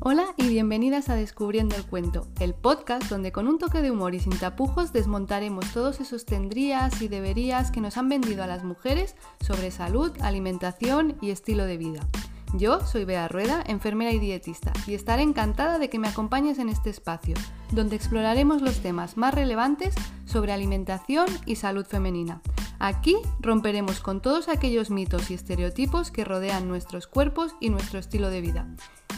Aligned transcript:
Hola 0.00 0.26
y 0.36 0.46
bienvenidas 0.46 1.08
a 1.08 1.16
Descubriendo 1.16 1.74
el 1.74 1.84
Cuento, 1.84 2.28
el 2.38 2.54
podcast 2.54 3.10
donde 3.10 3.32
con 3.32 3.48
un 3.48 3.58
toque 3.58 3.82
de 3.82 3.90
humor 3.90 4.14
y 4.14 4.20
sin 4.20 4.38
tapujos 4.38 4.92
desmontaremos 4.92 5.72
todos 5.72 5.98
esos 5.98 6.24
tendrías 6.24 7.02
y 7.02 7.08
deberías 7.08 7.72
que 7.72 7.80
nos 7.80 7.96
han 7.96 8.08
vendido 8.08 8.44
a 8.44 8.46
las 8.46 8.62
mujeres 8.62 9.16
sobre 9.40 9.72
salud, 9.72 10.12
alimentación 10.20 11.16
y 11.20 11.30
estilo 11.30 11.64
de 11.64 11.78
vida. 11.78 12.06
Yo 12.54 12.78
soy 12.86 13.04
Bea 13.06 13.26
Rueda, 13.26 13.64
enfermera 13.66 14.12
y 14.12 14.20
dietista, 14.20 14.72
y 14.86 14.94
estaré 14.94 15.22
encantada 15.22 15.80
de 15.80 15.90
que 15.90 15.98
me 15.98 16.06
acompañes 16.06 16.60
en 16.60 16.68
este 16.68 16.90
espacio, 16.90 17.34
donde 17.72 17.96
exploraremos 17.96 18.62
los 18.62 18.78
temas 18.78 19.16
más 19.16 19.34
relevantes 19.34 19.96
sobre 20.26 20.52
alimentación 20.52 21.26
y 21.44 21.56
salud 21.56 21.84
femenina. 21.84 22.40
Aquí 22.78 23.16
romperemos 23.40 23.98
con 23.98 24.22
todos 24.22 24.48
aquellos 24.48 24.90
mitos 24.90 25.28
y 25.32 25.34
estereotipos 25.34 26.12
que 26.12 26.24
rodean 26.24 26.68
nuestros 26.68 27.08
cuerpos 27.08 27.56
y 27.58 27.70
nuestro 27.70 27.98
estilo 27.98 28.30
de 28.30 28.40
vida. 28.40 28.68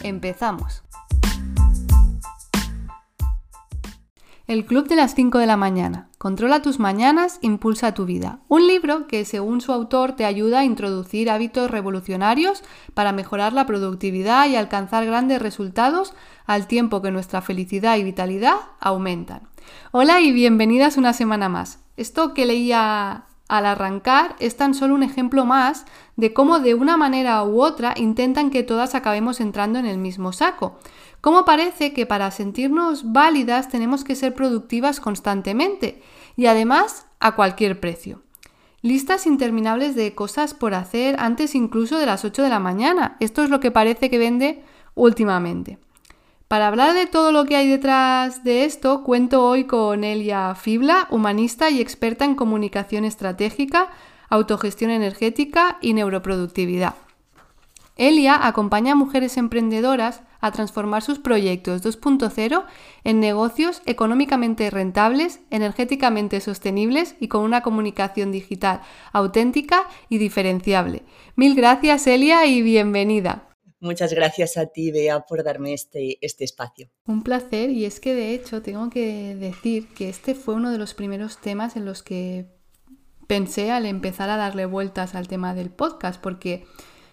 Empezamos. 0.03 0.83
El 4.47 4.65
Club 4.65 4.89
de 4.89 4.97
las 4.97 5.15
5 5.15 5.37
de 5.37 5.45
la 5.45 5.55
mañana. 5.55 6.09
Controla 6.17 6.61
tus 6.61 6.77
mañanas, 6.77 7.39
impulsa 7.41 7.93
tu 7.93 8.05
vida. 8.05 8.39
Un 8.49 8.67
libro 8.67 9.07
que, 9.07 9.23
según 9.23 9.61
su 9.61 9.71
autor, 9.71 10.17
te 10.17 10.25
ayuda 10.25 10.59
a 10.59 10.65
introducir 10.65 11.29
hábitos 11.29 11.71
revolucionarios 11.71 12.61
para 12.93 13.13
mejorar 13.13 13.53
la 13.53 13.65
productividad 13.65 14.49
y 14.49 14.57
alcanzar 14.57 15.05
grandes 15.05 15.41
resultados 15.41 16.13
al 16.45 16.67
tiempo 16.67 17.01
que 17.01 17.11
nuestra 17.11 17.41
felicidad 17.41 17.95
y 17.95 18.03
vitalidad 18.03 18.55
aumentan. 18.81 19.47
Hola 19.91 20.19
y 20.19 20.33
bienvenidas 20.33 20.97
una 20.97 21.13
semana 21.13 21.47
más. 21.47 21.79
Esto 21.95 22.33
que 22.33 22.45
leía 22.45 23.25
al 23.51 23.65
arrancar 23.65 24.37
es 24.39 24.55
tan 24.55 24.73
solo 24.73 24.95
un 24.95 25.03
ejemplo 25.03 25.43
más 25.43 25.85
de 26.15 26.31
cómo 26.31 26.59
de 26.59 26.73
una 26.73 26.95
manera 26.95 27.43
u 27.43 27.61
otra 27.61 27.93
intentan 27.97 28.49
que 28.49 28.63
todas 28.63 28.95
acabemos 28.95 29.41
entrando 29.41 29.77
en 29.77 29.85
el 29.85 29.97
mismo 29.97 30.31
saco. 30.31 30.79
Cómo 31.19 31.43
parece 31.43 31.91
que 31.91 32.05
para 32.05 32.31
sentirnos 32.31 33.11
válidas 33.11 33.67
tenemos 33.67 34.05
que 34.05 34.15
ser 34.15 34.33
productivas 34.33 35.01
constantemente 35.01 36.01
y 36.37 36.45
además 36.45 37.07
a 37.19 37.35
cualquier 37.35 37.81
precio. 37.81 38.21
Listas 38.81 39.27
interminables 39.27 39.95
de 39.95 40.15
cosas 40.15 40.53
por 40.53 40.73
hacer 40.73 41.17
antes 41.19 41.53
incluso 41.53 41.97
de 41.97 42.05
las 42.05 42.23
8 42.23 42.43
de 42.43 42.49
la 42.49 42.59
mañana. 42.59 43.17
Esto 43.19 43.43
es 43.43 43.49
lo 43.49 43.59
que 43.59 43.69
parece 43.69 44.09
que 44.09 44.17
vende 44.17 44.63
últimamente. 44.95 45.77
Para 46.51 46.67
hablar 46.67 46.93
de 46.93 47.05
todo 47.05 47.31
lo 47.31 47.45
que 47.45 47.55
hay 47.55 47.69
detrás 47.69 48.43
de 48.43 48.65
esto, 48.65 49.03
cuento 49.03 49.41
hoy 49.47 49.63
con 49.63 50.03
Elia 50.03 50.53
Fibla, 50.53 51.07
humanista 51.09 51.69
y 51.69 51.79
experta 51.79 52.25
en 52.25 52.35
comunicación 52.35 53.05
estratégica, 53.05 53.87
autogestión 54.27 54.91
energética 54.91 55.77
y 55.79 55.93
neuroproductividad. 55.93 56.95
Elia 57.95 58.45
acompaña 58.45 58.91
a 58.91 58.95
mujeres 58.95 59.37
emprendedoras 59.37 60.23
a 60.41 60.51
transformar 60.51 61.03
sus 61.03 61.19
proyectos 61.19 61.85
2.0 61.85 62.65
en 63.05 63.19
negocios 63.21 63.81
económicamente 63.85 64.69
rentables, 64.69 65.39
energéticamente 65.51 66.41
sostenibles 66.41 67.15
y 67.21 67.29
con 67.29 67.43
una 67.43 67.61
comunicación 67.61 68.33
digital 68.33 68.81
auténtica 69.13 69.87
y 70.09 70.17
diferenciable. 70.17 71.03
Mil 71.37 71.55
gracias 71.55 72.07
Elia 72.07 72.45
y 72.45 72.61
bienvenida. 72.61 73.50
Muchas 73.81 74.13
gracias 74.13 74.57
a 74.57 74.67
ti, 74.67 74.91
Bea, 74.91 75.21
por 75.21 75.43
darme 75.43 75.73
este, 75.73 76.19
este 76.21 76.43
espacio. 76.43 76.87
Un 77.07 77.23
placer 77.23 77.71
y 77.71 77.85
es 77.85 77.99
que 77.99 78.13
de 78.13 78.35
hecho 78.35 78.61
tengo 78.61 78.91
que 78.91 79.35
decir 79.35 79.87
que 79.95 80.07
este 80.07 80.35
fue 80.35 80.53
uno 80.53 80.71
de 80.71 80.77
los 80.77 80.93
primeros 80.93 81.39
temas 81.39 81.75
en 81.75 81.85
los 81.85 82.03
que 82.03 82.45
pensé 83.25 83.71
al 83.71 83.87
empezar 83.87 84.29
a 84.29 84.37
darle 84.37 84.67
vueltas 84.67 85.15
al 85.15 85.27
tema 85.27 85.55
del 85.55 85.71
podcast, 85.71 86.21
porque 86.21 86.67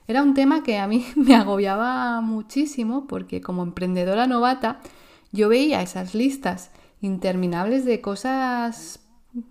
era 0.06 0.22
un 0.22 0.34
tema 0.34 0.62
que 0.62 0.76
a 0.76 0.86
mí 0.86 1.06
me 1.16 1.34
agobiaba 1.34 2.20
muchísimo, 2.20 3.06
porque 3.06 3.40
como 3.40 3.62
emprendedora 3.62 4.26
novata 4.26 4.80
yo 5.32 5.48
veía 5.48 5.80
esas 5.80 6.14
listas 6.14 6.70
interminables 7.00 7.86
de 7.86 8.02
cosas 8.02 9.00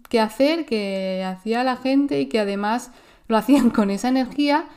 que 0.07 0.19
hacer, 0.19 0.67
que 0.67 1.23
hacía 1.25 1.63
la 1.63 1.77
gente 1.77 2.21
y 2.21 2.27
que 2.27 2.39
además 2.39 2.91
lo 3.27 3.37
hacían 3.37 3.69
con 3.71 3.89
esa 3.89 4.09
energía 4.09 4.69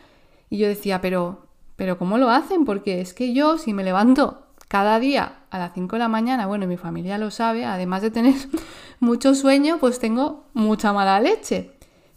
y 0.48 0.56
yo 0.56 0.69
decía, 0.69 1.03
pero 1.03 1.50
pero 1.80 1.96
¿cómo 1.96 2.18
lo 2.18 2.28
hacen? 2.28 2.66
Porque 2.66 3.00
es 3.00 3.14
que 3.14 3.32
yo, 3.32 3.56
si 3.56 3.72
me 3.72 3.82
levanto 3.82 4.42
cada 4.68 5.00
día 5.00 5.44
a 5.48 5.58
las 5.58 5.72
5 5.72 5.96
de 5.96 6.00
la 6.00 6.08
mañana, 6.08 6.46
bueno, 6.46 6.66
mi 6.66 6.76
familia 6.76 7.16
lo 7.16 7.30
sabe, 7.30 7.64
además 7.64 8.02
de 8.02 8.10
tener 8.10 8.34
mucho 9.00 9.34
sueño, 9.34 9.78
pues 9.80 9.98
tengo 9.98 10.44
mucha 10.52 10.92
mala 10.92 11.18
leche. 11.20 11.70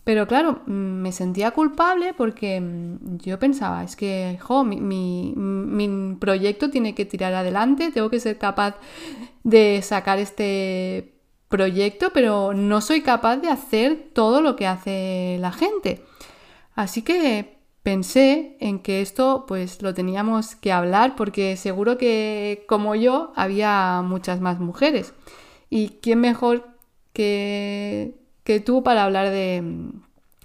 Pero 0.04 0.28
claro, 0.28 0.64
mm, 0.66 0.72
me 0.74 1.14
sentía 1.14 1.52
culpable 1.52 2.14
porque 2.14 2.60
mm, 2.60 3.20
yo 3.20 3.40
pensaba, 3.40 3.86
es 3.86 3.96
que, 3.96 4.38
jo, 4.42 4.66
mi, 4.66 4.82
mi, 4.82 6.18
proyecto 6.20 6.70
tiene 6.70 6.94
que 6.94 7.06
tirar 7.06 7.34
adelante, 7.34 7.90
tengo 7.90 8.10
que 8.10 8.20
ser 8.20 8.38
capaz 8.38 8.76
de 9.44 9.82
sacar 9.82 10.20
este 10.20 11.14
proyecto, 11.48 12.10
pero 12.14 12.54
no 12.54 12.82
soy 12.82 13.00
capaz 13.00 13.38
de 13.38 13.48
hacer 13.48 14.10
todo 14.12 14.42
lo 14.42 14.58
que 14.58 14.68
hace 14.68 15.38
la 15.40 15.54
gente. 15.54 16.04
Así 16.76 17.02
que 17.02 17.63
pensé 17.84 18.56
en 18.60 18.80
que 18.80 19.02
esto 19.02 19.46
pues 19.48 19.82
lo 19.82 19.94
teníamos 19.94 20.56
que 20.56 20.72
hablar 20.72 21.16
porque 21.16 21.58
seguro 21.58 21.98
que 21.98 22.64
como 22.68 22.96
yo 22.96 23.34
había 23.36 24.02
muchas 24.04 24.40
más 24.42 24.60
mujeres. 24.60 25.14
¿Y 25.70 26.00
quién 26.02 26.22
mejor 26.22 26.68
que, 27.14 28.16
que 28.44 28.60
tú 28.60 28.84
para 28.84 29.04
hablar 29.04 29.30
de, 29.30 29.64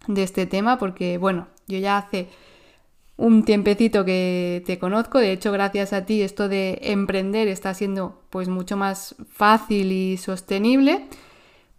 de 0.08 0.22
este 0.22 0.46
tema? 0.46 0.78
Porque 0.78 1.18
bueno, 1.18 1.46
yo 1.68 1.78
ya 1.78 1.98
hace 1.98 2.28
un 3.16 3.44
tiempecito 3.44 4.04
que 4.04 4.62
te 4.66 4.78
conozco, 4.78 5.18
de 5.18 5.32
hecho 5.32 5.52
gracias 5.52 5.92
a 5.92 6.06
ti 6.06 6.22
esto 6.22 6.48
de 6.48 6.78
emprender 6.82 7.48
está 7.48 7.74
siendo 7.74 8.22
pues 8.30 8.48
mucho 8.48 8.76
más 8.76 9.16
fácil 9.28 9.90
y 9.90 10.16
sostenible, 10.16 11.06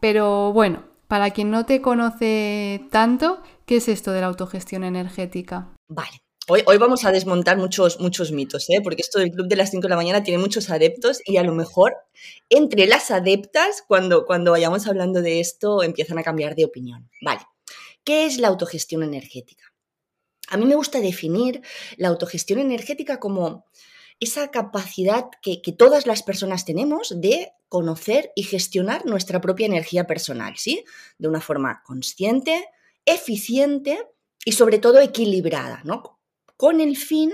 pero 0.02 0.52
bueno, 0.52 0.84
para 1.10 1.32
quien 1.32 1.50
no 1.50 1.66
te 1.66 1.82
conoce 1.82 2.86
tanto, 2.92 3.42
¿qué 3.66 3.78
es 3.78 3.88
esto 3.88 4.12
de 4.12 4.22
la 4.22 4.28
autogestión 4.28 4.84
energética? 4.84 5.76
Vale. 5.88 6.22
Hoy, 6.48 6.62
hoy 6.68 6.78
vamos 6.78 7.04
a 7.04 7.12
desmontar 7.12 7.58
muchos, 7.58 8.00
muchos 8.00 8.32
mitos, 8.32 8.70
¿eh? 8.70 8.80
porque 8.84 9.02
esto 9.02 9.18
del 9.18 9.32
club 9.32 9.48
de 9.48 9.56
las 9.56 9.72
5 9.72 9.82
de 9.82 9.90
la 9.90 9.96
mañana 9.96 10.22
tiene 10.22 10.40
muchos 10.40 10.70
adeptos 10.70 11.20
y 11.26 11.38
a 11.38 11.44
lo 11.44 11.54
mejor 11.56 11.96
entre 12.50 12.86
las 12.86 13.10
adeptas, 13.10 13.84
cuando, 13.88 14.28
cuando 14.28 14.52
vayamos 14.52 14.86
hablando 14.86 15.24
de 15.24 15.40
esto, 15.40 15.82
empiezan 15.82 16.20
a 16.20 16.24
cambiar 16.24 16.56
de 16.56 16.66
opinión. 16.66 17.10
Vale. 17.24 17.42
¿Qué 18.04 18.28
es 18.28 18.38
la 18.38 18.48
autogestión 18.48 19.02
energética? 19.02 19.64
A 20.48 20.58
mí 20.58 20.66
me 20.66 20.76
gusta 20.76 21.02
definir 21.02 21.64
la 21.98 22.10
autogestión 22.10 22.60
energética 22.60 23.20
como 23.20 23.66
esa 24.20 24.52
capacidad 24.52 25.30
que, 25.42 25.62
todas 25.78 26.06
las 26.06 26.24
personas 26.24 26.66
tenemos 26.66 27.14
de 27.22 27.52
conocer 27.70 28.32
y 28.36 28.44
gestionar 28.44 29.06
nuestra 29.06 29.40
propia 29.40 29.68
energía 29.68 30.08
personal, 30.08 30.56
¿sí? 30.58 30.84
De 31.18 31.28
una 31.28 31.42
forma 31.42 31.82
consciente, 31.86 32.68
eficiente 33.06 34.00
y 34.44 34.54
sobre 34.54 34.80
todo 34.80 35.00
equilibrada, 35.00 35.82
¿no? 35.86 36.20
Con 36.58 36.82
el 36.82 36.98
fin 36.98 37.34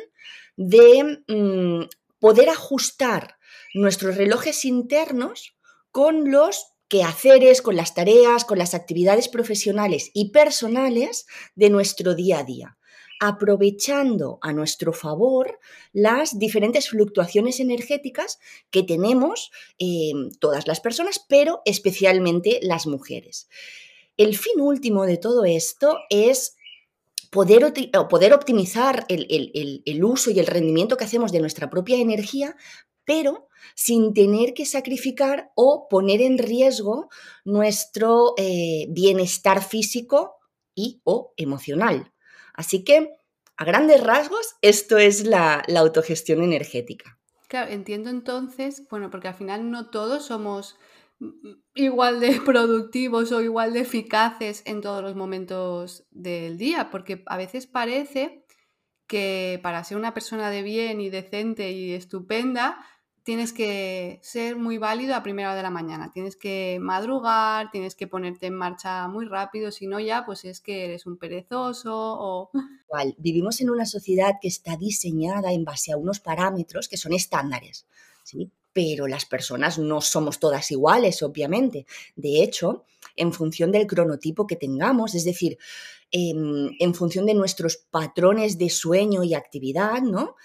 de 0.57 1.23
mm, 1.27 1.89
poder 2.19 2.49
ajustar 2.49 3.37
nuestros 3.73 4.15
relojes 4.15 4.63
internos 4.65 5.55
con 5.91 6.31
los 6.31 6.73
quehaceres, 6.87 7.61
con 7.61 7.75
las 7.75 7.95
tareas, 7.95 8.45
con 8.45 8.59
las 8.59 8.75
actividades 8.75 9.27
profesionales 9.27 10.11
y 10.13 10.29
personales 10.29 11.25
de 11.55 11.69
nuestro 11.71 12.13
día 12.13 12.39
a 12.39 12.43
día 12.43 12.77
aprovechando 13.19 14.39
a 14.41 14.53
nuestro 14.53 14.93
favor 14.93 15.59
las 15.93 16.37
diferentes 16.39 16.89
fluctuaciones 16.89 17.59
energéticas 17.59 18.39
que 18.69 18.83
tenemos 18.83 19.51
eh, 19.79 20.11
todas 20.39 20.67
las 20.67 20.79
personas, 20.79 21.23
pero 21.27 21.61
especialmente 21.65 22.59
las 22.61 22.87
mujeres. 22.87 23.47
El 24.17 24.37
fin 24.37 24.61
último 24.61 25.05
de 25.05 25.17
todo 25.17 25.45
esto 25.45 25.97
es 26.09 26.55
poder, 27.31 27.73
poder 28.09 28.33
optimizar 28.33 29.05
el, 29.09 29.27
el, 29.85 30.03
uso 30.03 30.31
y 30.31 30.39
el 30.39 30.47
rendimiento 30.47 30.95
que 30.95 31.03
hacemos 31.03 31.33
de 31.33 31.41
nuestra 31.41 31.69
propia 31.69 31.97
energía, 31.97 32.55
pero 33.03 33.49
sin 33.75 34.13
tener 34.13 34.53
que 34.53 34.65
sacrificar 34.65 35.51
o 35.55 35.87
poner 35.89 36.21
en 36.21 36.37
riesgo 36.37 37.09
nuestro 37.43 38.35
eh, 38.37 38.87
bienestar 38.89 39.61
físico 39.61 40.35
y 40.73 41.01
o 41.03 41.33
emocional. 41.35 42.13
Así 42.55 42.83
que, 42.83 43.17
a 43.57 43.65
grandes 43.65 44.03
rasgos, 44.03 44.55
esto 44.61 44.97
es 44.97 45.25
la, 45.25 45.63
autogestión 45.77 46.43
energética. 46.43 47.19
Claro, 47.47 47.71
entiendo 47.71 48.09
entonces, 48.09 48.87
bueno, 48.89 49.09
porque 49.09 49.27
al 49.27 49.35
final 49.35 49.69
no 49.69 49.89
todos 49.89 50.25
somos 50.25 50.77
igual 51.73 52.19
de 52.19 52.41
productivos 52.45 53.31
o 53.31 53.41
igual 53.41 53.73
de 53.73 53.81
eficaces 53.81 54.63
en 54.65 54.81
todos 54.81 55.03
los 55.03 55.15
momentos 55.15 56.05
del 56.11 56.57
día, 56.57 56.89
porque 56.91 57.23
a 57.27 57.37
veces 57.37 57.67
parece 57.67 58.45
que 59.07 59.59
para 59.61 59.83
ser 59.83 59.97
una 59.97 60.13
persona 60.13 60.49
de 60.49 60.63
bien 60.63 60.99
y 60.99 61.09
decente 61.09 61.71
y 61.71 61.93
estupenda, 61.93 62.83
tienes 63.25 63.53
que 63.53 64.19
ser 64.21 64.55
muy 64.55 64.77
válido 64.77 65.15
a 65.15 65.23
primera 65.23 65.49
hora 65.49 65.57
de 65.57 65.63
la 65.63 65.71
mañana, 65.71 66.11
tienes 66.13 66.35
que 66.35 66.77
madrugar, 66.79 67.71
tienes 67.71 67.95
que 67.95 68.07
ponerte 68.07 68.45
en 68.45 68.53
marcha 68.53 69.07
muy 69.07 69.25
rápido, 69.25 69.71
si 69.71 69.87
no 69.87 69.99
ya 69.99 70.25
pues 70.27 70.45
es 70.45 70.61
que 70.61 70.85
eres 70.85 71.07
un 71.07 71.17
perezoso 71.17 71.91
o... 71.93 72.51
Vivimos 73.17 73.59
en 73.61 73.71
una 73.71 73.87
sociedad 73.87 74.35
que 74.39 74.47
está 74.47 74.77
diseñada 74.77 75.51
en 75.51 75.65
base 75.65 75.91
a 75.91 75.97
unos 75.97 76.19
parámetros 76.19 76.87
que 76.87 76.97
son 76.97 77.13
estándares, 77.13 77.87
¿sí? 78.23 78.51
Pero 78.71 79.07
las 79.07 79.25
personas 79.25 79.79
no 79.79 80.01
somos 80.01 80.39
todas 80.39 80.69
iguales, 80.69 81.23
obviamente. 81.23 81.87
De 82.15 82.43
hecho, 82.43 82.85
en 83.15 83.33
función 83.33 83.71
del 83.71 83.87
cronotipo 83.87 84.45
que 84.45 84.55
tengamos, 84.55 85.15
es 85.15 85.25
decir, 85.25 85.57
em, 86.11 86.71
en, 86.79 86.93
función 86.93 87.25
de 87.25 87.33
nuestros 87.33 87.77
patrones 87.77 88.57
de 88.57 88.69
sueño 88.69 89.23
y 89.23 89.33
actividad, 89.33 90.01
¿no? 90.01 90.35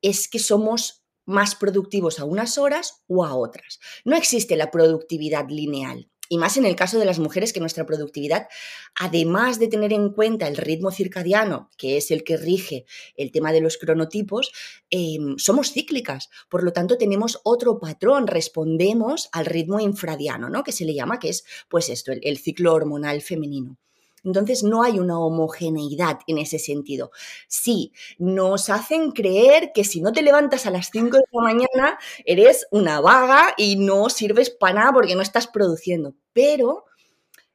Es 0.00 0.28
que 0.28 0.38
somos 0.38 0.99
más 1.26 1.54
productivos 1.54 2.20
a 2.20 2.24
unas 2.24 2.58
horas 2.58 3.02
o 3.06 3.24
a 3.24 3.34
otras. 3.34 3.80
No 4.04 4.16
existe 4.16 4.56
la 4.56 4.70
productividad 4.70 5.48
lineal. 5.48 6.08
Y 6.32 6.38
más 6.38 6.56
en 6.56 6.64
el 6.64 6.76
caso 6.76 7.00
de 7.00 7.04
las 7.04 7.18
mujeres, 7.18 7.52
que 7.52 7.58
nuestra 7.58 7.86
productividad, 7.86 8.46
además 8.94 9.58
de 9.58 9.66
tener 9.66 9.92
en 9.92 10.12
cuenta 10.12 10.46
el 10.46 10.56
ritmo 10.56 10.92
circadiano, 10.92 11.70
que 11.76 11.96
es 11.96 12.12
el 12.12 12.22
que 12.22 12.36
rige 12.36 12.86
el 13.16 13.32
tema 13.32 13.50
de 13.50 13.60
los 13.60 13.78
cronotipos, 13.78 14.52
em, 14.90 15.36
somos 15.38 15.72
cíclicas. 15.72 16.30
Por 16.48 16.62
lo 16.62 16.72
tanto, 16.72 16.96
tenemos 16.96 17.40
otro 17.42 17.80
patrón, 17.80 18.28
respondemos 18.28 19.28
al 19.32 19.44
ritmo 19.44 19.80
infradiano, 19.80 20.48
¿no? 20.48 20.62
Que 20.62 20.70
se 20.70 20.84
le 20.84 20.94
llama, 20.94 21.18
que 21.18 21.30
es, 21.30 21.44
pues 21.68 21.88
esto, 21.88 22.12
el 22.12 22.38
ciclo 22.38 22.74
hormonal 22.74 23.22
femenino. 23.22 23.76
Entonces 24.24 24.62
no 24.62 24.82
hay 24.82 24.98
una 24.98 25.18
homogeneidad 25.18 26.20
en 26.26 26.38
ese 26.38 26.58
sentido. 26.58 27.10
Sí, 27.48 27.92
nos 28.18 28.70
hacen 28.70 29.12
creer 29.12 29.72
que 29.74 29.84
si 29.84 30.00
no 30.00 30.12
te 30.12 30.22
levantas 30.22 30.66
a 30.66 30.70
las 30.70 30.90
5 30.92 31.16
de 31.16 31.24
la 31.32 31.42
mañana 31.42 31.98
eres 32.24 32.66
una 32.70 33.00
vaga 33.00 33.54
y 33.56 33.76
no 33.76 34.08
sirves 34.10 34.50
para 34.50 34.74
nada 34.74 34.92
porque 34.92 35.14
no 35.14 35.22
estás 35.22 35.46
produciendo. 35.46 36.14
Pero 36.32 36.84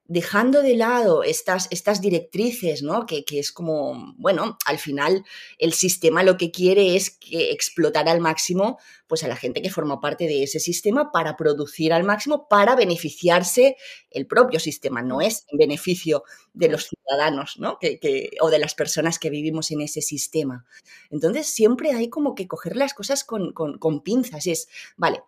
dejando 0.08 0.62
de 0.62 0.76
lado 0.76 1.24
estas, 1.24 1.70
directrices, 2.02 2.84
¿no? 2.84 3.06
Que, 3.06 3.24
es 3.28 3.52
como, 3.52 4.14
bueno, 4.18 4.58
al 4.66 4.78
final 4.78 5.26
el 5.58 5.74
sistema 5.74 6.24
lo 6.24 6.38
que 6.38 6.52
quiere 6.52 6.96
es 6.96 7.10
que 7.10 7.52
explotar 7.52 8.08
al 8.08 8.22
máximo 8.22 8.78
pues 9.08 9.24
a 9.24 9.28
la 9.28 9.36
gente 9.36 9.62
que 9.62 9.70
forma 9.70 10.00
parte 10.00 10.26
de 10.26 10.44
ese 10.44 10.60
sistema 10.60 11.12
para 11.12 11.38
producir 11.38 11.94
al 11.94 12.04
máximo, 12.04 12.48
para 12.48 12.76
beneficiarse 12.76 13.78
el 14.10 14.26
propio 14.26 14.60
sistema, 14.60 15.02
no 15.02 15.22
es 15.22 15.46
en 15.50 15.60
beneficio 15.60 16.24
de 16.54 16.70
los 16.70 16.88
ciudadanos, 16.88 17.58
¿no? 17.60 17.78
Que, 17.80 18.32
o 18.42 18.50
de 18.50 18.60
las 18.60 18.74
personas 18.76 19.20
que 19.20 19.30
vivimos 19.30 19.72
en 19.72 19.82
ese 19.82 20.02
sistema. 20.02 20.66
Entonces 21.10 21.48
siempre 21.48 21.92
hay 21.92 22.10
como 22.10 22.36
que 22.36 22.48
coger 22.48 22.76
las 22.76 22.94
cosas 22.94 23.24
con, 23.24 23.54
con, 23.54 23.78
con 23.78 24.02
pinzas, 24.02 24.48
es, 24.48 24.68
vale, 24.98 25.22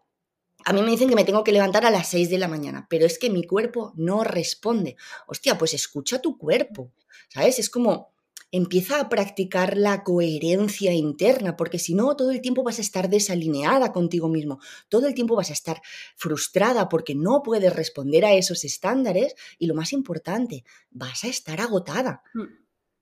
a 0.68 0.74
mí 0.74 0.82
me 0.82 0.92
dicen 0.92 1.08
que 1.08 1.16
me 1.16 1.24
tengo 1.24 1.46
que 1.46 1.54
levantar 1.54 1.86
a 1.86 1.92
las 1.92 2.10
6 2.10 2.30
de 2.30 2.38
la 2.38 2.50
mañana, 2.50 2.88
pero 2.90 3.06
es 3.06 3.18
que 3.18 3.30
mi 3.30 3.48
cuerpo 3.48 3.94
no 3.96 4.26
responde. 4.26 4.98
Hostia, 5.26 5.58
pues 5.58 5.74
escucha 5.74 6.22
tu 6.22 6.38
cuerpo, 6.38 6.92
¿sabes? 7.30 7.58
Es 7.58 7.70
como 7.70 8.12
empieza 8.52 9.00
a 9.00 9.08
practicar 9.08 9.78
la 9.78 10.04
coherencia 10.04 10.92
interna, 10.92 11.56
porque 11.56 11.80
si 11.80 11.94
no, 11.94 12.18
todo 12.18 12.32
el 12.32 12.42
tiempo 12.42 12.64
vas 12.64 12.80
a 12.80 12.82
estar 12.82 13.10
desalineada 13.10 13.94
contigo 13.94 14.28
mismo, 14.28 14.60
todo 14.90 15.08
el 15.08 15.14
tiempo 15.14 15.38
vas 15.38 15.52
a 15.52 15.54
estar 15.54 15.82
frustrada 16.18 16.90
porque 16.90 17.16
no 17.16 17.44
puedes 17.44 17.74
responder 17.74 18.26
a 18.26 18.34
esos 18.34 18.66
estándares 18.66 19.36
y 19.58 19.68
lo 19.68 19.74
más 19.74 19.94
importante, 19.94 20.66
vas 20.92 21.24
a 21.24 21.30
estar 21.30 21.62
agotada. 21.62 22.24
Mm. 22.34 22.44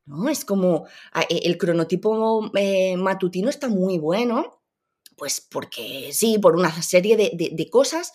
¿No? 0.06 0.29
Es 0.29 0.45
como 0.45 0.85
e, 1.31 1.47
el 1.47 1.57
cronotipo 1.57 2.51
eh, 2.56 2.95
matutino 2.95 3.50
está 3.50 3.69
muy 3.69 3.97
bueno, 3.97 4.62
pues 5.15 5.41
porque 5.41 6.09
sí, 6.12 6.38
por 6.39 6.56
una 6.56 6.81
serie 6.81 7.17
de, 7.17 7.69
cosas 7.69 8.13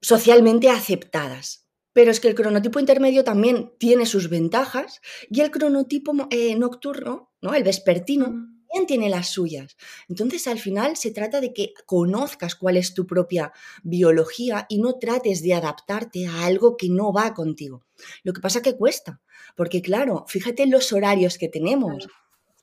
socialmente 0.00 0.70
aceptadas. 0.70 1.68
Pero 1.92 2.10
es 2.10 2.18
que 2.18 2.28
el 2.28 2.34
cronotipo 2.34 2.80
intermedio 2.80 3.22
también 3.22 3.72
tiene 3.78 4.04
sus 4.04 4.28
ventajas 4.28 5.00
y 5.30 5.40
el 5.40 5.50
cronotipo 5.52 6.12
eh, 6.30 6.56
nocturno, 6.56 7.32
¿no? 7.40 7.54
el 7.54 7.62
vespertino, 7.62 8.54
también 8.74 8.86
tiene 8.88 9.08
las 9.08 9.28
suyas. 9.28 9.76
Entonces, 10.08 10.48
al 10.48 10.58
final 10.58 10.96
se 10.96 11.12
trata 11.12 11.40
de 11.40 11.52
que 11.52 11.72
conozcas 11.86 12.56
cuál 12.56 12.76
es 12.76 12.92
tu 12.92 13.06
propia 13.06 13.52
biología 13.84 14.66
y 14.68 14.78
no 14.78 14.98
trates 14.98 15.42
de 15.42 15.54
adaptarte 15.54 16.26
a 16.26 16.44
algo 16.44 16.76
que 16.76 16.88
no 16.88 17.12
va 17.12 17.34
contigo. 17.34 17.84
Lo 18.24 18.32
que 18.32 18.40
pasa 18.40 18.62
que 18.62 18.76
cuesta, 18.76 19.20
porque 19.54 19.80
claro, 19.80 20.24
fíjate 20.26 20.64
en 20.64 20.72
los 20.72 20.92
horarios 20.92 21.38
que 21.38 21.48
tenemos 21.48 22.08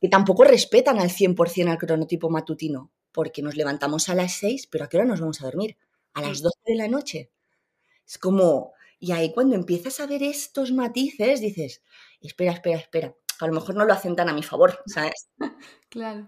que 0.01 0.09
tampoco 0.09 0.43
respetan 0.43 0.99
al 0.99 1.11
100% 1.11 1.69
al 1.69 1.77
cronotipo 1.77 2.29
matutino, 2.31 2.91
porque 3.11 3.43
nos 3.43 3.55
levantamos 3.55 4.09
a 4.09 4.15
las 4.15 4.33
6, 4.33 4.67
pero 4.67 4.85
¿a 4.85 4.89
qué 4.89 4.97
hora 4.97 5.05
nos 5.05 5.21
vamos 5.21 5.41
a 5.41 5.45
dormir? 5.45 5.77
A 6.15 6.21
las 6.21 6.41
12 6.41 6.57
de 6.65 6.75
la 6.75 6.87
noche. 6.87 7.31
Es 8.05 8.17
como, 8.17 8.73
y 8.99 9.11
ahí 9.11 9.31
cuando 9.31 9.55
empiezas 9.55 9.99
a 9.99 10.07
ver 10.07 10.23
estos 10.23 10.71
matices, 10.71 11.39
dices, 11.39 11.83
espera, 12.19 12.51
espera, 12.51 12.79
espera, 12.79 13.15
a 13.39 13.47
lo 13.47 13.53
mejor 13.53 13.75
no 13.75 13.85
lo 13.85 13.93
hacen 13.93 14.15
tan 14.15 14.27
a 14.27 14.33
mi 14.33 14.41
favor, 14.41 14.79
¿sabes? 14.87 15.29
Claro. 15.89 16.21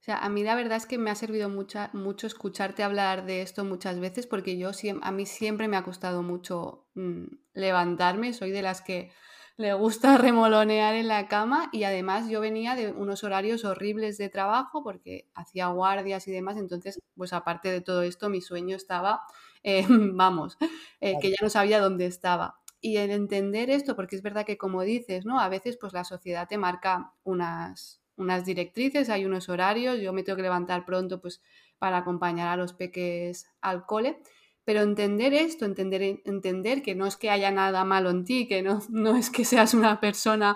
O 0.00 0.02
sea, 0.08 0.18
a 0.18 0.28
mí 0.28 0.42
la 0.42 0.56
verdad 0.56 0.78
es 0.78 0.86
que 0.86 0.98
me 0.98 1.10
ha 1.10 1.14
servido 1.14 1.48
mucho 1.48 2.26
escucharte 2.26 2.82
hablar 2.82 3.26
de 3.26 3.42
esto 3.42 3.64
muchas 3.64 4.00
veces 4.00 4.26
porque 4.26 4.58
yo 4.58 4.70
a 5.02 5.12
mí 5.12 5.26
siempre 5.26 5.68
me 5.68 5.76
ha 5.76 5.84
costado 5.84 6.22
mucho 6.22 6.86
mm, 6.94 7.26
levantarme, 7.52 8.32
soy 8.32 8.50
de 8.50 8.62
las 8.62 8.80
que 8.80 9.12
le 9.58 9.72
gusta 9.74 10.16
remolonear 10.18 10.94
en 10.94 11.08
la 11.08 11.28
cama 11.28 11.68
y 11.72 11.84
además 11.84 12.28
yo 12.30 12.40
venía 12.40 12.74
de 12.76 12.92
unos 12.92 13.24
horarios 13.24 13.64
horribles 13.64 14.16
de 14.16 14.28
trabajo 14.30 14.82
porque 14.82 15.28
hacía 15.34 15.66
guardias 15.66 16.26
y 16.28 16.32
demás, 16.32 16.56
entonces 16.56 17.00
pues 17.16 17.32
aparte 17.32 17.70
de 17.70 17.80
todo 17.80 18.02
esto 18.02 18.28
mi 18.30 18.40
sueño 18.40 18.76
estaba, 18.76 19.22
eh, 19.62 19.84
vamos, 20.14 20.56
eh, 21.00 21.16
que 21.20 21.30
ya 21.30 21.36
no 21.42 21.50
sabía 21.50 21.80
dónde 21.80 22.06
estaba. 22.06 22.60
Y 22.80 22.98
el 22.98 23.10
entender 23.10 23.70
esto, 23.70 23.96
porque 23.96 24.14
es 24.14 24.22
verdad 24.22 24.46
que 24.46 24.56
como 24.56 24.82
dices, 24.82 25.26
¿no? 25.26 25.40
A 25.40 25.48
veces 25.48 25.76
pues 25.76 25.92
la 25.92 26.04
sociedad 26.04 26.46
te 26.48 26.58
marca 26.58 27.12
unas, 27.24 28.00
unas 28.16 28.44
directrices, 28.44 29.10
hay 29.10 29.24
unos 29.24 29.48
horarios, 29.48 30.00
yo 30.00 30.12
me 30.12 30.22
tengo 30.22 30.36
que 30.36 30.42
levantar 30.42 30.84
pronto 30.84 31.20
pues 31.20 31.42
para 31.78 31.98
acompañar 31.98 32.48
a 32.48 32.56
los 32.56 32.72
peques 32.74 33.48
al 33.60 33.84
cole 33.86 34.22
pero 34.68 34.82
entender 34.82 35.32
esto, 35.32 35.64
entender, 35.64 36.20
entender 36.26 36.82
que 36.82 36.94
no 36.94 37.06
es 37.06 37.16
que 37.16 37.30
haya 37.30 37.50
nada 37.50 37.86
malo 37.86 38.10
en 38.10 38.26
ti, 38.26 38.46
que 38.46 38.60
no, 38.60 38.80
no 38.90 39.16
es 39.16 39.30
que 39.30 39.46
seas 39.46 39.72
una 39.72 39.98
persona, 39.98 40.54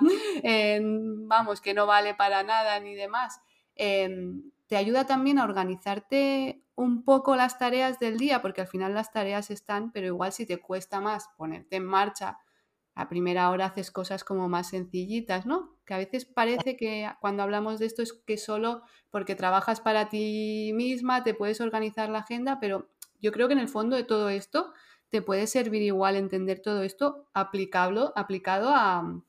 vamos, 1.27 1.63
que 1.63 1.73
no 1.73 1.87
vale 1.87 2.15
para 2.15 2.43
nada 2.43 2.79
ni 2.79 2.95
demás, 2.95 3.41
em, 3.75 4.51
te 4.67 4.77
ayuda 4.77 5.07
también 5.07 5.39
a 5.39 5.45
organizarte 5.45 6.63
un 6.75 7.07
poco 7.07 7.37
las 7.37 7.59
tareas 7.59 7.99
del 8.01 8.19
día, 8.19 8.43
porque 8.43 8.61
al 8.61 8.67
final 8.67 8.93
las 8.93 9.13
tareas 9.13 9.51
están, 9.51 9.93
pero 9.93 10.09
igual 10.09 10.31
si 10.31 10.45
te 10.45 10.59
cuesta 10.59 11.01
más 11.01 11.31
ponerte 11.39 11.77
en 11.77 11.87
marcha, 11.87 12.37
a 12.95 13.09
primera 13.09 13.49
hora 13.49 13.65
haces 13.65 13.91
cosas 13.91 14.25
como 14.25 14.47
más 14.47 14.69
sencillitas, 14.69 15.47
¿no? 15.47 15.79
Que 15.87 15.95
a 15.95 15.97
veces 15.97 16.27
parece 16.27 16.77
que 16.77 17.11
cuando 17.23 17.43
hablamos 17.43 17.79
de 17.79 17.87
esto 17.87 18.03
es 18.03 18.13
que 18.13 18.37
solo 18.37 18.83
porque 19.11 19.37
trabajas 19.37 19.81
para 19.81 20.11
ti 20.11 20.73
misma 20.75 21.25
te 21.25 21.33
puedes 21.33 21.63
organizar 21.63 22.11
la 22.11 22.19
agenda, 22.19 22.61
pero 22.61 22.92
yo 23.23 23.33
creo 23.33 23.47
que 23.49 23.55
en 23.55 23.61
el 23.61 23.69
fondo 23.69 23.97
de 23.97 24.05
todo 24.05 24.29
esto 24.29 24.73
te 25.09 25.23
puede 25.23 25.47
servir 25.47 25.83
igual 25.83 26.17
entender 26.17 26.61
todo 26.61 26.83
esto 26.83 27.29
aplicable, 27.33 28.07
aplicado 28.17 28.71
a, 28.71 29.23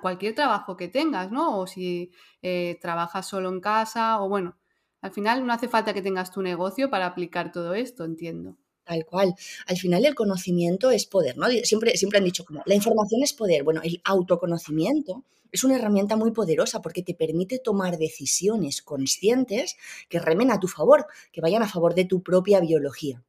cualquier 0.00 0.36
trabajo 0.36 0.76
que 0.76 0.86
tengas, 0.86 1.32
¿no? 1.32 1.58
O 1.58 1.66
si 1.66 2.12
eh, 2.42 2.78
trabajas 2.80 3.26
solo 3.26 3.48
en 3.48 3.60
casa 3.60 4.22
o 4.22 4.28
bueno, 4.28 4.56
al 5.00 5.10
final 5.10 5.44
no 5.44 5.52
hace 5.52 5.66
falta 5.66 5.92
que 5.92 6.02
tengas 6.02 6.30
tu 6.30 6.42
negocio 6.42 6.90
para 6.90 7.06
aplicar 7.06 7.50
todo 7.50 7.74
esto, 7.74 8.04
entiendo. 8.04 8.56
Tal 8.84 9.04
cual. 9.04 9.34
Al 9.66 9.76
final 9.76 10.04
el 10.04 10.14
conocimiento 10.14 10.90
es 10.90 11.06
poder, 11.06 11.36
¿no? 11.38 11.46
Siempre, 11.64 11.96
siempre 11.96 12.18
han 12.18 12.24
dicho 12.24 12.44
como, 12.44 12.62
la 12.66 12.74
información 12.74 13.22
es 13.22 13.32
poder. 13.32 13.64
Bueno, 13.64 13.80
el 13.82 14.00
autoconocimiento 14.04 15.24
es 15.52 15.64
una 15.64 15.76
herramienta 15.76 16.16
muy 16.16 16.32
poderosa 16.32 16.80
porque 16.80 17.02
te 17.02 17.14
permite 17.14 17.58
tomar 17.58 17.98
decisiones 17.98 18.82
conscientes 18.82 19.76
que 20.08 20.18
remen 20.18 20.50
a 20.50 20.60
tu 20.60 20.68
favor, 20.68 21.06
que 21.32 21.40
vayan 21.40 21.62
a 21.62 21.68
favor 21.68 21.94
de 21.94 22.04
tu 22.04 22.22
propia 22.22 22.60
biología. 22.60 23.22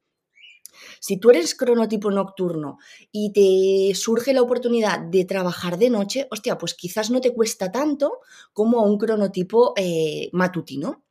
Si 1.00 1.18
tú 1.18 1.30
eres 1.30 1.56
cronotipo 1.56 2.12
nocturno 2.12 2.78
y 3.12 3.32
te 3.34 3.96
surge 3.96 4.34
la 4.34 4.42
oportunidad 4.42 5.00
de 5.00 5.26
trabajar 5.26 5.78
de 5.78 5.90
noche, 5.90 6.28
hostia, 6.32 6.58
pues 6.58 6.74
quizás 6.74 7.10
no 7.10 7.22
te 7.22 7.34
cuesta 7.34 7.72
tanto 7.72 8.20
como 8.54 8.80
a 8.80 8.86
un 8.86 8.98
cronotipo 8.98 9.74
eh, 9.78 10.30
matutino, 10.34 11.04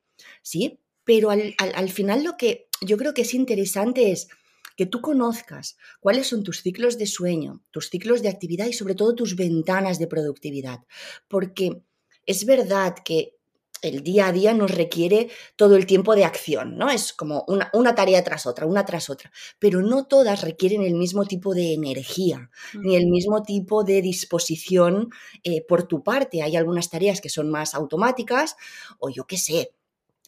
¿sí? 0.42 0.80
Pero 1.04 1.30
al, 1.30 1.54
al 1.58 1.90
final 1.90 2.24
lo 2.24 2.36
que 2.36 2.68
yo 2.80 2.96
creo 2.96 3.14
que 3.14 3.22
es 3.22 3.34
interesante 3.34 4.12
es 4.12 4.28
que 4.76 4.86
tú 4.86 5.02
conozcas 5.02 5.76
cuáles 6.00 6.28
son 6.28 6.42
tus 6.42 6.62
ciclos 6.62 6.96
de 6.96 7.06
sueño, 7.06 7.62
tus 7.70 7.90
ciclos 7.90 8.22
de 8.22 8.30
actividad 8.30 8.66
y 8.66 8.72
sobre 8.72 8.94
todo 8.94 9.14
tus 9.14 9.36
ventanas 9.36 9.98
de 9.98 10.06
productividad. 10.06 10.80
Porque 11.28 11.82
es 12.24 12.46
verdad 12.46 12.94
que 13.04 13.39
el 13.82 14.02
día 14.02 14.26
a 14.26 14.32
día 14.32 14.54
nos 14.54 14.70
requiere 14.70 15.30
todo 15.56 15.76
el 15.76 15.86
tiempo 15.86 16.14
de 16.14 16.24
acción, 16.24 16.76
¿no? 16.76 16.90
Es 16.90 17.12
como 17.12 17.44
una, 17.46 17.94
tarea 17.94 18.22
tras 18.24 18.46
otra, 18.46 18.66
una 18.66 18.84
tras 18.84 19.10
otra, 19.10 19.30
pero 19.58 19.82
no 19.82 20.06
todas 20.06 20.42
requieren 20.42 20.82
el 20.82 20.94
mismo 20.94 21.24
tipo 21.24 21.54
de 21.54 21.74
energía, 21.74 22.50
ni 22.74 22.96
el 22.96 23.06
mismo 23.06 23.42
tipo 23.42 23.84
de 23.84 24.02
disposición 24.02 25.10
eh, 25.44 25.64
por 25.66 25.84
tu 25.84 26.02
parte. 26.02 26.42
Hay 26.42 26.56
algunas 26.56 26.90
tareas 26.90 27.20
que 27.20 27.28
son 27.28 27.50
más 27.50 27.74
automáticas 27.74 28.56
o 28.98 29.10
yo 29.10 29.26
qué 29.26 29.36
sé. 29.36 29.72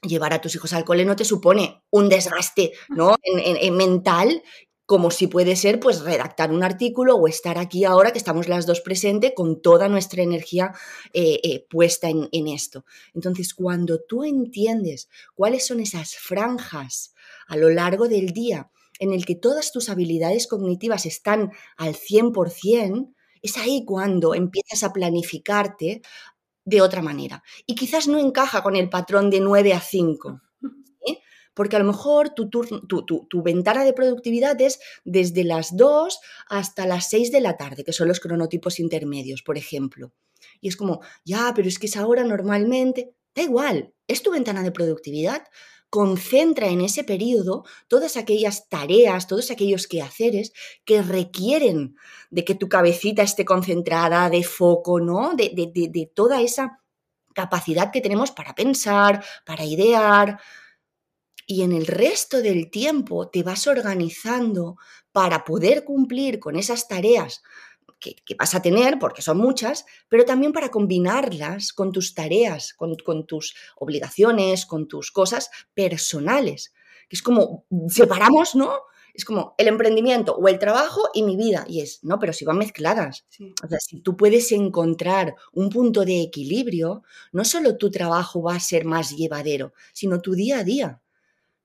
Llevar 0.04 0.32
a 0.32 0.40
tus 0.40 0.56
hijos 0.56 0.72
al 0.72 0.84
cole 0.84 1.04
no 1.04 1.14
te 1.14 1.24
supone 1.24 1.84
un 1.90 2.08
desgaste 2.08 2.72
¿no? 2.88 3.14
en, 3.22 3.76
mental 3.76 4.42
como 4.92 5.10
si 5.10 5.26
puede 5.26 5.56
ser 5.56 5.80
pues 5.80 6.02
redactar 6.02 6.52
un 6.52 6.62
artículo 6.62 7.16
o 7.16 7.26
estar 7.26 7.56
aquí 7.56 7.86
ahora 7.86 8.12
que 8.12 8.18
estamos 8.18 8.46
las 8.46 8.66
dos 8.66 8.82
presentes 8.82 9.32
con 9.34 9.62
toda 9.62 9.88
nuestra 9.88 10.22
energía 10.22 10.74
eh, 11.14 11.40
eh, 11.42 11.66
puesta 11.70 12.10
en, 12.10 12.28
esto. 12.48 12.84
Entonces, 13.14 13.54
cuando 13.54 14.02
tú 14.02 14.22
entiendes 14.22 15.08
cuáles 15.34 15.66
son 15.66 15.80
esas 15.80 16.16
franjas 16.16 17.14
a 17.46 17.56
lo 17.56 17.70
largo 17.70 18.06
del 18.06 18.34
día 18.34 18.70
en 18.98 19.14
el 19.14 19.24
que 19.24 19.34
todas 19.34 19.72
tus 19.72 19.88
habilidades 19.88 20.46
cognitivas 20.46 21.06
están 21.06 21.52
al 21.78 21.94
100%, 21.94 23.14
es 23.40 23.56
ahí 23.56 23.86
cuando 23.86 24.34
empiezas 24.34 24.82
a 24.82 24.92
planificarte 24.92 26.02
de 26.66 26.82
otra 26.82 27.00
manera. 27.00 27.42
Y 27.64 27.76
quizás 27.76 28.08
no 28.08 28.18
encaja 28.18 28.62
con 28.62 28.76
el 28.76 28.90
patrón 28.90 29.30
de 29.30 29.40
9 29.40 29.72
a 29.72 29.80
5. 29.80 30.42
Porque 31.54 31.76
a 31.76 31.78
lo 31.78 31.84
mejor 31.84 32.30
tu, 32.30 32.48
tu, 32.48 33.42
ventana 33.42 33.84
de 33.84 33.92
productividad 33.92 34.60
es 34.60 34.80
desde 35.04 35.44
las 35.44 35.76
2 35.76 36.18
hasta 36.48 36.86
las 36.86 37.10
6 37.10 37.32
de 37.32 37.40
la 37.40 37.56
tarde, 37.56 37.84
que 37.84 37.92
son 37.92 38.08
los 38.08 38.20
cronotipos 38.20 38.80
intermedios, 38.80 39.42
por 39.42 39.58
ejemplo. 39.58 40.12
Y 40.60 40.68
es 40.68 40.76
como, 40.76 41.00
ya, 41.24 41.52
pero 41.54 41.68
es 41.68 41.78
que 41.78 41.86
esa 41.86 42.06
hora 42.06 42.24
normalmente, 42.24 43.14
da 43.34 43.42
igual, 43.42 43.92
es 44.08 44.22
tu 44.22 44.30
ventana 44.30 44.62
de 44.62 44.72
productividad. 44.72 45.44
Concentra 45.90 46.68
en 46.68 46.80
ese 46.80 47.04
periodo 47.04 47.64
todas 47.86 48.16
aquellas 48.16 48.70
tareas, 48.70 49.26
todos 49.26 49.50
aquellos 49.50 49.86
quehaceres 49.86 50.54
que 50.86 51.02
requieren 51.02 51.96
de 52.30 52.46
que 52.46 52.54
tu 52.54 52.70
cabecita 52.70 53.22
esté 53.22 53.44
concentrada, 53.44 54.30
de 54.30 54.42
foco, 54.42 55.00
¿no? 55.00 55.34
De, 55.34 55.52
de, 55.54 55.70
de 55.90 56.10
toda 56.14 56.40
esa 56.40 56.82
capacidad 57.34 57.90
que 57.90 58.00
tenemos 58.00 58.30
para 58.30 58.54
pensar, 58.54 59.24
para 59.44 59.64
idear, 59.64 60.40
y 61.46 61.62
en 61.62 61.72
el 61.72 61.86
resto 61.86 62.42
del 62.42 62.70
tiempo 62.70 63.28
te 63.28 63.42
vas 63.42 63.66
organizando 63.66 64.76
para 65.12 65.44
poder 65.44 65.84
cumplir 65.84 66.38
con 66.38 66.56
esas 66.56 66.88
tareas 66.88 67.42
que, 68.02 68.34
vas 68.38 68.54
a 68.54 68.62
tener, 68.62 68.98
porque 68.98 69.22
son 69.22 69.38
muchas, 69.38 69.86
pero 70.08 70.24
también 70.24 70.52
para 70.52 70.70
combinarlas 70.70 71.72
con 71.72 71.92
tus 71.92 72.14
tareas, 72.14 72.74
con, 72.74 72.96
tus 73.26 73.54
obligaciones, 73.76 74.66
con 74.66 74.88
tus 74.88 75.10
cosas 75.10 75.50
personales. 75.74 76.74
Que 77.08 77.16
es 77.16 77.22
como 77.22 77.64
separamos, 77.88 78.54
¿no? 78.54 78.72
Es 79.14 79.26
como 79.26 79.54
el 79.58 79.68
emprendimiento 79.68 80.34
o 80.34 80.48
el 80.48 80.58
trabajo 80.58 81.02
y 81.12 81.22
mi 81.22 81.36
vida. 81.36 81.66
Y 81.68 81.80
es, 81.80 82.02
no, 82.02 82.18
pero 82.18 82.32
si 82.32 82.46
van 82.46 82.56
mezcladas. 82.56 83.26
O 83.62 83.68
sea, 83.68 83.78
si 83.78 84.00
tú 84.00 84.16
puedes 84.16 84.50
encontrar 84.52 85.36
un 85.52 85.68
punto 85.68 86.04
de 86.06 86.22
equilibrio, 86.22 87.02
no 87.30 87.44
solo 87.44 87.76
tu 87.76 87.90
trabajo 87.90 88.42
va 88.42 88.54
a 88.54 88.60
ser 88.60 88.86
más 88.86 89.14
llevadero, 89.14 89.74
sino 89.92 90.20
tu 90.22 90.34
día 90.34 90.60
a 90.60 90.64
día. 90.64 91.01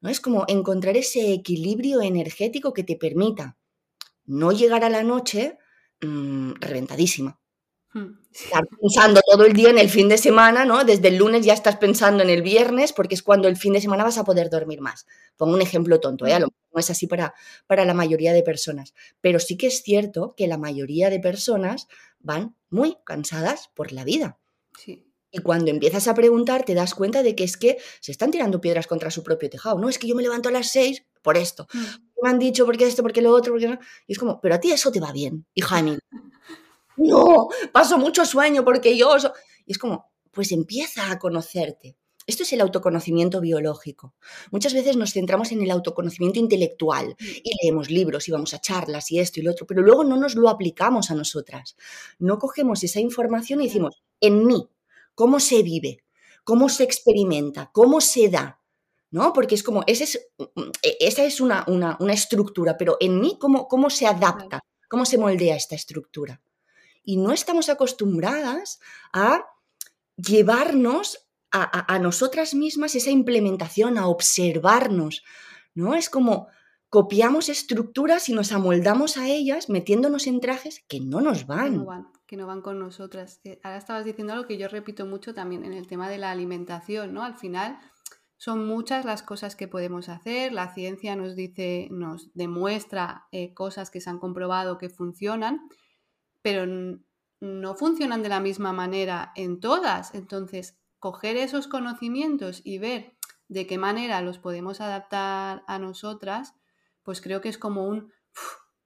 ¿No? 0.02 0.10
Es 0.10 0.20
como 0.20 0.46
encontrar 0.48 0.98
ese 0.98 1.34
equilibrio 1.34 2.02
energético 2.02 2.74
que 2.74 2.84
te 2.84 2.96
permita 2.96 3.58
no 4.26 4.52
llegar 4.52 4.84
a 4.84 4.90
la 4.90 5.04
noche 5.04 5.58
mm, 6.02 6.54
reventadísima. 6.60 7.40
Hmm. 7.94 8.20
Estar 8.32 8.68
pensando 8.68 9.22
todo 9.26 9.46
el 9.46 9.54
día 9.54 9.70
en 9.70 9.80
el 9.80 9.90
fin 9.90 10.10
de 10.10 10.18
semana, 10.18 10.66
¿no? 10.66 10.84
Desde 10.84 11.08
el 11.08 11.16
lunes 11.16 11.46
ya 11.46 11.54
estás 11.54 11.78
pensando 11.78 12.22
en 12.22 12.30
el 12.30 12.42
viernes 12.42 12.94
porque 12.94 13.16
es 13.16 13.24
cuando 13.24 13.48
el 13.48 13.58
fin 13.58 13.74
de 13.74 13.82
semana 13.82 14.04
vas 14.04 14.18
a 14.18 14.24
poder 14.24 14.50
dormir 14.50 14.82
más. 14.82 15.08
Pongo 15.38 15.56
un 15.56 15.62
ejemplo 15.62 16.00
tonto, 16.00 16.28
¿eh? 16.28 16.38
no 16.40 16.50
es 16.80 16.90
así 16.92 17.08
para, 17.08 17.34
para 17.66 17.86
la 17.86 17.96
mayoría 17.96 18.34
de 18.34 18.44
personas, 18.44 18.94
pero 19.22 19.40
sí 19.40 19.58
que 19.58 19.68
es 19.68 19.82
cierto 19.82 20.36
que 20.36 20.48
la 20.48 20.58
mayoría 20.58 21.10
de 21.10 21.20
personas 21.20 21.88
van 22.20 22.56
muy 22.70 22.98
cansadas 23.04 23.70
por 23.74 23.92
la 23.92 24.04
vida. 24.04 24.38
Sí. 24.78 25.07
Y 25.38 25.42
cuando 25.42 25.70
empiezas 25.70 26.08
a 26.08 26.16
preguntar, 26.16 26.66
te 26.66 26.74
das 26.74 26.96
cuenta 26.96 27.22
de 27.22 27.36
que 27.36 27.44
es 27.44 27.58
que 27.58 27.78
se 28.00 28.12
están 28.12 28.32
tirando 28.32 28.60
piedras 28.60 28.88
contra 28.88 29.12
su 29.12 29.22
propio 29.24 29.52
tejado. 29.52 29.78
No, 29.78 29.88
es 29.88 30.00
que 30.00 30.08
yo 30.08 30.16
me 30.16 30.24
levanto 30.24 30.50
a 30.50 30.52
las 30.52 30.72
seis 30.72 31.06
por 31.22 31.38
esto. 31.38 31.68
Mm. 31.72 32.24
Me 32.24 32.30
han 32.32 32.40
dicho, 32.40 32.66
porque 32.66 32.88
esto, 32.88 33.04
porque 33.04 33.22
lo 33.22 33.32
otro, 33.32 33.54
porque 33.54 33.68
no. 33.68 33.78
Y 34.08 34.14
es 34.14 34.18
como, 34.18 34.42
pero 34.42 34.56
a 34.56 34.60
ti 34.60 34.72
eso 34.72 34.92
te 34.92 35.00
va 35.00 35.12
bien, 35.12 35.46
hija 35.54 35.84
mí. 35.84 35.96
no, 36.98 37.50
paso 37.72 38.00
mucho 38.00 38.26
sueño 38.26 38.66
porque 38.66 38.98
yo. 38.98 39.16
Y 39.68 39.74
es 39.74 39.78
como, 39.78 40.10
pues 40.32 40.52
empieza 40.52 41.12
a 41.12 41.20
conocerte. 41.20 41.96
Esto 42.26 42.42
es 42.42 42.52
el 42.52 42.62
autoconocimiento 42.62 43.40
biológico. 43.40 44.16
Muchas 44.50 44.74
veces 44.74 44.98
nos 44.98 45.14
centramos 45.14 45.52
en 45.52 45.62
el 45.62 45.70
autoconocimiento 45.70 46.40
intelectual 46.40 47.10
mm. 47.10 47.26
y 47.44 47.52
leemos 47.62 47.92
libros 47.92 48.28
y 48.28 48.32
vamos 48.32 48.56
a 48.56 48.60
charlas 48.60 49.12
y 49.12 49.20
esto 49.20 49.40
y 49.40 49.44
lo 49.44 49.52
otro, 49.52 49.68
pero 49.68 49.84
luego 49.84 50.04
no 50.04 50.18
nos 50.18 50.34
lo 50.34 50.50
aplicamos 50.50 51.12
a 51.12 51.16
nosotras. 51.16 51.76
No 52.18 52.40
cogemos 52.40 52.84
esa 52.84 53.00
información 53.00 53.62
y 53.62 53.68
decimos, 53.68 54.02
en 54.20 54.48
mí, 54.48 54.68
cómo 55.18 55.40
se 55.40 55.64
vive, 55.64 56.04
cómo 56.44 56.70
se 56.70 56.84
experimenta, 56.84 57.72
cómo 57.74 58.02
se 58.02 58.30
da, 58.30 58.62
¿no? 59.10 59.34
Porque 59.34 59.56
es 59.56 59.64
como, 59.64 59.84
ese 59.88 60.04
es, 60.04 60.16
e, 60.84 60.98
esa 61.00 61.24
es 61.24 61.42
una, 61.42 61.66
una, 61.68 62.14
estructura, 62.14 62.78
pero 62.78 62.98
en 63.00 63.20
mí, 63.20 63.36
¿cómo, 63.42 63.68
¿cómo 63.68 63.90
se 63.90 64.06
adapta? 64.06 64.60
¿Cómo 64.88 65.06
se 65.06 65.18
moldea 65.18 65.56
esta 65.56 65.74
estructura? 65.74 66.40
Y 67.04 67.18
no 67.18 67.32
estamos 67.32 67.68
acostumbradas 67.68 68.80
a 69.12 69.44
llevarnos 70.18 71.28
a, 71.52 71.92
a, 71.92 71.98
nosotras 71.98 72.54
mismas 72.54 72.94
esa 72.94 73.10
implementación, 73.10 73.98
a 73.98 74.08
observarnos, 74.08 75.24
¿no? 75.74 75.96
Es 75.96 76.12
como 76.12 76.48
copiamos 76.90 77.50
estructuras 77.50 78.30
y 78.30 78.34
nos 78.34 78.52
amoldamos 78.52 79.18
a 79.18 79.28
ellas 79.28 79.68
metiéndonos 79.68 80.28
en 80.28 80.42
trajes 80.42 80.84
que 80.88 81.00
no 81.00 81.22
nos 81.22 81.48
van 81.48 81.88
que 82.28 82.38
no 82.38 82.46
van 82.46 82.62
con 82.62 82.78
nosotras. 82.78 83.42
Ahora 83.64 83.78
estabas 83.78 84.06
diciendo 84.06 84.34
algo 84.34 84.46
que 84.46 84.58
yo 84.58 84.68
repito 84.68 85.06
mucho 85.06 85.34
también 85.34 85.64
en 85.64 85.74
el 85.74 85.88
tema 85.88 86.10
de 86.10 86.18
la 86.18 86.30
alimentación, 86.32 87.14
¿no? 87.14 87.24
Al 87.24 87.38
final 87.38 87.80
son 88.36 88.68
muchas 88.68 89.06
las 89.06 89.24
cosas 89.24 89.56
que 89.56 89.68
podemos 89.68 90.10
hacer, 90.10 90.54
la 90.54 90.74
ciencia 90.74 91.16
nos 91.16 91.36
dice, 91.36 91.88
nos 91.90 92.32
demuestra 92.36 93.26
eh, 93.32 93.54
cosas 93.54 93.90
que 93.90 94.02
se 94.02 94.10
han 94.10 94.20
comprobado 94.20 94.78
que 94.78 94.90
funcionan, 94.90 95.68
pero 96.44 96.66
no 97.40 97.76
funcionan 97.76 98.22
de 98.22 98.30
la 98.30 98.40
misma 98.40 98.74
manera 98.74 99.32
en 99.36 99.60
todas. 99.60 100.14
Entonces, 100.14 100.78
coger 101.00 101.38
esos 101.38 101.68
conocimientos 101.68 102.62
y 102.64 102.78
ver 102.78 103.18
de 103.48 103.66
qué 103.66 103.78
manera 103.78 104.22
los 104.22 104.38
podemos 104.38 104.82
adaptar 104.82 105.64
a 105.68 105.80
nosotras, 105.80 106.54
pues 107.04 107.22
creo 107.22 107.42
que 107.42 107.50
es 107.50 107.58
como 107.58 107.88
un 107.88 108.12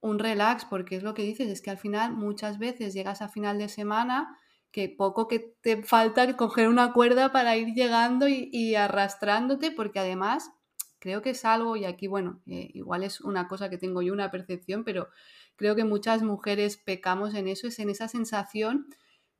un 0.02 0.18
relax, 0.18 0.64
porque 0.66 0.96
es 0.96 1.02
lo 1.02 1.14
que 1.14 1.22
dices, 1.22 1.48
es 1.48 1.62
que 1.62 1.70
al 1.70 1.78
final 1.78 2.12
muchas 2.12 2.58
veces 2.58 2.92
llegas 2.92 3.22
a 3.22 3.28
final 3.28 3.56
de 3.56 3.68
semana 3.68 4.36
que 4.72 4.88
poco 4.88 5.28
que 5.28 5.54
te 5.62 5.82
falta 5.84 6.36
coger 6.36 6.68
una 6.68 6.92
cuerda 6.92 7.30
para 7.30 7.56
ir 7.56 7.68
llegando 7.74 8.26
y, 8.28 8.74
arrastrándote, 8.74 9.70
porque 9.70 10.00
además 10.00 10.50
creo 10.98 11.22
que 11.22 11.30
es 11.30 11.44
algo, 11.44 11.76
y 11.76 11.84
aquí, 11.84 12.08
bueno, 12.08 12.40
eh, 12.46 12.70
igual 12.74 13.04
es 13.04 13.20
una 13.20 13.48
cosa 13.48 13.70
que 13.70 13.78
tengo 13.78 14.02
yo 14.02 14.12
una 14.12 14.30
percepción, 14.30 14.82
pero 14.84 15.08
creo 15.56 15.76
que 15.76 15.84
muchas 15.84 16.22
mujeres 16.22 16.76
pecamos 16.76 17.34
en 17.34 17.46
eso, 17.48 17.68
es 17.68 17.78
en 17.78 17.90
esa 17.90 18.08
sensación 18.08 18.88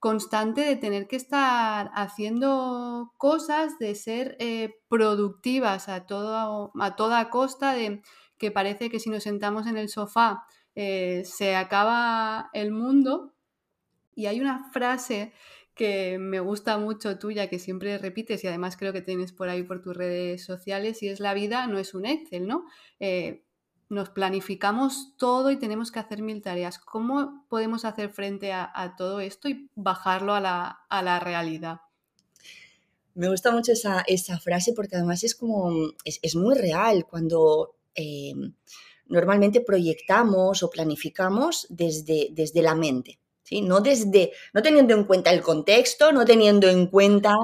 constante 0.02 0.62
de 0.62 0.74
tener 0.74 1.06
que 1.06 1.14
estar 1.14 1.92
haciendo 1.94 3.12
cosas, 3.18 3.78
de 3.78 3.94
ser 3.94 4.36
eh, 4.40 4.74
productivas 4.88 5.88
a, 5.88 6.06
todo, 6.06 6.72
a 6.80 6.96
toda 6.96 7.30
costa, 7.30 7.72
de 7.72 8.02
que 8.36 8.50
parece 8.50 8.90
que 8.90 8.98
si 8.98 9.10
nos 9.10 9.22
sentamos 9.22 9.68
en 9.68 9.76
el 9.76 9.88
sofá 9.88 10.44
eh, 10.74 11.22
se 11.24 11.54
acaba 11.54 12.50
el 12.52 12.72
mundo. 12.72 13.36
Y 14.16 14.26
hay 14.26 14.40
una 14.40 14.72
frase 14.72 15.34
que 15.76 16.18
me 16.18 16.40
gusta 16.40 16.78
mucho 16.78 17.20
tuya, 17.20 17.48
que 17.48 17.60
siempre 17.60 17.96
repites 17.96 18.42
y 18.42 18.48
además 18.48 18.76
creo 18.76 18.92
que 18.92 19.02
tienes 19.02 19.32
por 19.32 19.50
ahí 19.50 19.62
por 19.62 19.82
tus 19.82 19.96
redes 19.96 20.44
sociales, 20.44 21.00
y 21.04 21.10
es 21.10 21.20
la 21.20 21.32
vida 21.32 21.68
no 21.68 21.78
es 21.78 21.94
un 21.94 22.06
Excel, 22.06 22.48
¿no? 22.48 22.66
Eh, 22.98 23.44
nos 23.92 24.08
planificamos 24.08 25.12
todo 25.18 25.50
y 25.50 25.58
tenemos 25.58 25.92
que 25.92 25.98
hacer 25.98 26.22
mil 26.22 26.40
tareas. 26.40 26.78
¿Cómo 26.78 27.44
podemos 27.48 27.84
hacer 27.84 28.08
frente 28.08 28.52
a, 28.52 28.94
todo 28.96 29.20
esto 29.20 29.48
y 29.48 29.68
bajarlo 29.74 30.34
a 30.34 30.40
la, 30.40 31.20
realidad? 31.20 31.80
Me 33.14 33.28
gusta 33.28 33.50
mucho 33.50 33.72
esa, 33.72 34.38
frase 34.40 34.72
porque 34.72 34.96
además 34.96 35.22
es 35.24 35.34
como, 35.34 35.70
es 36.04 36.34
muy 36.34 36.54
real 36.54 37.04
cuando 37.04 37.74
eh, 37.94 38.32
normalmente 39.08 39.60
proyectamos 39.60 40.62
o 40.62 40.70
planificamos 40.70 41.66
desde, 41.68 42.28
desde 42.32 42.62
la 42.62 42.74
mente. 42.74 43.18
¿Sí? 43.44 43.60
No, 43.60 43.80
desde, 43.80 44.32
no 44.54 44.62
teniendo 44.62 44.94
en 44.94 45.04
cuenta 45.04 45.30
el 45.30 45.42
contexto, 45.42 46.12
no 46.12 46.24
teniendo 46.24 46.68
en 46.68 46.86
cuenta 46.86 47.34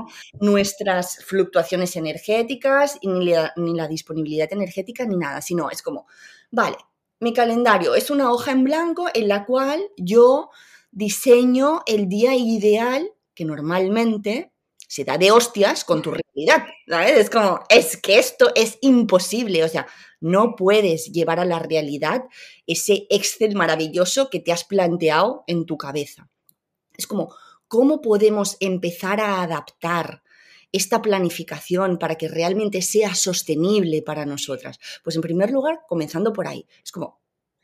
nuestras 0.40 1.22
fluctuaciones 1.24 1.96
energéticas, 1.96 2.98
ni 3.02 3.30
la, 3.30 3.52
ni 3.56 3.74
la 3.74 3.88
disponibilidad 3.88 4.50
energética, 4.50 5.04
ni 5.04 5.16
nada, 5.16 5.42
sino 5.42 5.68
es 5.70 5.82
como, 5.82 6.06
vale, 6.50 6.76
mi 7.20 7.32
calendario 7.32 7.94
es 7.94 8.10
una 8.10 8.30
hoja 8.30 8.52
en 8.52 8.64
blanco 8.64 9.08
en 9.12 9.28
la 9.28 9.44
cual 9.44 9.82
yo 9.96 10.50
diseño 10.90 11.82
el 11.86 12.08
día 12.08 12.34
ideal 12.34 13.10
que 13.34 13.44
normalmente 13.44 14.52
se 14.88 15.04
da 15.04 15.18
de 15.18 15.30
hostias 15.30 15.84
con 15.84 16.00
tu 16.00 16.12
realidad. 16.12 16.66
Es 16.86 17.28
como, 17.28 17.60
es 17.68 17.96
que 17.96 18.18
esto 18.18 18.50
es 18.54 18.78
imposible, 18.80 19.62
o 19.62 19.68
sea, 19.68 19.86
no 20.20 20.56
puedes 20.56 21.12
llevar 21.12 21.38
a 21.38 21.44
la 21.44 21.58
realidad 21.58 22.24
ese 22.66 23.06
Excel 23.10 23.54
maravilloso 23.54 24.30
que 24.30 24.40
te 24.40 24.50
has 24.50 24.64
planteado 24.64 25.44
en 25.46 25.66
tu 25.66 25.76
cabeza. 25.76 26.28
Es 26.96 27.06
como, 27.06 27.34
¿cómo 27.68 28.00
podemos 28.00 28.56
empezar 28.60 29.20
a 29.20 29.42
adaptar 29.42 30.22
esta 30.72 31.02
planificación 31.02 31.98
para 31.98 32.16
que 32.16 32.28
realmente 32.28 32.82
sea 32.82 33.14
sostenible 33.14 34.02
para 34.02 34.26
nosotras? 34.26 34.78
Pues 35.02 35.16
en 35.16 35.22
primer 35.22 35.50
lugar, 35.50 35.80
comenzando 35.88 36.32
por 36.32 36.46
ahí. 36.46 36.66
Es 36.84 36.92
como, 36.92 37.20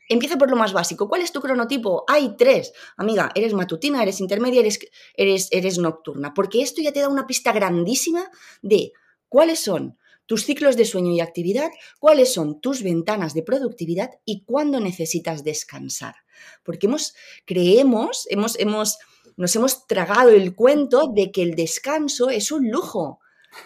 Empieza 0.07 0.37
por 0.37 0.49
lo 0.49 0.55
más 0.55 0.71
básico. 0.71 1.09
¿Cuál 1.09 1.21
es 1.21 1.31
tu 1.31 1.41
cronotipo? 1.41 2.03
Hay 2.07 2.35
tres. 2.37 2.73
Amiga, 2.95 3.31
eres 3.33 3.53
matutina, 3.53 4.03
eres 4.03 4.19
intermedia, 4.19 4.59
eres, 4.59 4.79
eres, 5.15 5.47
eres 5.51 5.79
nocturna. 5.79 6.33
Porque 6.33 6.61
esto 6.61 6.81
ya 6.81 6.91
te 6.91 6.99
da 6.99 7.09
una 7.09 7.25
pista 7.25 7.51
grandísima 7.51 8.29
de 8.61 8.91
cuáles 9.29 9.61
son 9.61 9.97
tus 10.27 10.45
ciclos 10.45 10.75
de 10.75 10.85
sueño 10.85 11.11
y 11.11 11.19
actividad, 11.19 11.71
cuáles 11.99 12.33
son 12.33 12.59
tus 12.61 12.83
ventanas 12.83 13.33
de 13.33 13.43
productividad 13.43 14.11
y 14.25 14.43
cuándo 14.43 14.79
necesitas 14.79 15.43
descansar. 15.43 16.15
Porque 16.63 16.87
hemos, 16.87 17.15
creemos, 17.45 18.27
hemos, 18.29 18.59
hemos, 18.59 18.97
nos 19.37 19.55
hemos 19.55 19.87
tragado 19.87 20.29
el 20.29 20.55
cuento 20.55 21.11
de 21.13 21.31
que 21.31 21.41
el 21.43 21.55
descanso 21.55 22.29
es 22.29 22.51
un 22.51 22.69
lujo. 22.69 23.19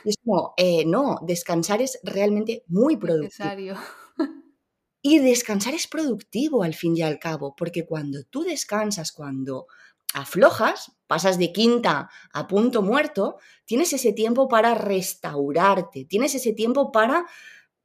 Es 0.03 0.15
como, 0.23 0.53
eh, 0.57 0.85
no, 0.85 1.19
descansar 1.21 1.81
es 1.81 1.99
realmente 2.03 2.63
muy 2.67 2.97
productivo. 2.97 3.49
Y 5.01 5.19
descansar 5.19 5.73
es 5.73 5.87
productivo 5.87 6.61
al 6.61 6.73
fin 6.73 6.97
y 6.97 7.01
al 7.01 7.19
cabo, 7.19 7.55
porque 7.55 7.85
cuando 7.85 8.23
tú 8.25 8.43
descansas, 8.43 9.13
cuando 9.13 9.67
aflojas, 10.13 10.91
pasas 11.07 11.37
de 11.37 11.53
quinta 11.53 12.09
a 12.33 12.47
punto 12.47 12.81
muerto, 12.81 13.37
tienes 13.65 13.93
ese 13.93 14.11
tiempo 14.11 14.49
para 14.49 14.75
restaurarte, 14.75 16.05
tienes 16.05 16.35
ese 16.35 16.51
tiempo 16.51 16.91
para 16.91 17.25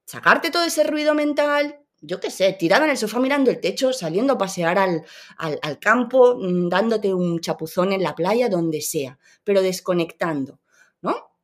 sacarte 0.05 0.51
todo 0.51 0.65
ese 0.65 0.85
ruido 0.85 1.15
mental, 1.15 1.84
yo 2.07 2.21
qué 2.21 2.31
sé, 2.31 2.53
tirada 2.53 2.85
en 2.85 2.91
el 2.91 2.99
sofá 2.99 3.19
mirando 3.19 3.51
el 3.51 3.61
techo, 3.61 3.93
saliendo 3.93 4.35
a 4.35 4.39
pasear 4.39 4.79
al, 4.79 5.05
al, 5.37 5.79
campo, 5.79 6.37
mm, 6.37 6.69
dándote 6.69 7.13
un 7.13 7.41
chapuzón 7.41 7.93
en 7.93 8.03
la 8.03 8.15
playa, 8.15 8.49
donde 8.49 8.81
sea, 8.81 9.19
pero 9.45 9.63
desconectando, 9.63 10.61
¿no? 11.01 11.35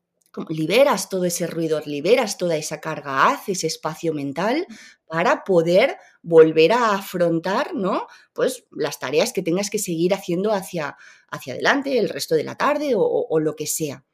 liberas 0.48 1.08
todo 1.08 1.24
ese 1.24 1.46
ruido, 1.46 1.80
liberas 1.84 2.38
toda 2.38 2.56
esa 2.56 2.80
carga, 2.80 3.28
haces 3.28 3.64
espacio 3.64 4.14
mental 4.14 4.66
para 5.06 5.42
poder 5.42 5.96
volver 6.22 6.72
a 6.72 6.94
afrontar, 6.94 7.74
¿no? 7.74 8.06
Pues 8.32 8.64
las 8.70 9.00
tareas 9.00 9.32
que 9.32 9.42
tengas 9.42 9.70
que 9.70 9.80
seguir 9.80 10.14
haciendo 10.14 10.52
hacia, 10.52 10.96
hacia 11.28 11.54
adelante 11.54 11.98
el 11.98 12.08
resto 12.08 12.36
de 12.36 12.44
la 12.44 12.54
tarde 12.54 12.94
o, 12.94 13.02
o 13.02 13.40
lo 13.40 13.56
que 13.56 13.66
sea. 13.66 14.04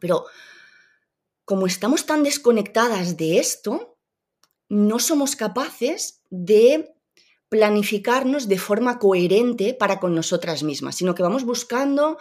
Pero 0.00 0.24
como 1.44 1.66
estamos 1.66 2.06
tan 2.06 2.22
desconectadas 2.22 3.16
de 3.18 3.38
esto, 3.38 3.91
no 4.72 4.98
somos 4.98 5.36
capaces 5.36 6.22
de 6.30 6.94
planificarnos 7.50 8.48
de 8.48 8.56
forma 8.56 8.98
coherente 8.98 9.74
para 9.74 10.00
con 10.00 10.14
nosotras 10.14 10.62
mismas, 10.62 10.96
sino 10.96 11.14
que 11.14 11.22
vamos 11.22 11.44
buscando 11.44 12.16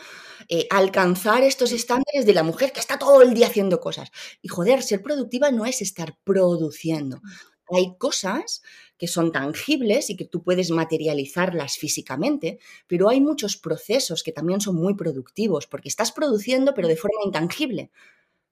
eh, 0.49 0.67
alcanzar 0.69 1.43
estos 1.43 1.71
estándares 1.71 2.25
de 2.25 2.33
la 2.33 2.43
mujer 2.43 2.73
que 2.73 2.81
está 2.81 2.99
todo 2.99 3.21
el 3.21 3.33
día 3.33 3.47
haciendo 3.47 3.79
cosas. 3.79 4.11
Y 4.41 4.49
joder, 4.49 4.83
ser 4.83 5.01
productiva 5.01 5.49
no 5.49 5.65
es 5.65 5.81
estar 5.81 6.17
produciendo. 6.25 7.21
Hay 7.69 7.95
cosas 7.97 8.61
que 8.97 9.07
son 9.07 9.31
tangibles 9.31 10.09
y 10.09 10.17
que 10.17 10.25
tú 10.25 10.43
puedes 10.43 10.71
materializarlas 10.71 11.77
físicamente, 11.77 12.59
pero 12.85 13.07
hay 13.07 13.21
muchos 13.21 13.55
procesos 13.55 14.23
que 14.23 14.33
también 14.33 14.59
son 14.59 14.75
muy 14.75 14.95
productivos, 14.95 15.67
porque 15.67 15.87
estás 15.87 16.11
produciendo 16.11 16.73
pero 16.73 16.89
de 16.89 16.97
forma 16.97 17.21
intangible. 17.25 17.91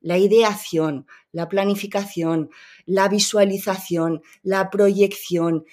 La 0.01 0.17
ideación, 0.17 1.05
la 1.31 1.49
planificación, 1.49 2.49
la 2.85 3.07
visualización, 3.09 4.21
la 4.43 4.69
proyección, 4.69 5.65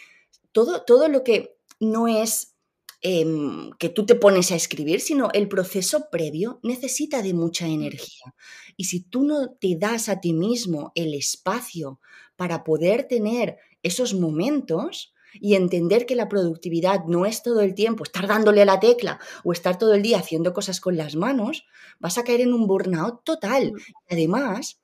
todo, 0.53 1.09
lo 1.09 1.23
que 1.23 1.57
no 1.81 2.09
es 2.09 2.55
em, 3.03 3.71
que 3.79 3.89
tú 3.89 4.07
te 4.07 4.15
pones 4.15 4.51
a 4.53 4.57
escribir, 4.57 5.01
sino 5.01 5.29
el 5.33 5.49
proceso 5.49 6.09
previo 6.11 6.61
necesita 6.63 7.23
de 7.23 7.35
mucha 7.35 7.67
energía. 7.67 8.35
Y 8.77 8.85
si 8.85 9.01
tú 9.01 9.25
no 9.25 9.51
te 9.61 9.77
das 9.79 10.09
a 10.09 10.21
ti 10.21 10.33
mismo 10.33 10.93
el 10.95 11.15
espacio 11.15 12.01
para 12.37 12.65
poder 12.65 13.07
tener 13.07 13.59
esos 13.83 14.15
momentos 14.15 15.15
y 15.35 15.55
entender 15.55 16.07
que 16.07 16.17
la 16.17 16.29
productividad 16.29 17.05
no 17.07 17.27
es 17.27 17.43
todo 17.43 17.61
el 17.61 17.75
tiempo 17.75 18.05
estar 18.05 18.27
dándole 18.27 18.63
a 18.63 18.67
la 18.67 18.81
tecla 18.81 19.21
o 19.45 19.53
estar 19.53 19.79
todo 19.79 19.95
el 19.95 20.03
día 20.03 20.19
haciendo 20.19 20.53
cosas 20.53 20.81
con 20.81 20.97
las 20.97 21.17
manos, 21.17 21.67
vas 21.99 22.19
a 22.19 22.25
caer 22.25 22.41
en 22.41 22.53
un 22.53 22.67
burnout 22.67 23.25
total. 23.25 23.73
Mm. 23.73 23.77
Además, 24.11 24.81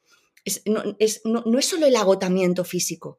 no, 0.66 0.82
no 1.46 1.58
es 1.58 1.66
solo 1.66 1.86
el 1.86 1.96
agotamiento 1.96 2.64
físico, 2.64 3.18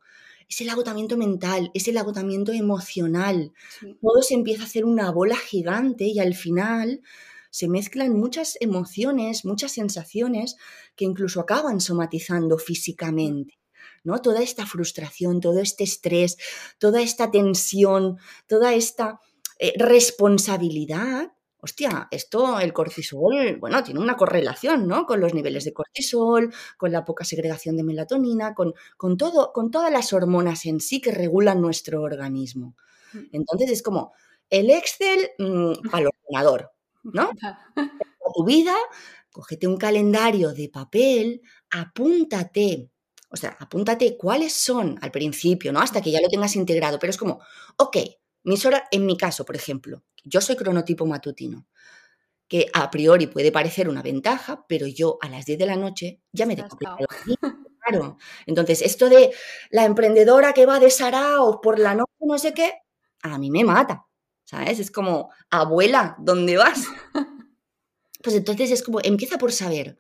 es 0.50 0.62
el 0.62 0.70
agotamiento 0.70 1.18
mental, 1.18 1.72
es 1.74 1.88
el 1.88 1.98
agotamiento 1.98 2.52
emocional. 2.52 3.54
Todo 4.02 4.22
se 4.22 4.36
empieza 4.36 4.64
a 4.64 4.66
hacer 4.66 4.86
una 4.86 5.10
bola 5.12 5.38
gigante 5.38 6.06
y 6.06 6.20
al 6.20 6.36
final 6.36 7.02
se 7.50 7.68
mezclan 7.68 8.14
muchas 8.14 8.58
emociones, 8.60 9.46
muchas 9.46 9.72
sensaciones 9.72 10.56
que 10.96 11.06
incluso 11.06 11.40
acaban 11.40 11.82
somatizando 11.82 12.58
físicamente. 12.58 13.54
¿No? 14.04 14.22
Toda 14.22 14.42
esta 14.42 14.66
frustración, 14.66 15.40
todo 15.40 15.60
este 15.60 15.84
estrés, 15.84 16.38
toda 16.78 17.02
esta 17.02 17.32
tensión, 17.32 18.18
toda 18.48 18.74
esta 18.74 19.20
eh, 19.60 19.74
responsabilidad 19.78 21.32
hostia, 21.64 22.10
esto, 22.12 22.60
el 22.60 22.74
cortisol, 22.74 23.56
bueno, 23.58 23.82
tiene 23.84 24.02
una 24.02 24.18
correlación, 24.18 24.86
¿no? 24.86 25.06
Con 25.06 25.22
los 25.22 25.34
niveles 25.34 25.64
de 25.64 25.72
cortisol, 25.72 26.54
con 26.76 26.92
la 26.92 27.06
poca 27.06 27.24
segregación 27.24 27.78
de 27.78 27.84
melatonina, 27.84 28.54
con, 28.54 28.74
con, 28.98 29.16
todo, 29.16 29.54
con 29.54 29.72
todas 29.72 29.90
las 29.90 30.12
hormonas 30.12 30.66
en 30.66 30.82
sí 30.82 31.00
que 31.00 31.14
regulan 31.14 31.62
nuestro 31.62 32.02
organismo. 32.02 32.76
Mm. 33.14 33.20
Entonces 33.32 33.72
es 33.72 33.82
como 33.82 34.12
el 34.50 34.70
Excel 34.72 35.30
mm, 35.40 35.90
para 35.90 36.04
el 36.04 36.10
ordenador, 36.10 36.72
¿no? 37.04 37.32
tu 38.36 38.44
vida, 38.44 38.76
cógete 39.32 39.68
un 39.68 39.78
calendario 39.78 40.54
de 40.54 40.68
papel, 40.68 41.42
apúntate. 41.70 42.90
O 43.34 43.38
sea, 43.38 43.58
apúntate 43.60 44.16
cuáles 44.16 44.54
son 44.54 45.00
al 45.02 45.10
principio, 45.12 45.74
¿no? 45.74 45.80
Hasta 45.82 46.02
que 46.02 46.12
ya 46.12 46.22
lo 46.22 46.30
tengas 46.30 46.56
integrado. 46.56 47.00
Pero 47.00 47.10
es 47.10 47.18
como, 47.18 47.42
ok, 47.78 47.98
mis 48.44 48.64
horas, 48.66 48.84
en 48.92 49.08
mi 49.08 49.18
caso, 49.18 49.44
por 49.44 49.56
ejemplo, 49.56 50.04
yo 50.24 50.40
soy 50.40 50.56
cronotipo 50.56 51.08
matutino, 51.08 51.66
que 52.48 52.68
a 52.74 52.92
priori 52.92 53.28
puede 53.28 53.52
parecer 53.52 53.90
una 53.90 54.04
ventaja, 54.04 54.66
pero 54.70 54.88
yo 54.88 55.18
a 55.22 55.30
las 55.30 55.46
10 55.46 55.58
de 55.60 55.66
la 55.66 55.76
noche 55.76 56.22
ya 56.32 56.46
me 56.46 56.56
tengo 56.56 56.78
Claro. 57.86 58.18
Entonces, 58.46 58.82
esto 58.82 59.10
de 59.10 59.34
la 59.72 59.86
emprendedora 59.86 60.54
que 60.54 60.66
va 60.66 60.80
de 60.80 60.92
Sarao 60.92 61.60
por 61.60 61.80
la 61.80 61.96
noche, 61.96 62.14
no 62.22 62.38
sé 62.38 62.54
qué, 62.54 62.74
a 63.24 63.38
mí 63.40 63.52
me 63.52 63.64
mata. 63.64 64.06
¿Sabes? 64.46 64.80
Es 64.80 64.92
como, 64.92 65.32
abuela, 65.50 66.16
¿dónde 66.20 66.58
vas? 66.58 66.84
Pues 68.24 68.36
entonces 68.38 68.72
es 68.72 68.84
como, 68.84 69.00
empieza 69.04 69.38
por 69.38 69.52
saber 69.52 69.98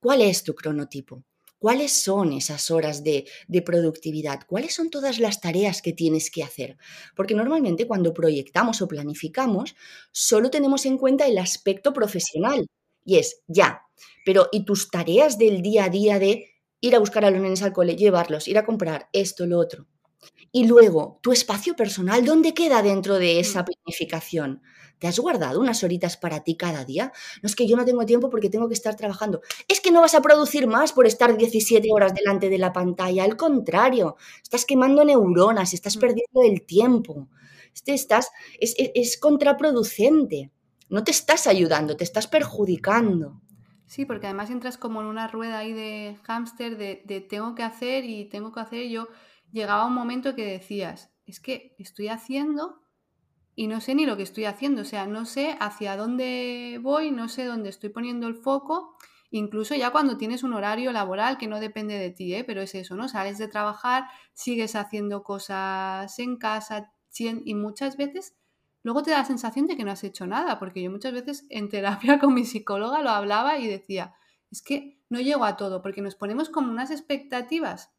cuál 0.00 0.22
es 0.22 0.44
tu 0.44 0.54
cronotipo. 0.54 1.24
¿Cuáles 1.60 1.92
son 2.02 2.32
esas 2.32 2.70
horas 2.70 3.04
de, 3.04 3.26
productividad? 3.66 4.40
¿Cuáles 4.46 4.74
son 4.74 4.88
todas 4.88 5.18
las 5.18 5.42
tareas 5.42 5.82
que 5.82 5.92
tienes 5.92 6.30
que 6.30 6.42
hacer? 6.42 6.78
Porque 7.14 7.34
normalmente 7.34 7.86
cuando 7.86 8.14
proyectamos 8.14 8.80
o 8.80 8.88
planificamos, 8.88 9.76
solo 10.10 10.50
tenemos 10.50 10.86
en 10.86 10.96
cuenta 10.96 11.26
el 11.26 11.36
aspecto 11.36 11.92
profesional. 11.92 12.66
Y 13.04 13.18
es, 13.18 13.42
ya, 13.46 13.82
pero 14.24 14.48
¿y 14.52 14.64
tus 14.64 14.90
tareas 14.90 15.36
del 15.36 15.60
día 15.60 15.84
a 15.84 15.88
día 15.90 16.18
de 16.18 16.46
ir 16.80 16.96
a 16.96 16.98
buscar 16.98 17.26
a 17.26 17.30
los 17.30 17.42
nenes 17.42 17.62
al 17.62 17.74
cole, 17.74 17.94
llevarlos, 17.94 18.48
ir 18.48 18.56
a 18.56 18.64
comprar 18.64 19.10
esto, 19.12 19.44
lo 19.44 19.58
otro? 19.58 19.86
Y 20.52 20.66
luego, 20.66 21.20
tu 21.22 21.30
espacio 21.30 21.76
personal, 21.76 22.24
¿dónde 22.24 22.54
queda 22.54 22.82
dentro 22.82 23.18
de 23.18 23.38
esa 23.38 23.62
mm. 23.62 23.66
planificación? 23.66 24.62
¿Te 25.00 25.08
has 25.08 25.18
guardado 25.18 25.60
unas 25.60 25.82
horitas 25.82 26.18
para 26.18 26.40
ti 26.40 26.56
cada 26.56 26.84
día? 26.84 27.10
No 27.42 27.46
es 27.46 27.56
que 27.56 27.66
yo 27.66 27.74
no 27.74 27.86
tengo 27.86 28.04
tiempo 28.04 28.28
porque 28.28 28.50
tengo 28.50 28.68
que 28.68 28.74
estar 28.74 28.96
trabajando. 28.96 29.40
Es 29.66 29.80
que 29.80 29.90
no 29.90 30.02
vas 30.02 30.14
a 30.14 30.20
producir 30.20 30.66
más 30.66 30.92
por 30.92 31.06
estar 31.06 31.38
17 31.38 31.88
horas 31.90 32.14
delante 32.14 32.50
de 32.50 32.58
la 32.58 32.70
pantalla. 32.74 33.24
Al 33.24 33.38
contrario, 33.38 34.16
estás 34.42 34.66
quemando 34.66 35.02
neuronas, 35.02 35.72
estás 35.72 35.96
mm. 35.96 36.00
perdiendo 36.00 36.42
el 36.44 36.66
tiempo. 36.66 37.28
Estás, 37.86 38.30
es, 38.60 39.18
contraproducente. 39.18 40.50
No 40.90 41.02
te 41.02 41.12
estás 41.12 41.46
ayudando, 41.46 41.96
te 41.96 42.04
estás 42.04 42.26
perjudicando. 42.26 43.40
Sí, 43.86 44.04
porque 44.04 44.26
además 44.26 44.50
entras 44.50 44.76
como 44.76 45.00
en 45.00 45.06
una 45.06 45.28
rueda 45.28 45.60
ahí 45.60 45.72
de 45.72 46.18
hámster 46.24 46.76
de, 46.76 47.02
de 47.06 47.22
tengo 47.22 47.54
que 47.54 47.62
hacer 47.62 48.04
y 48.04 48.28
tengo 48.28 48.52
que 48.52 48.60
hacer. 48.60 48.86
Yo 48.90 49.08
llegaba 49.50 49.86
un 49.86 49.94
momento 49.94 50.34
que 50.34 50.44
decías, 50.44 51.10
es 51.24 51.40
que 51.40 51.74
estoy 51.78 52.08
haciendo 52.08 52.82
y 53.60 53.66
no 53.66 53.82
sé 53.82 53.94
ni 53.94 54.06
lo 54.06 54.16
que 54.16 54.22
estoy 54.22 54.46
haciendo, 54.46 54.80
o 54.80 54.84
sea, 54.86 55.06
no 55.06 55.26
sé 55.26 55.54
hacia 55.60 55.94
dónde 55.94 56.80
voy, 56.80 57.10
no 57.10 57.28
sé 57.28 57.44
dónde 57.44 57.68
estoy 57.68 57.90
poniendo 57.90 58.26
el 58.26 58.34
foco, 58.34 58.96
incluso 59.30 59.74
ya 59.74 59.90
cuando 59.90 60.16
tienes 60.16 60.42
un 60.42 60.54
horario 60.54 60.92
laboral 60.92 61.36
que 61.36 61.46
no 61.46 61.60
depende 61.60 61.98
de 61.98 62.08
ti, 62.08 62.34
¿eh? 62.34 62.42
pero 62.42 62.62
es 62.62 62.74
eso, 62.74 62.96
¿no? 62.96 63.06
Sales 63.06 63.36
de 63.36 63.48
trabajar, 63.48 64.04
sigues 64.32 64.76
haciendo 64.76 65.22
cosas 65.22 66.18
en 66.18 66.38
casa 66.38 66.90
y 67.18 67.54
muchas 67.54 67.98
veces 67.98 68.34
luego 68.82 69.02
te 69.02 69.10
da 69.10 69.18
la 69.18 69.24
sensación 69.26 69.66
de 69.66 69.76
que 69.76 69.84
no 69.84 69.90
has 69.90 70.04
hecho 70.04 70.26
nada, 70.26 70.58
porque 70.58 70.82
yo 70.82 70.90
muchas 70.90 71.12
veces 71.12 71.44
en 71.50 71.68
terapia 71.68 72.18
con 72.18 72.32
mi 72.32 72.46
psicóloga 72.46 73.02
lo 73.02 73.10
hablaba 73.10 73.58
y 73.58 73.66
decía, 73.66 74.14
es 74.50 74.62
que 74.62 75.02
no 75.10 75.20
llego 75.20 75.44
a 75.44 75.58
todo, 75.58 75.82
porque 75.82 76.00
nos 76.00 76.14
ponemos 76.14 76.48
como 76.48 76.70
unas 76.70 76.90
expectativas 76.90 77.90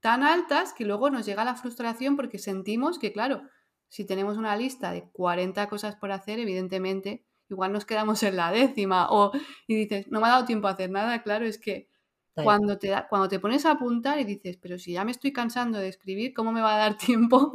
tan 0.00 0.22
altas 0.22 0.72
que 0.72 0.86
luego 0.86 1.10
nos 1.10 1.26
llega 1.26 1.44
la 1.44 1.56
frustración 1.56 2.16
porque 2.16 2.38
sentimos 2.38 2.98
que, 2.98 3.12
claro, 3.12 3.42
si 3.90 4.06
tenemos 4.06 4.38
una 4.38 4.56
lista 4.56 4.92
de 4.92 5.02
40 5.12 5.68
cosas 5.68 5.96
por 5.96 6.12
hacer, 6.12 6.38
evidentemente, 6.38 7.26
igual 7.50 7.72
nos 7.72 7.84
quedamos 7.84 8.22
en 8.22 8.36
la 8.36 8.52
décima 8.52 9.08
o 9.10 9.32
y 9.66 9.74
dices, 9.74 10.08
no 10.08 10.20
me 10.20 10.28
ha 10.28 10.30
dado 10.30 10.44
tiempo 10.46 10.68
a 10.68 10.72
hacer 10.72 10.90
nada, 10.90 11.22
claro, 11.22 11.44
es 11.44 11.58
que 11.58 11.90
cuando 12.32 12.78
te, 12.78 12.88
da, 12.88 13.08
cuando 13.08 13.28
te 13.28 13.40
pones 13.40 13.66
a 13.66 13.72
apuntar 13.72 14.18
y 14.18 14.24
dices, 14.24 14.56
pero 14.56 14.78
si 14.78 14.92
ya 14.92 15.04
me 15.04 15.10
estoy 15.10 15.32
cansando 15.32 15.78
de 15.78 15.88
escribir, 15.88 16.32
¿cómo 16.32 16.52
me 16.52 16.62
va 16.62 16.76
a 16.76 16.78
dar 16.78 16.96
tiempo 16.98 17.52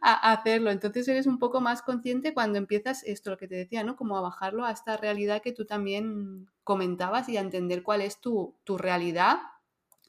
a, 0.00 0.32
hacerlo? 0.32 0.70
Entonces 0.70 1.06
eres 1.08 1.26
un 1.26 1.38
poco 1.38 1.60
más 1.60 1.82
consciente 1.82 2.32
cuando 2.32 2.56
empiezas 2.56 3.02
esto, 3.02 3.30
lo 3.30 3.36
que 3.36 3.48
te 3.48 3.56
decía, 3.56 3.84
¿no? 3.84 3.96
Como 3.96 4.16
a 4.16 4.22
bajarlo 4.22 4.64
a 4.64 4.70
esta 4.70 4.96
realidad 4.96 5.42
que 5.42 5.52
tú 5.52 5.66
también 5.66 6.48
comentabas 6.64 7.28
y 7.28 7.36
a 7.36 7.40
entender 7.40 7.82
cuál 7.82 8.00
es 8.00 8.20
tu, 8.20 8.56
tu 8.64 8.78
realidad, 8.78 9.40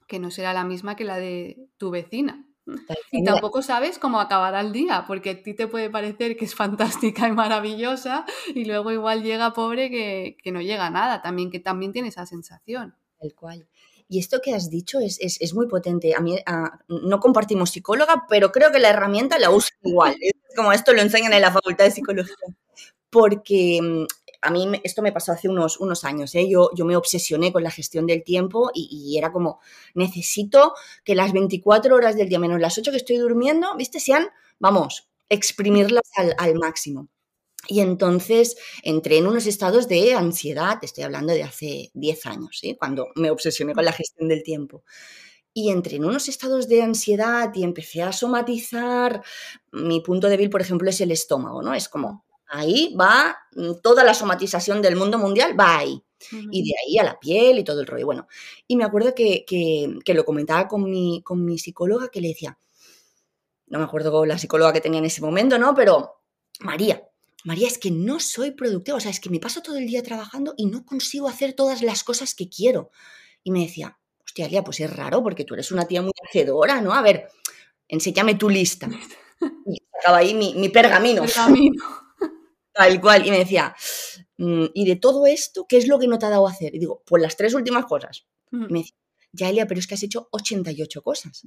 que 0.07 0.19
no 0.19 0.29
será 0.31 0.53
la 0.53 0.63
misma 0.63 0.95
que 0.95 1.03
la 1.03 1.17
de 1.17 1.67
tu 1.77 1.89
vecina. 1.89 2.45
Y 3.11 3.23
tampoco 3.23 3.61
sabes 3.61 3.99
cómo 3.99 4.19
acabará 4.19 4.61
el 4.61 4.71
día, 4.71 5.03
porque 5.07 5.31
a 5.31 5.43
ti 5.43 5.53
te 5.53 5.67
puede 5.67 5.89
parecer 5.89 6.37
que 6.37 6.45
es 6.45 6.55
fantástica 6.55 7.27
y 7.27 7.31
maravillosa 7.31 8.25
y 8.53 8.65
luego 8.65 8.91
igual 8.91 9.23
llega 9.23 9.53
pobre 9.53 9.89
que, 9.89 10.37
que 10.41 10.51
no 10.51 10.61
llega 10.61 10.87
a 10.87 10.89
nada, 10.89 11.21
también 11.21 11.51
que 11.51 11.59
también 11.59 11.91
tiene 11.91 12.09
esa 12.09 12.25
sensación. 12.25 12.95
El 13.19 13.35
cual. 13.35 13.67
Y 14.09 14.19
esto 14.19 14.41
que 14.41 14.53
has 14.53 14.69
dicho 14.69 14.99
es, 14.99 15.17
es, 15.19 15.53
muy 15.53 15.67
potente. 15.67 16.13
A 16.15 16.19
mí 16.19 16.37
no 16.87 17.19
compartimos 17.19 17.71
psicóloga, 17.71 18.25
pero 18.29 18.51
creo 18.51 18.71
que 18.71 18.79
la 18.79 18.89
herramienta 18.89 19.39
la 19.39 19.49
uso 19.49 19.69
igual. 19.83 20.15
Es 20.21 20.55
como 20.55 20.71
esto 20.71 20.93
lo 20.93 21.01
enseñan 21.01 21.33
en 21.33 21.41
la 21.41 21.51
facultad 21.51 21.85
de 21.85 21.89
psicología. 21.89 22.35
Porque 23.09 23.79
mm, 23.81 24.05
a 24.43 24.51
mí 24.51 24.67
esto 24.83 25.01
me 25.01 25.11
pasó 25.11 25.31
hace 25.31 25.49
unos, 25.49 25.79
unos 25.79 26.03
años. 26.03 26.35
¿eh? 26.35 26.47
Yo, 26.49 26.69
yo 26.75 26.85
me 26.85 26.95
obsesioné 26.95 27.51
con 27.51 27.63
la 27.63 27.71
gestión 27.71 28.05
del 28.05 28.23
tiempo 28.23 28.71
y, 28.73 29.17
era 29.17 29.31
como, 29.31 29.59
necesito 29.95 30.73
que 31.03 31.15
las 31.15 31.31
24 31.33 31.95
horas 31.95 32.15
del 32.15 32.29
día 32.29 32.39
menos 32.39 32.59
las 32.59 32.77
8 32.77 32.91
que 32.91 32.97
estoy 32.97 33.17
durmiendo, 33.17 33.75
¿viste? 33.77 33.99
Sean, 33.99 34.27
vamos, 34.59 35.09
exprimirlas 35.29 36.03
al, 36.17 36.35
al 36.37 36.55
máximo. 36.55 37.09
Y 37.67 37.79
entonces 37.79 38.57
entré 38.83 39.17
en 39.17 39.27
unos 39.27 39.45
estados 39.45 39.87
de 39.87 40.13
ansiedad, 40.13 40.79
estoy 40.81 41.05
hablando 41.05 41.31
de 41.33 41.43
hace 41.43 41.91
10 41.93 42.25
años, 42.25 42.59
¿sí? 42.59 42.75
cuando 42.77 43.07
me 43.15 43.31
obsesioné 43.31 43.73
con 43.73 43.85
la 43.85 43.93
gestión 43.93 44.27
del 44.27 44.43
tiempo. 44.43 44.83
Y 45.53 45.69
entré 45.69 45.97
en 45.97 46.05
unos 46.05 46.27
estados 46.27 46.67
de 46.67 46.81
ansiedad 46.81 47.51
y 47.53 47.63
empecé 47.63 48.01
a 48.01 48.11
somatizar. 48.11 49.23
Mi 49.71 50.01
punto 50.01 50.27
débil, 50.27 50.49
por 50.49 50.61
ejemplo, 50.61 50.89
es 50.89 50.99
el 50.99 51.11
estómago, 51.11 51.61
¿no? 51.61 51.75
Es 51.75 51.87
como, 51.89 52.25
ahí 52.53 52.95
va 52.99 53.37
mm, 53.55 53.81
toda 53.81 54.03
la 54.03 54.13
somatización 54.13 54.81
del 54.81 54.95
mundo 54.95 55.17
mundial, 55.17 55.59
va 55.59 55.77
ahí. 55.79 56.01
Y 56.51 56.63
de 56.63 56.73
ahí 56.81 56.97
a 56.99 57.03
la 57.03 57.19
piel 57.19 57.59
y 57.59 57.65
todo 57.65 57.81
el 57.81 57.85
rollo. 57.85 58.05
Bueno, 58.05 58.27
y 58.65 58.77
me 58.77 58.85
acuerdo 58.85 59.13
que, 59.13 59.43
que, 59.45 60.13
lo 60.13 60.23
comentaba 60.23 60.69
con 60.69 60.89
mi, 60.89 61.21
con 61.21 61.43
mi 61.43 61.59
psicóloga 61.59 62.07
que 62.07 62.21
le 62.21 62.29
decía, 62.29 62.57
no 63.67 63.79
me 63.79 63.83
acuerdo 63.83 64.09
con 64.09 64.29
la 64.29 64.37
psicóloga 64.37 64.71
que 64.71 64.79
tenía 64.79 64.99
en 64.99 65.05
ese 65.05 65.19
momento, 65.19 65.57
¿no? 65.57 65.75
Pero, 65.75 66.21
María, 66.61 67.03
María, 67.43 67.67
es 67.67 67.77
que 67.77 67.91
no 67.91 68.21
soy 68.21 68.51
productiva, 68.51 68.97
o 68.97 69.01
sea, 69.01 69.11
es 69.11 69.19
que 69.19 69.29
me 69.29 69.41
paso 69.41 69.61
todo 69.61 69.75
el 69.75 69.85
día 69.85 70.01
trabajando 70.01 70.53
y 70.55 70.67
no 70.67 70.85
consigo 70.85 71.27
hacer 71.27 71.53
todas 71.53 71.81
las 71.81 72.05
cosas 72.05 72.35
que 72.35 72.47
quiero. 72.47 72.89
Y 73.43 73.51
me 73.51 73.59
decía, 73.59 73.97
hostia, 74.23 74.47
Lía, 74.47 74.63
pues 74.63 74.79
es 74.79 74.95
raro 74.95 75.21
porque 75.21 75.43
tú 75.43 75.55
eres 75.55 75.71
una 75.71 75.85
tía 75.85 76.01
muy 76.01 76.13
hacedora, 76.25 76.79
¿no? 76.79 76.93
A 76.93 77.01
ver, 77.01 77.27
enséñame 77.87 78.35
tu 78.35 78.49
lista. 78.49 78.89
Y 79.65 79.77
sacaba 79.91 80.19
ahí 80.19 80.33
mi, 80.33 80.69
pergamino. 80.69 81.23
pergamino. 81.23 81.83
Tal 82.73 82.99
cual. 82.99 83.25
Y 83.25 83.31
me 83.31 83.39
decía, 83.39 83.75
mm, 84.37 84.65
¿y 84.73 84.87
de 84.87 84.95
todo 84.95 85.25
esto 85.25 85.65
qué 85.67 85.77
es 85.77 85.87
lo 85.87 85.99
que 85.99 86.07
no 86.07 86.17
te 86.17 86.25
ha 86.25 86.29
dado 86.29 86.47
a 86.47 86.51
hacer? 86.51 86.73
Y 86.75 86.79
digo, 86.79 87.03
pues 87.05 87.21
las 87.21 87.37
tres 87.37 87.53
últimas 87.53 87.85
cosas. 87.85 88.25
Y 88.51 88.57
me 88.57 88.79
decía, 88.79 88.95
ya, 89.31 89.49
Elia, 89.49 89.67
pero 89.67 89.79
es 89.79 89.87
que 89.87 89.95
has 89.95 90.03
hecho 90.03 90.27
88 90.31 91.01
cosas. 91.01 91.41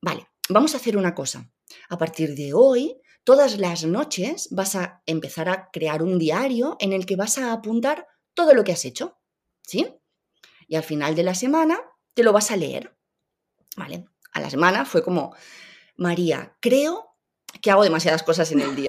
Vale, 0.00 0.28
vamos 0.48 0.74
a 0.74 0.76
hacer 0.76 0.96
una 0.96 1.14
cosa. 1.14 1.50
A 1.88 1.98
partir 1.98 2.34
de 2.34 2.54
hoy, 2.54 3.00
todas 3.24 3.58
las 3.58 3.84
noches 3.84 4.48
vas 4.50 4.76
a 4.76 5.02
empezar 5.06 5.48
a 5.48 5.70
crear 5.72 6.02
un 6.02 6.18
diario 6.18 6.76
en 6.78 6.92
el 6.92 7.06
que 7.06 7.16
vas 7.16 7.38
a 7.38 7.52
apuntar 7.52 8.06
todo 8.34 8.54
lo 8.54 8.62
que 8.62 8.72
has 8.72 8.84
hecho, 8.84 9.18
¿sí? 9.62 9.96
Y 10.68 10.76
al 10.76 10.84
final 10.84 11.16
de 11.16 11.24
la 11.24 11.34
semana 11.34 11.80
te 12.14 12.22
lo 12.22 12.32
vas 12.32 12.50
a 12.50 12.56
leer, 12.56 12.96
¿vale? 13.76 14.04
A 14.32 14.40
la 14.40 14.50
semana 14.50 14.84
fue 14.84 15.02
como, 15.02 15.34
María, 15.96 16.56
creo 16.60 17.16
que 17.60 17.70
hago 17.70 17.82
demasiadas 17.82 18.22
cosas 18.22 18.52
en 18.52 18.60
el 18.60 18.76
día. 18.76 18.88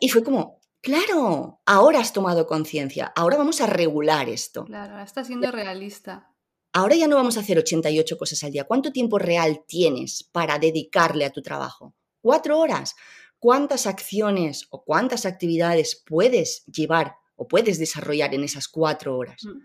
Y 0.00 0.08
fue 0.08 0.24
como, 0.24 0.60
claro, 0.80 1.60
ahora 1.66 2.00
has 2.00 2.12
tomado 2.12 2.46
conciencia, 2.46 3.12
ahora 3.14 3.36
vamos 3.36 3.60
a 3.60 3.66
regular 3.66 4.28
esto. 4.28 4.64
Claro, 4.64 4.92
ahora 4.92 5.04
estás 5.04 5.26
siendo 5.26 5.50
realista. 5.50 6.32
Ahora 6.72 6.94
ya 6.94 7.08
no 7.08 7.16
vamos 7.16 7.36
a 7.36 7.40
hacer 7.40 7.58
88 7.58 8.18
cosas 8.18 8.42
al 8.44 8.52
día. 8.52 8.64
¿Cuánto 8.64 8.92
tiempo 8.92 9.18
real 9.18 9.64
tienes 9.66 10.24
para 10.32 10.58
dedicarle 10.58 11.24
a 11.24 11.30
tu 11.30 11.42
trabajo? 11.42 11.94
cuatro 12.26 12.58
horas. 12.58 12.96
¿Cuántas 13.38 13.86
acciones 13.86 14.66
o 14.70 14.82
cuántas 14.82 15.26
actividades 15.26 16.02
puedes 16.04 16.64
llevar 16.66 17.14
o 17.36 17.46
puedes 17.46 17.78
desarrollar 17.78 18.34
en 18.34 18.42
esas 18.42 18.66
cuatro 18.66 19.16
horas? 19.16 19.44
Mm. 19.44 19.60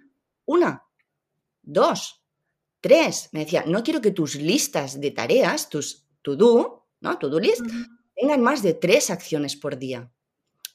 Una, 0.45 0.83
dos, 1.63 2.21
tres. 2.81 3.29
Me 3.31 3.45
decía, 3.45 3.63
no 3.65 3.81
quiero 3.81 3.99
que 3.99 4.11
tus 4.11 4.35
listas 4.35 5.01
de 5.01 5.09
tareas, 5.09 5.69
tus 5.69 6.05
to-do, 6.21 6.87
¿no? 6.99 7.17
To-do 7.17 7.39
list, 7.39 7.65
tengan 8.21 8.41
más 8.41 8.61
de 8.61 8.75
tres 8.75 9.09
acciones 9.09 9.55
por 9.55 9.77
día. 9.77 10.11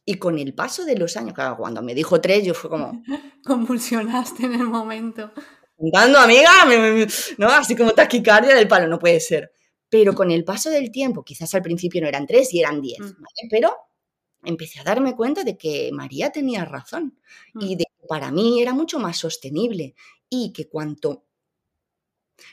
Y 0.05 0.17
con 0.17 0.39
el 0.39 0.55
paso 0.55 0.85
de 0.85 0.97
los 0.97 1.17
años, 1.17 1.35
claro, 1.35 1.57
cuando 1.57 1.83
me 1.83 1.95
dijo 1.95 2.21
tres, 2.21 2.45
yo 2.45 2.55
fue 2.55 2.69
como... 2.71 3.03
Convulsionaste 3.45 4.47
en 4.47 4.55
el 4.55 4.65
momento. 4.65 5.33
Dando, 5.79 6.19
amiga, 6.19 6.51
¿no? 7.39 7.49
Así 7.49 7.77
como 7.77 7.93
taquicardia 7.93 8.55
del 8.55 8.69
palo, 8.69 8.89
no 8.89 8.99
puede 8.99 9.21
ser. 9.21 9.53
Pero 9.89 10.15
con 10.15 10.31
el 10.31 10.45
paso 10.45 10.71
del 10.71 10.91
tiempo, 10.91 11.25
quizás 11.25 11.55
al 11.55 11.63
principio 11.63 12.01
no 12.01 12.09
eran 12.09 12.27
tres 12.27 12.53
y 12.53 12.61
eran 12.61 12.81
diez, 12.81 13.01
mm. 13.01 13.49
pero 13.49 13.77
empecé 14.43 14.81
a 14.81 14.85
darme 14.85 15.15
cuenta 15.15 15.45
de 15.45 15.57
que 15.57 15.91
María 15.93 16.31
tenía 16.31 16.65
razón 16.65 17.19
mm. 17.55 17.61
y 17.63 17.77
de 17.77 17.85
que 17.85 18.07
para 18.09 18.33
mí 18.33 18.61
era 18.61 18.73
mucho 18.73 18.99
más 18.99 19.17
sostenible 19.19 19.95
y 20.29 20.53
que 20.53 20.69
cuanto 20.69 21.25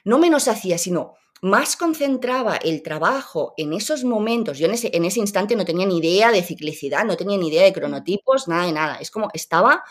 no 0.04 0.20
menos 0.20 0.48
hacía, 0.48 0.78
sino 0.78 1.16
más 1.44 1.76
concentraba 1.76 2.56
el 2.56 2.82
trabajo 2.84 3.54
en 3.58 3.74
esos 3.74 4.06
momentos, 4.06 4.58
yo 4.58 4.68
en 4.68 4.76
ese, 4.76 4.92
en 4.94 5.04
ese 5.04 5.20
instante 5.20 5.58
no 5.58 5.66
tenía 5.66 5.86
ni 5.86 5.98
idea 5.98 6.32
de 6.32 6.42
ciclicidad, 6.42 7.04
no 7.04 7.18
tenía 7.18 7.38
ni 7.38 7.50
idea 7.50 7.64
de 7.64 7.72
mm. 7.72 7.74
cronotipos, 7.74 8.48
nada 8.48 8.66
de 8.66 8.72
nada, 8.72 8.96
es 8.96 9.12
como 9.12 9.28
estaba 9.34 9.84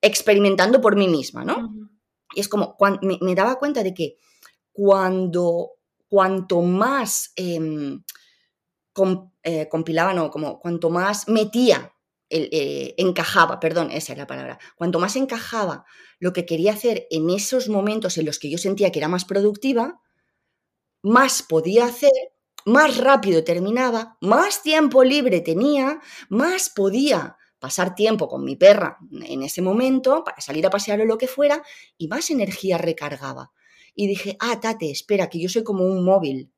experimentando 0.00 0.80
por 0.80 0.96
mí 0.96 1.08
misma, 1.08 1.44
¿no? 1.44 1.74
Y 2.34 2.40
es 2.40 2.48
como, 2.48 2.78
me 3.20 3.34
daba 3.34 3.58
cuenta 3.58 3.82
de 3.82 3.92
que 3.92 4.16
cuando 4.72 5.72
cuanto 6.08 6.62
más 6.62 7.32
em, 7.36 8.02
eh, 9.42 9.68
compilaba, 9.68 10.14
no, 10.14 10.30
como 10.30 10.58
cuanto 10.58 10.88
más 10.88 11.28
metía, 11.28 11.92
eh, 12.30 12.94
encajaba, 12.98 13.60
perdón, 13.60 13.90
esa 13.90 14.12
es 14.12 14.18
la 14.18 14.26
palabra, 14.26 14.58
cuanto 14.76 14.98
más 14.98 15.16
encajaba 15.16 15.84
lo 16.18 16.32
que 16.32 16.46
quería 16.46 16.72
hacer 16.72 17.06
en 17.10 17.30
esos 17.30 17.68
momentos 17.68 18.18
en 18.18 18.26
los 18.26 18.38
que 18.38 18.50
yo 18.50 18.58
sentía 18.58 18.90
que 18.90 18.98
era 18.98 19.08
más 19.08 19.24
productiva, 19.24 20.00
más 21.02 21.42
podía 21.42 21.84
hacer, 21.86 22.10
más 22.64 22.96
rápido 22.96 23.44
terminaba, 23.44 24.16
más 24.20 24.62
tiempo 24.62 25.04
libre 25.04 25.40
tenía, 25.40 26.00
más 26.28 26.70
podía 26.70 27.36
pasar 27.58 27.94
tiempo 27.94 28.28
con 28.28 28.44
mi 28.44 28.56
perra 28.56 28.98
en 29.10 29.42
ese 29.42 29.62
momento 29.62 30.24
para 30.24 30.40
salir 30.40 30.66
a 30.66 30.70
pasear 30.70 31.00
o 31.00 31.04
lo 31.04 31.18
que 31.18 31.28
fuera 31.28 31.62
y 31.96 32.08
más 32.08 32.30
energía 32.30 32.76
recargaba 32.76 33.52
y 33.96 34.06
dije, 34.06 34.36
ah, 34.40 34.60
Tate, 34.60 34.90
espera, 34.90 35.28
que 35.28 35.40
yo 35.40 35.48
soy 35.48 35.64
como 35.64 35.86
un 35.86 36.04
móvil. 36.04 36.52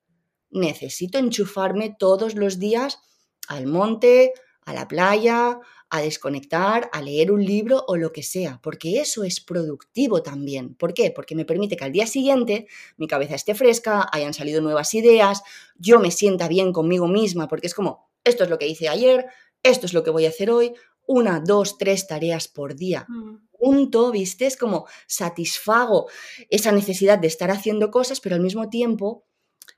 Necesito 0.51 1.19
enchufarme 1.19 1.95
todos 1.97 2.35
los 2.35 2.59
días 2.59 2.99
al 3.47 3.67
monte, 3.67 4.33
a 4.69 4.75
la 4.75 4.87
playa, 4.87 5.59
a 5.89 6.01
desconectar, 6.03 6.91
a 6.93 7.01
leer 7.01 7.33
un 7.33 7.43
libro 7.43 7.85
o 7.89 7.97
lo 7.97 8.13
que 8.13 8.23
sea, 8.23 8.61
porque 8.63 9.01
eso 9.01 9.25
es 9.25 9.41
productivo 9.41 10.23
también. 10.23 10.75
¿Por 10.75 10.93
qué? 10.93 11.11
Porque 11.11 11.35
me 11.35 11.47
permite 11.47 11.75
que 11.75 11.85
al 11.85 11.93
día 11.93 12.07
siguiente 12.07 12.67
mi 12.99 13.07
cabeza 13.07 13.35
esté 13.35 13.55
fresca, 13.55 14.07
hayan 14.13 14.35
salido 14.35 14.61
nuevas 14.61 14.93
ideas, 14.93 15.43
yo 15.77 15.99
me 16.01 16.11
sienta 16.11 16.49
bien 16.49 16.75
conmigo 16.75 17.09
misma, 17.09 17.49
porque 17.49 17.67
es 17.67 17.75
como, 17.75 18.11
esto 18.25 18.45
es 18.45 18.51
lo 18.51 18.59
que 18.59 18.69
hice 18.69 18.91
ayer, 18.91 19.25
esto 19.63 19.87
es 19.87 19.95
lo 19.95 20.03
que 20.03 20.11
voy 20.11 20.27
a 20.27 20.29
hacer 20.29 20.51
hoy, 20.51 20.75
una, 21.07 21.41
dos, 21.41 21.79
tres 21.79 22.07
tareas 22.07 22.47
por 22.47 22.75
día. 22.75 23.07
Mm 23.09 23.49
punto, 23.59 24.13
¿viste? 24.13 24.47
Es 24.47 24.57
como 24.57 24.87
satisfago 25.07 26.09
esa 26.49 26.73
necesidad 26.73 27.19
de 27.19 27.27
estar 27.27 27.51
haciendo 27.51 27.91
cosas, 27.91 28.21
pero 28.21 28.37
al 28.37 28.41
mismo 28.41 28.71
tiempo 28.71 29.25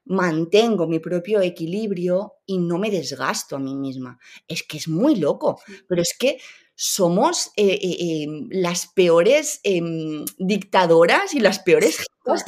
mantengo 0.04 0.86
mi 0.86 0.98
propio 0.98 1.40
equilibrio 1.40 2.34
y 2.46 2.58
no 2.58 2.78
me 2.78 2.90
desgasto 2.90 3.56
a 3.56 3.60
mí 3.60 3.74
misma. 3.76 4.18
Es 4.48 4.62
que 4.62 4.78
es 4.78 4.88
muy 4.88 5.16
loco, 5.16 5.60
pero 5.88 6.02
es 6.02 6.16
que 6.18 6.38
somos 6.74 7.50
eh, 7.56 7.78
eh, 7.82 8.22
em, 8.22 8.48
las 8.50 8.86
peores 8.86 9.60
em, 9.64 10.24
dictadoras 10.38 11.34
y 11.34 11.40
las 11.40 11.58
peores 11.58 11.98
que 11.98 12.04
podemos 12.24 12.44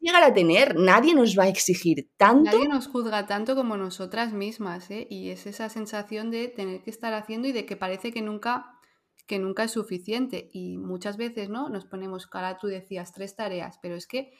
llegar 0.00 0.24
a 0.24 0.34
tener. 0.34 0.76
Nadie 0.76 1.14
nos 1.14 1.38
va 1.38 1.44
a 1.44 1.48
exigir 1.48 2.10
tanto. 2.16 2.50
Nadie 2.50 2.68
nos 2.68 2.88
juzga 2.88 3.26
tanto 3.26 3.54
como 3.54 3.76
nosotras 3.76 4.32
mismas, 4.32 4.90
¿eh? 4.90 5.06
Y 5.08 5.30
es 5.30 5.46
esa 5.46 5.68
sensación 5.68 6.32
de 6.32 6.48
tener 6.48 6.82
que 6.82 6.90
estar 6.90 7.14
haciendo 7.14 7.46
y 7.46 7.52
de 7.52 7.64
que 7.64 7.76
parece 7.76 8.12
que 8.12 8.22
nunca 8.22 8.72
que 9.26 9.38
nunca 9.38 9.64
es 9.64 9.72
suficiente 9.72 10.48
y 10.52 10.78
muchas 10.78 11.16
veces 11.16 11.48
no 11.48 11.68
nos 11.68 11.84
ponemos, 11.84 12.26
cara 12.26 12.58
tú 12.58 12.68
decías 12.68 13.12
tres 13.12 13.34
tareas, 13.34 13.78
pero 13.82 13.96
es 13.96 14.06
que 14.06 14.32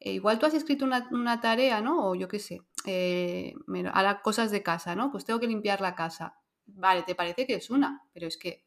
eh, 0.00 0.12
igual 0.14 0.38
tú 0.38 0.46
has 0.46 0.54
escrito 0.54 0.86
una, 0.86 1.40
tarea, 1.40 1.82
¿no? 1.82 2.08
O 2.08 2.14
yo 2.14 2.26
qué 2.26 2.38
sé, 2.38 2.62
eh, 2.86 3.54
hará 3.92 4.22
cosas 4.22 4.50
de 4.50 4.62
casa, 4.62 4.96
¿no? 4.96 5.10
Pues 5.12 5.24
tengo 5.26 5.38
que 5.38 5.46
limpiar 5.46 5.80
la 5.82 5.94
casa. 5.94 6.36
Vale, 6.66 7.02
te 7.02 7.14
parece 7.14 7.46
que 7.46 7.54
es 7.54 7.70
una, 7.70 8.02
pero 8.12 8.26
es 8.26 8.36
que 8.36 8.64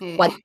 Eh, 0.00 0.16
¿Cuántas 0.16 0.40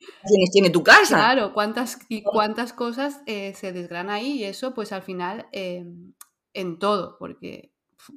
tiene 0.51 0.69
tu 0.69 0.83
casa? 0.83 1.15
Claro, 1.15 1.53
cuántas 1.53 1.97
y 2.09 2.23
cuántas 2.23 2.73
cosas 2.73 3.21
eh, 3.25 3.53
se 3.55 3.71
desgrana 3.71 4.15
ahí 4.15 4.33
y 4.33 4.43
eso 4.43 4.73
pues 4.73 4.91
al 4.91 5.01
final 5.01 5.47
em, 5.53 6.13
en 6.53 6.77
todo, 6.77 7.17
porque, 7.17 7.71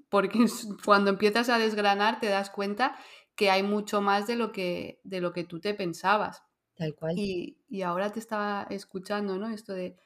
porque 0.08 0.46
cuando 0.84 1.10
empiezas 1.10 1.48
a 1.48 1.58
desgranar 1.58 2.18
te 2.18 2.26
das 2.28 2.50
cuenta 2.50 2.96
que 3.36 3.50
hay 3.50 3.62
mucho 3.62 4.00
más 4.00 4.26
de 4.26 4.34
lo 4.34 4.50
que, 4.50 5.00
de 5.04 5.20
lo 5.20 5.32
que 5.32 5.44
tú 5.44 5.60
te 5.60 5.74
pensabas. 5.74 6.42
Tal 6.76 6.94
cual. 6.96 7.16
Y, 7.16 7.58
y 7.68 7.82
ahora 7.82 8.10
te 8.10 8.18
estaba 8.18 8.66
escuchando, 8.70 9.38
¿no? 9.38 9.48
Esto 9.48 9.74
de, 9.74 9.96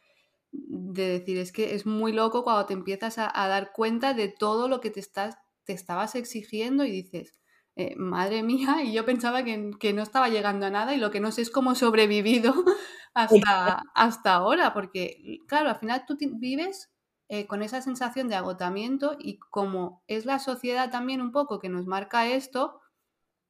de 0.52 1.08
decir, 1.08 1.38
es 1.38 1.52
que 1.52 1.74
es 1.74 1.86
muy 1.86 2.12
loco 2.12 2.44
cuando 2.44 2.66
te 2.66 2.74
empiezas 2.74 3.18
a, 3.18 3.30
a 3.34 3.48
dar 3.48 3.72
cuenta 3.72 4.14
de 4.14 4.28
todo 4.28 4.68
lo 4.68 4.80
que 4.80 4.90
te, 4.90 5.00
estás, 5.00 5.36
te 5.64 5.72
estabas 5.72 6.14
exigiendo 6.14 6.84
y 6.84 6.90
dices, 6.90 7.40
eh, 7.74 7.94
madre 7.96 8.42
mía, 8.42 8.76
y 8.84 8.92
yo 8.92 9.04
pensaba 9.04 9.42
que, 9.44 9.70
que, 9.80 9.92
no 9.92 10.02
estaba 10.02 10.28
llegando 10.28 10.66
a 10.66 10.70
nada 10.70 10.94
y 10.94 10.98
lo 10.98 11.10
que 11.10 11.20
no 11.20 11.32
sé 11.32 11.42
es 11.42 11.50
cómo 11.50 11.72
he 11.72 11.76
sobrevivido 11.76 12.52
hasta, 13.14 13.82
hasta 13.94 14.34
ahora, 14.34 14.74
porque 14.74 15.38
claro, 15.48 15.70
al 15.70 15.76
final 15.76 16.04
tú 16.06 16.16
vives 16.20 16.90
eh, 17.28 17.46
con 17.46 17.62
esa 17.62 17.80
sensación 17.80 18.28
de 18.28 18.34
agotamiento 18.34 19.16
y 19.18 19.38
como 19.38 20.02
es 20.06 20.26
la 20.26 20.38
sociedad 20.38 20.90
también 20.90 21.22
un 21.22 21.32
poco 21.32 21.58
que 21.58 21.70
nos 21.70 21.86
marca 21.86 22.26
esto, 22.26 22.80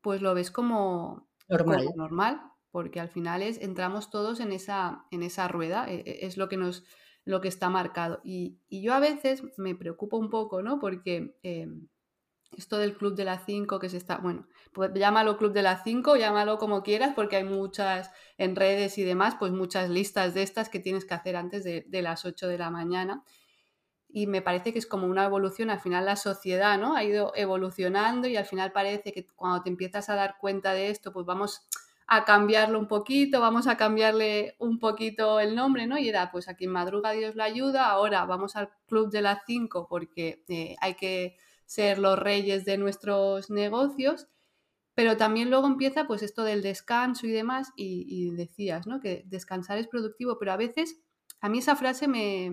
pues 0.00 0.22
lo 0.22 0.34
ves 0.34 0.50
como 0.50 1.28
normal, 1.48 1.84
como 1.84 1.96
normal 1.96 2.51
porque 2.72 2.98
al 2.98 3.08
final 3.08 3.42
es, 3.42 3.60
entramos 3.60 4.10
todos 4.10 4.40
en 4.40 4.50
esa, 4.50 5.06
en 5.12 5.22
esa 5.22 5.46
rueda, 5.46 5.86
e, 5.88 6.02
e, 6.04 6.26
es 6.26 6.36
lo 6.36 6.48
que 6.48 6.56
nos 6.56 6.84
lo 7.24 7.40
que 7.40 7.46
está 7.46 7.70
marcado. 7.70 8.20
Y, 8.24 8.58
yo 8.68 8.94
a 8.94 8.98
veces 8.98 9.44
me 9.56 9.76
preocupo 9.76 10.16
un 10.16 10.30
poco, 10.30 10.62
¿no? 10.62 10.80
Porque... 10.80 11.38
Eh, 11.44 11.68
esto 12.56 12.76
del 12.76 12.96
club 12.96 13.14
de 13.14 13.24
las 13.24 13.46
5 13.46 13.78
que 13.78 13.88
se 13.88 13.96
está, 13.96 14.18
bueno, 14.18 14.46
pues 14.72 14.90
llámalo 14.94 15.38
club 15.38 15.52
de 15.52 15.62
las 15.62 15.82
5, 15.84 16.16
llámalo 16.16 16.58
como 16.58 16.82
quieras, 16.82 17.14
porque 17.14 17.36
hay 17.36 17.44
muchas 17.44 18.10
en 18.36 18.56
redes 18.56 18.98
y 18.98 19.04
demás, 19.04 19.36
pues 19.38 19.52
muchas 19.52 19.88
listas 19.88 20.34
de 20.34 20.42
estas 20.42 20.68
que 20.68 20.78
tienes 20.78 21.06
que 21.06 21.14
hacer 21.14 21.36
antes 21.36 21.64
de, 21.64 21.86
de 21.88 22.02
las 22.02 22.26
8 22.26 22.48
de 22.48 22.58
la 22.58 22.70
mañana. 22.70 23.24
Y 24.08 24.26
me 24.26 24.42
parece 24.42 24.74
que 24.74 24.78
es 24.78 24.86
como 24.86 25.06
una 25.06 25.24
evolución, 25.24 25.70
al 25.70 25.80
final 25.80 26.04
la 26.04 26.16
sociedad, 26.16 26.78
¿no? 26.78 26.94
Ha 26.94 27.04
ido 27.04 27.32
evolucionando 27.34 28.28
y 28.28 28.36
al 28.36 28.44
final 28.44 28.70
parece 28.70 29.12
que 29.12 29.26
cuando 29.26 29.62
te 29.62 29.70
empiezas 29.70 30.10
a 30.10 30.14
dar 30.14 30.36
cuenta 30.38 30.74
de 30.74 30.90
esto, 30.90 31.14
pues 31.14 31.24
vamos 31.24 31.66
a 32.14 32.26
cambiarlo 32.26 32.78
un 32.78 32.88
poquito, 32.88 33.40
vamos 33.40 33.66
a 33.66 33.78
cambiarle 33.78 34.54
un 34.58 34.78
poquito 34.78 35.40
el 35.40 35.54
nombre, 35.56 35.86
¿no? 35.86 35.96
Y 35.96 36.10
era, 36.10 36.30
pues 36.30 36.46
a 36.46 36.56
quien 36.56 36.70
madruga 36.70 37.12
Dios 37.12 37.36
la 37.36 37.44
ayuda, 37.44 37.86
ahora 37.86 38.26
vamos 38.26 38.54
al 38.54 38.68
club 38.86 39.10
de 39.10 39.22
las 39.22 39.38
5 39.46 39.86
porque 39.88 40.44
eh, 40.48 40.76
hay 40.82 40.94
que 40.94 41.38
ser 41.64 41.98
los 41.98 42.18
reyes 42.18 42.66
de 42.66 42.76
nuestros 42.76 43.48
negocios, 43.48 44.28
pero 44.94 45.16
también 45.16 45.48
luego 45.48 45.66
empieza 45.66 46.06
pues 46.06 46.22
esto 46.22 46.44
del 46.44 46.60
descanso 46.60 47.26
y 47.26 47.30
demás, 47.30 47.72
y, 47.76 48.30
decías, 48.32 48.86
¿no? 48.86 49.00
Que 49.00 49.22
descansar 49.24 49.78
es 49.78 49.88
productivo, 49.88 50.38
pero 50.38 50.52
a 50.52 50.58
veces, 50.58 51.00
a 51.40 51.48
mí 51.48 51.58
esa 51.60 51.76
frase 51.76 52.08
me... 52.08 52.52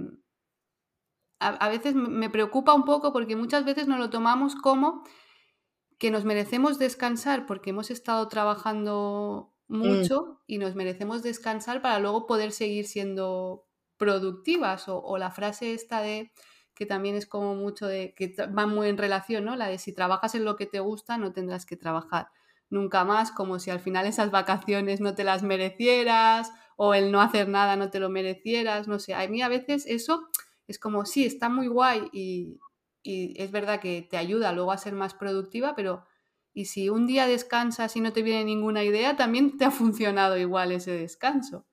A, 1.41 1.69
veces 1.69 1.95
me 1.95 2.29
preocupa 2.29 2.73
un 2.73 2.83
poco 2.85 3.11
porque 3.13 3.35
muchas 3.35 3.65
veces 3.65 3.87
nos 3.87 3.99
lo 3.99 4.09
tomamos 4.09 4.55
como 4.55 5.03
que 5.99 6.09
nos 6.09 6.25
merecemos 6.25 6.79
descansar 6.79 7.45
porque 7.45 7.69
hemos 7.69 7.91
estado 7.91 8.27
trabajando 8.27 9.53
mm. 9.67 9.77
mucho 9.77 10.41
y 10.47 10.57
nos 10.57 10.73
merecemos 10.73 11.21
descansar 11.21 11.81
para 11.81 11.99
luego 11.99 12.25
poder 12.25 12.51
seguir 12.51 12.87
siendo 12.87 13.67
productivas 13.97 14.87
o, 14.87 14.99
o 14.99 15.17
la 15.17 15.29
frase 15.29 15.73
esta 15.73 16.01
de 16.01 16.31
que 16.73 16.85
también 16.85 17.15
es 17.15 17.27
como 17.27 17.55
mucho 17.55 17.87
de, 17.87 18.13
que 18.15 18.33
va 18.47 18.65
muy 18.65 18.87
en 18.87 18.97
relación, 18.97 19.43
¿no? 19.43 19.57
La 19.57 19.67
de 19.67 19.77
si 19.77 19.93
trabajas 19.93 20.33
en 20.33 20.45
lo 20.45 20.55
que 20.55 20.65
te 20.65 20.79
gusta, 20.79 21.17
no 21.17 21.33
tendrás 21.33 21.65
que 21.65 21.75
trabajar 21.75 22.29
nunca 22.69 23.03
más, 23.03 23.31
como 23.31 23.59
si 23.59 23.69
al 23.69 23.81
final 23.81 24.05
esas 24.05 24.31
vacaciones 24.31 25.01
no 25.01 25.13
te 25.13 25.25
las 25.25 25.43
merecieras 25.43 26.51
o 26.77 26.93
el 26.93 27.11
no 27.11 27.19
hacer 27.19 27.49
nada 27.49 27.75
no 27.75 27.89
te 27.89 27.99
lo 27.99 28.09
merecieras, 28.09 28.87
no 28.87 28.99
sé, 28.99 29.13
a 29.13 29.27
mí 29.27 29.41
a 29.41 29.49
veces 29.49 29.85
eso 29.87 30.29
es 30.67 30.79
como, 30.79 31.05
sí, 31.05 31.25
está 31.25 31.49
muy 31.49 31.67
guay 31.67 32.07
y, 32.13 32.59
y 33.03 33.41
es 33.41 33.51
verdad 33.51 33.79
que 33.79 34.01
te 34.01 34.17
ayuda 34.17 34.51
luego 34.51 34.71
a 34.71 34.77
ser 34.77 34.93
más 34.93 35.13
productiva, 35.13 35.75
pero 35.75 36.03
y 36.53 36.65
si 36.65 36.89
un 36.89 37.07
día 37.07 37.27
descansas 37.27 37.95
y 37.95 38.01
no 38.01 38.11
te 38.11 38.21
viene 38.21 38.43
ninguna 38.43 38.83
idea, 38.83 39.15
también 39.15 39.57
te 39.57 39.65
ha 39.65 39.71
funcionado 39.71 40.37
igual 40.37 40.71
ese 40.71 40.91
descanso. 40.91 41.65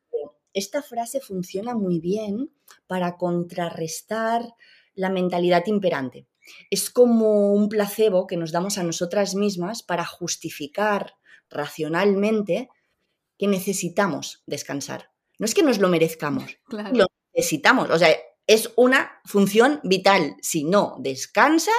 Esta 0.53 0.83
frase 0.83 1.21
funciona 1.21 1.75
muy 1.75 2.01
bien 2.01 2.51
para 2.87 3.17
contrarrestar 3.17 4.55
la 4.95 5.11
mentalidad 5.11 5.67
imperante. 5.67 6.27
Es 6.71 6.91
como 6.91 7.53
un 7.53 7.69
placebo 7.69 8.27
que 8.27 8.37
nos 8.37 8.53
damos 8.53 8.79
a 8.79 8.83
nosotras 8.83 9.35
mismas 9.35 9.83
para 9.83 10.05
justificar 10.05 11.15
racionalmente 11.51 12.69
que 13.39 13.49
necesitamos 13.49 14.43
descansar. 14.47 15.11
No 15.39 15.45
es 15.45 15.55
que 15.55 15.63
nos 15.63 15.79
lo 15.79 15.89
merezcamos, 15.89 16.59
lo 16.93 17.07
necesitamos. 17.35 17.91
O 17.91 17.99
sea, 17.99 18.17
es 18.47 18.73
una 18.77 19.21
función 19.25 19.81
vital. 19.83 20.37
Si 20.41 20.65
no 20.65 20.97
descansas, 20.99 21.75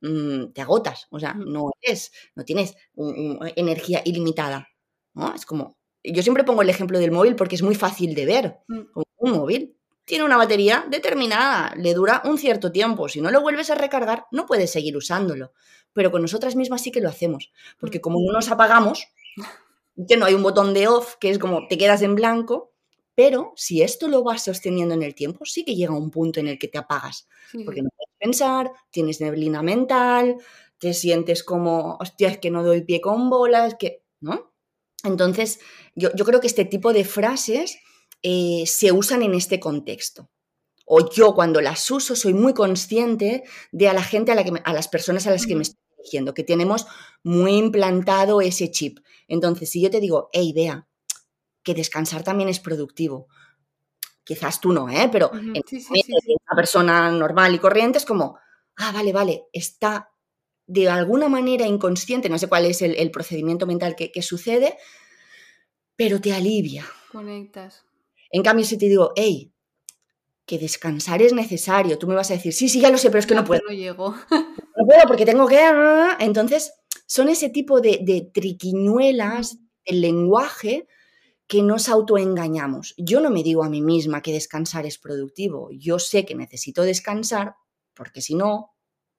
mm, 0.00 0.52
te 0.52 0.60
agotas. 0.60 1.06
O 1.10 1.20
sea, 1.20 1.34
no 1.34 1.70
es, 1.80 2.12
no 2.34 2.44
tienes 2.44 2.74
energía 3.56 4.02
ilimitada. 4.04 4.68
¿no? 5.14 5.34
Es 5.34 5.46
como, 5.46 5.76
yo 6.02 6.22
siempre 6.22 6.44
pongo 6.44 6.62
el 6.62 6.70
ejemplo 6.70 6.98
del 6.98 7.12
móvil 7.12 7.36
porque 7.36 7.54
es 7.54 7.62
muy 7.62 7.74
fácil 7.74 8.14
de 8.14 8.26
ver. 8.26 8.58
Mm. 8.68 8.80
Un 9.16 9.32
móvil 9.32 9.76
tiene 10.04 10.24
una 10.24 10.36
batería 10.36 10.84
determinada, 10.88 11.72
le 11.76 11.94
dura 11.94 12.22
un 12.24 12.38
cierto 12.38 12.72
tiempo. 12.72 13.08
Si 13.08 13.20
no 13.20 13.30
lo 13.30 13.40
vuelves 13.40 13.70
a 13.70 13.76
recargar, 13.76 14.26
no 14.32 14.46
puedes 14.46 14.72
seguir 14.72 14.96
usándolo. 14.96 15.52
Pero 15.92 16.10
con 16.10 16.22
nosotras 16.22 16.56
mismas 16.56 16.82
sí 16.82 16.90
que 16.90 17.00
lo 17.00 17.08
hacemos, 17.08 17.52
porque 17.78 17.98
mm. 17.98 18.02
como 18.02 18.18
no 18.20 18.32
nos 18.32 18.50
apagamos, 18.50 19.06
que 20.08 20.16
no 20.16 20.26
hay 20.26 20.34
un 20.34 20.42
botón 20.42 20.74
de 20.74 20.88
off, 20.88 21.16
que 21.20 21.30
es 21.30 21.38
como 21.38 21.66
te 21.68 21.78
quedas 21.78 22.02
en 22.02 22.14
blanco, 22.14 22.69
pero 23.20 23.52
si 23.54 23.82
esto 23.82 24.08
lo 24.08 24.24
vas 24.24 24.44
sosteniendo 24.44 24.94
en 24.94 25.02
el 25.02 25.14
tiempo, 25.14 25.44
sí 25.44 25.62
que 25.62 25.74
llega 25.74 25.92
un 25.92 26.10
punto 26.10 26.40
en 26.40 26.48
el 26.48 26.58
que 26.58 26.68
te 26.68 26.78
apagas, 26.78 27.28
porque 27.66 27.82
no 27.82 27.90
puedes 27.94 28.14
pensar, 28.18 28.72
tienes 28.90 29.20
neblina 29.20 29.62
mental, 29.62 30.36
te 30.78 30.94
sientes 30.94 31.44
como, 31.44 31.98
hostia, 32.00 32.28
es 32.28 32.38
que 32.38 32.50
no 32.50 32.64
doy 32.64 32.80
pie 32.80 33.02
con 33.02 33.28
bolas, 33.28 33.74
que, 33.78 34.02
¿no? 34.20 34.54
Entonces, 35.04 35.60
yo, 35.94 36.08
yo 36.14 36.24
creo 36.24 36.40
que 36.40 36.46
este 36.46 36.64
tipo 36.64 36.94
de 36.94 37.04
frases 37.04 37.80
eh, 38.22 38.64
se 38.64 38.90
usan 38.90 39.22
en 39.22 39.34
este 39.34 39.60
contexto. 39.60 40.30
O 40.86 41.10
yo 41.10 41.34
cuando 41.34 41.60
las 41.60 41.90
uso 41.90 42.16
soy 42.16 42.32
muy 42.32 42.54
consciente 42.54 43.44
de 43.70 43.88
a 43.90 43.92
la 43.92 44.02
gente, 44.02 44.32
a, 44.32 44.34
la 44.34 44.44
que 44.44 44.52
a 44.64 44.72
las 44.72 44.88
personas 44.88 45.26
a 45.26 45.30
las 45.30 45.44
que 45.44 45.56
me 45.56 45.62
estoy 45.64 45.78
dirigiendo, 45.98 46.32
que 46.32 46.42
tenemos 46.42 46.86
muy 47.22 47.52
implantado 47.52 48.40
ese 48.40 48.70
chip. 48.70 49.00
Entonces, 49.28 49.68
si 49.70 49.82
yo 49.82 49.90
te 49.90 50.00
digo, 50.00 50.30
hey, 50.32 50.54
vea, 50.54 50.86
que 51.62 51.74
descansar 51.74 52.22
también 52.22 52.48
es 52.48 52.60
productivo, 52.60 53.28
quizás 54.24 54.60
tú 54.60 54.72
no, 54.72 54.88
¿eh? 54.88 55.08
pero 55.10 55.30
en 55.34 55.50
una 55.50 56.56
persona 56.56 57.10
normal 57.10 57.54
y 57.54 57.58
corriente 57.58 57.98
es 57.98 58.04
como, 58.04 58.38
ah, 58.76 58.92
vale, 58.92 59.12
vale, 59.12 59.44
está 59.52 60.10
de 60.66 60.88
alguna 60.88 61.28
manera 61.28 61.66
inconsciente, 61.66 62.28
no 62.28 62.38
sé 62.38 62.48
cuál 62.48 62.66
es 62.66 62.80
el, 62.80 63.10
procedimiento 63.10 63.66
mental 63.66 63.96
que, 63.96 64.12
que, 64.12 64.22
sucede, 64.22 64.76
pero 65.96 66.20
te 66.20 66.32
alivia. 66.32 66.86
Conectas. 67.10 67.84
En 68.30 68.44
cambio, 68.44 68.64
si 68.64 68.78
te 68.78 68.86
digo, 68.86 69.12
hey, 69.16 69.52
que 70.46 70.58
descansar 70.58 71.22
es 71.22 71.32
necesario, 71.32 71.98
tú 71.98 72.06
me 72.06 72.14
vas 72.14 72.30
a 72.30 72.34
decir, 72.34 72.52
sí, 72.52 72.68
sí, 72.68 72.80
ya 72.80 72.90
lo 72.90 72.98
sé, 72.98 73.08
pero 73.08 73.18
es 73.18 73.26
que 73.26 73.34
no, 73.34 73.44
puedo. 73.44 73.62
No 73.68 73.74
llego. 73.74 74.14
No 74.76 74.86
puedo 74.86 75.02
porque 75.06 75.26
tengo 75.26 75.46
que... 75.46 75.60
Entonces, 76.20 76.72
son 77.04 77.28
ese 77.28 77.50
tipo 77.50 77.82
de, 77.82 77.98
de 78.02 78.30
triquiñuelas 78.32 79.58
del 79.84 80.00
lenguaje 80.00 80.88
que 81.50 81.62
nos 81.62 81.88
autoengañamos. 81.88 82.94
Yo 82.96 83.20
no 83.20 83.28
me 83.28 83.42
digo 83.42 83.64
a 83.64 83.68
mí 83.68 83.82
misma 83.82 84.22
que 84.22 84.32
descansar 84.32 84.86
es 84.86 84.98
productivo. 84.98 85.68
Yo 85.72 85.98
sé 85.98 86.24
que 86.24 86.36
necesito 86.36 86.82
descansar 86.82 87.56
porque 87.92 88.20
si 88.20 88.36
no, 88.36 88.76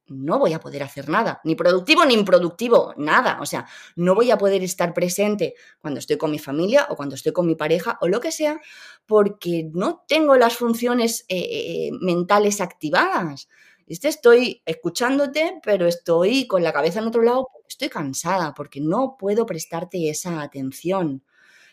no 0.07 0.39
voy 0.39 0.53
a 0.53 0.61
poder 0.61 0.81
hacer 0.81 1.09
nada, 1.09 1.41
ni 1.43 1.55
productivo 1.55 2.05
ni 2.05 2.13
improductivo, 2.13 2.93
nada. 2.95 3.37
O 3.41 3.45
sea, 3.45 3.67
no 3.97 4.15
voy 4.15 4.31
a 4.31 4.37
poder 4.37 4.63
estar 4.63 4.93
presente 4.93 5.55
cuando 5.81 5.99
estoy 5.99 6.17
con 6.17 6.31
mi 6.31 6.39
familia 6.39 6.87
o 6.89 6.95
cuando 6.95 7.15
estoy 7.15 7.33
con 7.33 7.45
mi 7.45 7.55
pareja 7.55 7.97
o 7.99 8.07
lo 8.07 8.21
que 8.21 8.31
sea, 8.31 8.61
porque 9.05 9.69
no 9.73 10.05
tengo 10.07 10.37
las 10.37 10.55
funciones 10.55 11.25
eh, 11.27 11.37
eh, 11.37 11.89
mentales 11.99 12.61
activadas. 12.61 13.49
Este 13.87 14.07
estoy 14.07 14.61
escuchándote, 14.65 15.59
pero 15.61 15.85
estoy 15.85 16.47
con 16.47 16.63
la 16.63 16.71
cabeza 16.71 16.99
en 16.99 17.07
otro 17.07 17.23
lado 17.23 17.49
estoy 17.67 17.89
cansada, 17.89 18.53
porque 18.53 18.79
no 18.79 19.17
puedo 19.17 19.45
prestarte 19.45 20.09
esa 20.09 20.41
atención. 20.41 21.23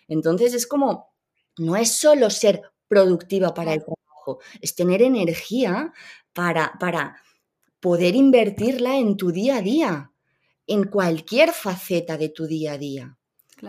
Entonces 0.09 0.55
es 0.55 0.67
como, 0.67 1.13
no 1.59 1.77
es 1.77 1.93
solo 1.93 2.31
ser 2.31 2.63
productiva 2.89 3.55
para 3.55 3.75
el 3.75 3.85
trabajo, 3.85 4.41
es 4.61 4.75
tener 4.75 5.03
energía 5.03 5.93
para, 6.33 6.73
para 6.81 7.23
poder 7.81 8.15
invertirla 8.15 8.97
en 8.97 9.17
tu 9.17 9.31
día 9.31 9.59
a 9.59 9.63
día, 9.63 10.13
en 10.67 10.85
cualquier 10.85 11.53
faceta 11.53 12.17
de 12.17 12.31
tu 12.31 12.47
día 12.47 12.73
a 12.73 12.79
día. 12.79 13.19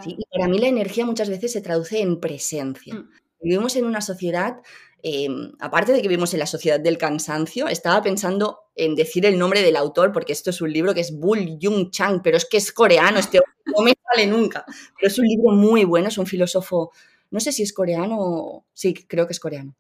Y 0.05 0.23
para 0.31 0.47
mí 0.47 0.59
la 0.59 0.67
energía 0.67 1.05
muchas 1.05 1.29
veces 1.29 1.51
se 1.51 1.61
traduce 1.61 1.99
en 1.99 2.19
presencia. 2.19 2.95
Mm. 2.95 3.09
vivimos 3.41 3.75
en 3.75 3.85
una 3.85 4.01
sociedad, 4.01 4.57
em, 5.03 5.51
aparte 5.59 5.91
de 5.93 6.01
que 6.01 6.07
vivimos 6.07 6.33
en 6.33 6.39
la 6.39 6.45
sociedad 6.45 6.79
del 6.79 6.97
cansancio, 6.97 7.67
estaba 7.67 8.01
pensando 8.01 8.59
en 8.75 8.95
decir 8.95 9.25
el 9.25 9.37
nombre 9.37 9.61
del 9.61 9.75
autor, 9.75 10.11
porque 10.11 10.33
esto 10.33 10.49
es 10.49 10.61
un 10.61 10.71
libro 10.71 10.93
que 10.93 11.01
es 11.01 11.17
Bull 11.17 11.57
Jung 11.61 11.91
Chang, 11.91 12.21
pero 12.21 12.37
es 12.37 12.45
que 12.45 12.57
es 12.57 12.71
coreano, 12.71 13.19
este 13.19 13.39
no 13.65 13.83
me 13.83 13.93
sale 14.11 14.27
nunca. 14.27 14.65
Pero 14.95 15.07
es 15.07 15.19
un 15.19 15.25
libro 15.25 15.51
muy 15.51 15.83
bueno, 15.85 16.07
es 16.07 16.17
un 16.17 16.25
filósofo, 16.25 16.91
no 17.31 17.39
sé 17.39 17.51
si 17.51 17.63
es 17.63 17.73
coreano, 17.73 18.65
sí, 18.73 18.93
creo 18.93 19.27
que 19.27 19.33
es 19.33 19.39
coreano. 19.39 19.75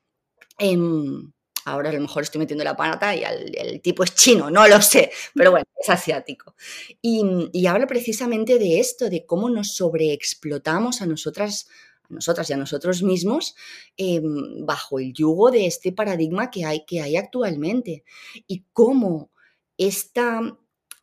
Em, 0.57 1.31
ahora 1.65 1.89
a 1.89 1.93
lo 1.93 2.01
mejor 2.01 2.23
estoy 2.23 2.39
metiendo 2.39 2.63
la 2.63 2.75
pata 2.75 3.15
y 3.15 3.23
el, 3.23 3.81
tipo 3.81 4.03
es 4.03 4.15
chino, 4.15 4.49
no 4.49 4.67
lo 4.67 4.81
sé, 4.81 5.11
pero 5.33 5.51
bueno, 5.51 5.65
es 5.79 5.89
asiático. 5.89 6.55
Y, 7.01 7.23
y 7.53 7.67
habla 7.67 7.87
precisamente 7.87 8.59
de 8.59 8.79
esto, 8.79 9.09
de 9.09 9.25
cómo 9.25 9.49
nos 9.49 9.75
sobreexplotamos 9.75 11.01
a 11.01 11.05
nosotras 11.05 11.67
nosotras 12.09 12.49
y 12.49 12.53
a 12.53 12.57
nosotros 12.57 13.03
mismos 13.03 13.55
em, 13.97 14.65
bajo 14.65 14.99
el 14.99 15.13
yugo 15.13 15.51
de 15.51 15.65
este 15.65 15.91
paradigma 15.91 16.51
que 16.51 16.65
hay, 16.65 16.85
que 16.85 17.01
hay 17.01 17.17
actualmente. 17.17 18.03
Y 18.47 18.65
cómo 18.73 19.31
esta, 19.77 20.41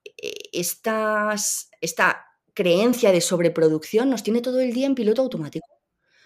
eh, 0.04 0.32
estas, 0.52 1.70
esta 1.80 2.26
creencia 2.54 3.12
de 3.12 3.20
sobreproducción 3.20 4.10
nos 4.10 4.22
tiene 4.22 4.40
todo 4.40 4.60
el 4.60 4.72
día 4.72 4.86
en 4.86 4.94
piloto 4.94 5.22
automático. 5.22 5.66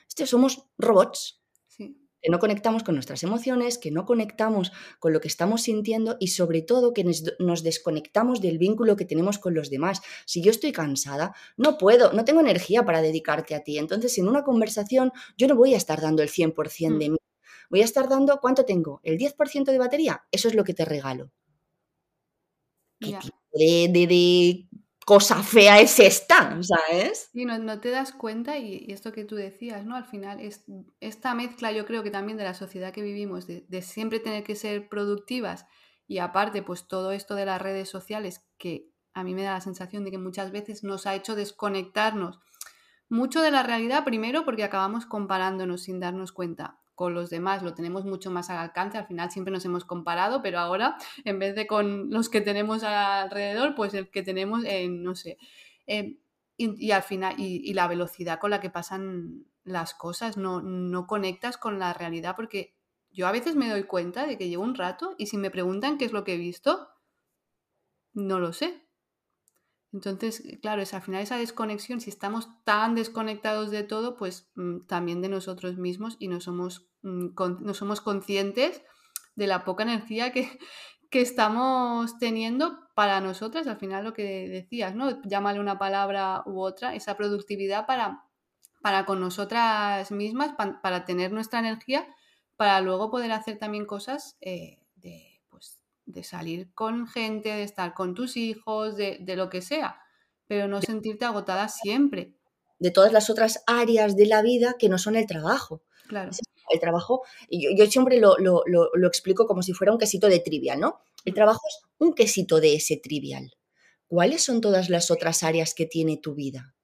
Este, 0.09 0.27
somos 0.27 0.67
robots 0.79 1.40
que 2.21 2.31
no 2.31 2.39
conectamos 2.39 2.83
con 2.83 2.95
nuestras 2.95 3.23
emociones, 3.23 3.79
que 3.79 3.91
no 3.91 4.05
conectamos 4.05 4.73
con 4.99 5.13
lo 5.13 5.21
que 5.21 5.29
estamos 5.29 5.63
sintiendo 5.63 6.17
y 6.21 6.29
sobre 6.29 6.63
todo 6.63 6.93
que 6.93 7.05
nos 7.39 7.63
desconectamos 7.63 8.41
del 8.41 8.59
vínculo 8.59 8.97
que 8.97 9.05
tenemos 9.05 9.39
con 9.39 9.55
los 9.55 9.71
demás. 9.71 10.03
Si 10.27 10.43
yo 10.43 10.51
estoy 10.51 10.73
cansada, 10.73 11.35
no 11.57 11.79
puedo, 11.79 12.13
no 12.13 12.25
tengo 12.25 12.41
energía 12.41 12.85
para 12.85 13.03
dedicarte 13.03 13.55
a 13.55 13.63
ti. 13.65 13.79
Entonces, 13.79 14.19
en 14.19 14.29
una 14.29 14.45
conversación 14.45 15.13
yo 15.37 15.49
no 15.49 15.57
voy 15.57 15.75
a 15.75 15.77
estar 15.77 16.01
dando 16.01 16.23
el 16.23 16.29
100% 16.29 16.99
de 16.99 17.09
mm. 17.09 17.13
mí. 17.13 17.19
Voy 17.71 17.83
a 17.83 17.85
estar 17.85 18.09
dando, 18.09 18.41
¿cuánto 18.41 18.65
tengo? 18.65 19.01
¿El 19.05 19.17
10% 19.17 19.65
de 19.65 19.79
batería? 19.79 20.25
Eso 20.33 20.49
es 20.49 20.55
lo 20.55 20.65
que 20.65 20.75
te 20.75 20.85
regalo. 20.85 21.31
¿Qué 22.99 23.17
tipo 23.23 23.39
de, 23.55 23.89
de 23.91 24.07
cosa 25.11 25.43
fea 25.43 25.81
es 25.81 25.99
esta, 25.99 26.57
¿sabes? 26.63 27.31
Y 27.33 27.45
no, 27.45 27.59
no 27.59 27.81
te 27.81 27.91
das 27.91 28.13
cuenta, 28.13 28.59
y, 28.59 28.87
esto 28.93 29.11
que 29.11 29.25
tú 29.25 29.35
decías, 29.35 29.85
¿no? 29.85 29.97
Al 29.97 30.05
final, 30.05 30.39
es, 30.39 30.63
esta 31.01 31.35
mezcla 31.35 31.73
yo 31.73 31.85
creo 31.85 32.05
que 32.05 32.13
también 32.13 32.39
de 32.39 32.45
la 32.45 32.55
sociedad 32.55 32.93
que 32.93 33.03
vivimos, 33.03 33.49
de, 33.49 33.83
siempre 33.83 34.21
tener 34.21 34.45
que 34.45 34.55
ser 34.55 34.89
productivas, 34.89 35.67
y 36.07 36.19
aparte, 36.19 36.63
pues 36.63 36.87
todo 36.87 37.11
esto 37.11 37.35
de 37.35 37.45
las 37.45 37.61
redes 37.61 37.89
sociales, 37.89 38.47
que 38.57 38.93
a 39.13 39.25
mí 39.25 39.35
me 39.35 39.43
da 39.43 39.55
la 39.55 39.61
sensación 39.61 40.05
de 40.05 40.13
que 40.13 40.19
muchas 40.19 40.53
veces 40.53 40.85
nos 40.85 41.09
ha 41.09 41.17
hecho 41.17 41.35
desconectarnos 41.35 42.39
mucho 43.09 43.43
de 43.43 43.51
la 43.51 43.65
realidad, 43.65 44.05
primero 44.05 44.45
porque 44.45 44.63
acabamos 44.63 45.07
comparándonos 45.07 45.83
sin 45.83 45.99
darnos 45.99 46.31
cuenta 46.31 46.79
con 47.01 47.15
los 47.15 47.31
demás 47.31 47.63
lo 47.63 47.73
tenemos 47.73 48.05
mucho 48.05 48.31
más 48.31 48.51
al 48.51 48.59
alcance, 48.59 48.99
al 48.99 49.07
final 49.07 49.31
siempre 49.31 49.51
nos 49.51 49.65
hemos 49.65 49.87
comparado, 49.87 50.43
pero 50.43 50.59
ahora 50.59 50.99
en 51.25 51.39
vez 51.39 51.55
de 51.55 51.67
con 51.67 52.11
los 52.11 52.29
que 52.29 52.43
tenemos 52.43 52.83
alrededor, 52.85 53.75
pues 53.75 53.95
el 53.95 54.11
que 54.11 54.23
tenemos, 54.23 54.65
en, 54.67 55.03
no 55.03 55.15
sé, 55.15 55.39
em, 55.87 56.19
y, 56.59 56.91
al 56.91 57.03
final, 57.03 57.37
y, 57.39 57.73
la 57.73 57.89
velocidad 57.89 58.39
con 58.39 58.51
la 58.51 58.61
que 58.61 58.69
pasan 58.69 59.47
las 59.65 59.95
cosas, 59.95 60.37
no, 60.37 60.61
no 60.61 61.07
conectas 61.07 61.57
con 61.57 61.79
la 61.79 61.95
realidad, 61.95 62.37
porque 62.37 62.77
yo 63.11 63.27
a 63.27 63.33
veces 63.33 63.57
me 63.57 63.71
doy 63.71 63.85
cuenta 63.85 64.27
de 64.27 64.37
que 64.37 64.51
llevo 64.51 64.65
un 64.65 64.75
rato 64.75 65.15
y 65.17 65.29
si 65.29 65.39
me 65.39 65.51
preguntan 65.51 65.97
qué 65.97 66.05
es 66.05 66.13
lo 66.13 66.23
que 66.23 66.35
he 66.35 66.37
visto, 66.37 66.87
no 68.13 68.41
lo 68.41 68.53
sé. 68.53 68.90
Entonces, 69.93 70.43
claro, 70.63 70.83
es 70.83 70.95
al 70.95 71.03
final 71.03 71.23
esa 71.23 71.37
desconexión, 71.37 72.01
si 72.01 72.11
estamos 72.11 72.49
tan 72.65 72.95
desconectados 72.95 73.71
de 73.71 73.83
todo, 73.83 74.17
pues 74.17 74.51
mm, 74.55 74.87
también 74.87 75.21
de 75.21 75.29
nosotros 75.29 75.77
mismos 75.79 76.17
y 76.21 76.29
no 76.29 76.41
somos, 76.41 76.89
mm, 77.03 77.31
no 77.61 77.75
somos 77.75 78.01
conscientes 78.01 78.83
de 79.35 79.47
la 79.47 79.65
poca 79.65 79.83
energía 79.83 80.33
que, 80.33 80.59
que, 81.11 81.21
estamos 81.21 82.19
teniendo 82.19 82.79
para 82.95 83.21
nosotras. 83.21 83.67
Al 83.67 83.79
final 83.79 84.05
lo 84.05 84.13
que 84.13 84.49
decías, 84.49 84.95
¿no? 84.95 85.21
Llámale 85.23 85.59
una 85.59 85.79
palabra 85.79 86.43
u 86.47 86.61
otra, 86.61 86.95
esa 86.95 87.17
productividad 87.17 87.87
para, 87.87 88.25
para 88.83 89.07
con 89.07 89.21
nosotras 89.21 90.11
mismas, 90.13 90.55
para 90.83 91.05
tener 91.05 91.33
nuestra 91.33 91.59
energía, 91.59 92.07
para 92.57 92.81
luego 92.81 93.11
poder 93.11 93.33
hacer 93.33 93.59
también 93.59 93.87
cosas 93.87 94.37
eh, 94.41 94.85
de 94.97 95.30
de 96.13 96.25
salir 96.25 96.73
con 96.75 97.07
gente, 97.07 97.49
de 97.51 97.63
estar 97.63 97.95
con 97.95 98.15
tus 98.15 98.37
hijos, 98.37 98.97
de, 98.97 99.19
lo 99.37 99.49
que 99.51 99.63
sea, 99.63 100.01
pero 100.47 100.69
no 100.69 100.81
sentirte 100.83 101.25
agotada 101.25 101.69
siempre. 101.69 102.35
De 102.79 102.91
todas 102.91 103.13
las 103.13 103.31
otras 103.31 103.63
áreas 103.67 104.17
de 104.17 104.27
la 104.27 104.43
vida 104.43 104.77
que 104.79 104.89
no 104.89 104.99
son 104.99 105.17
el 105.17 105.27
trabajo. 105.27 105.83
Claro. 106.09 106.31
El 106.71 106.81
trabajo, 106.81 107.23
yo, 107.51 107.71
yo 107.77 107.87
siempre 107.87 108.19
lo, 108.19 108.37
lo, 108.39 109.07
explico 109.07 109.47
como 109.47 109.63
si 109.63 109.73
fuera 109.73 109.93
un 109.93 109.99
quesito 109.99 110.29
de 110.29 110.41
trivial, 110.41 110.81
¿no? 110.81 111.01
El 111.25 111.35
trabajo 111.35 111.61
es 111.69 111.81
un 111.99 112.15
quesito 112.15 112.61
de 112.61 112.75
ese 112.75 112.97
trivial. 112.97 113.53
¿Cuáles 114.07 114.43
son 114.43 114.61
todas 114.61 114.89
las 114.89 115.11
otras 115.11 115.43
áreas 115.43 115.75
que 115.75 115.87
tiene 115.87 116.17
tu 116.17 116.35
vida? 116.35 116.75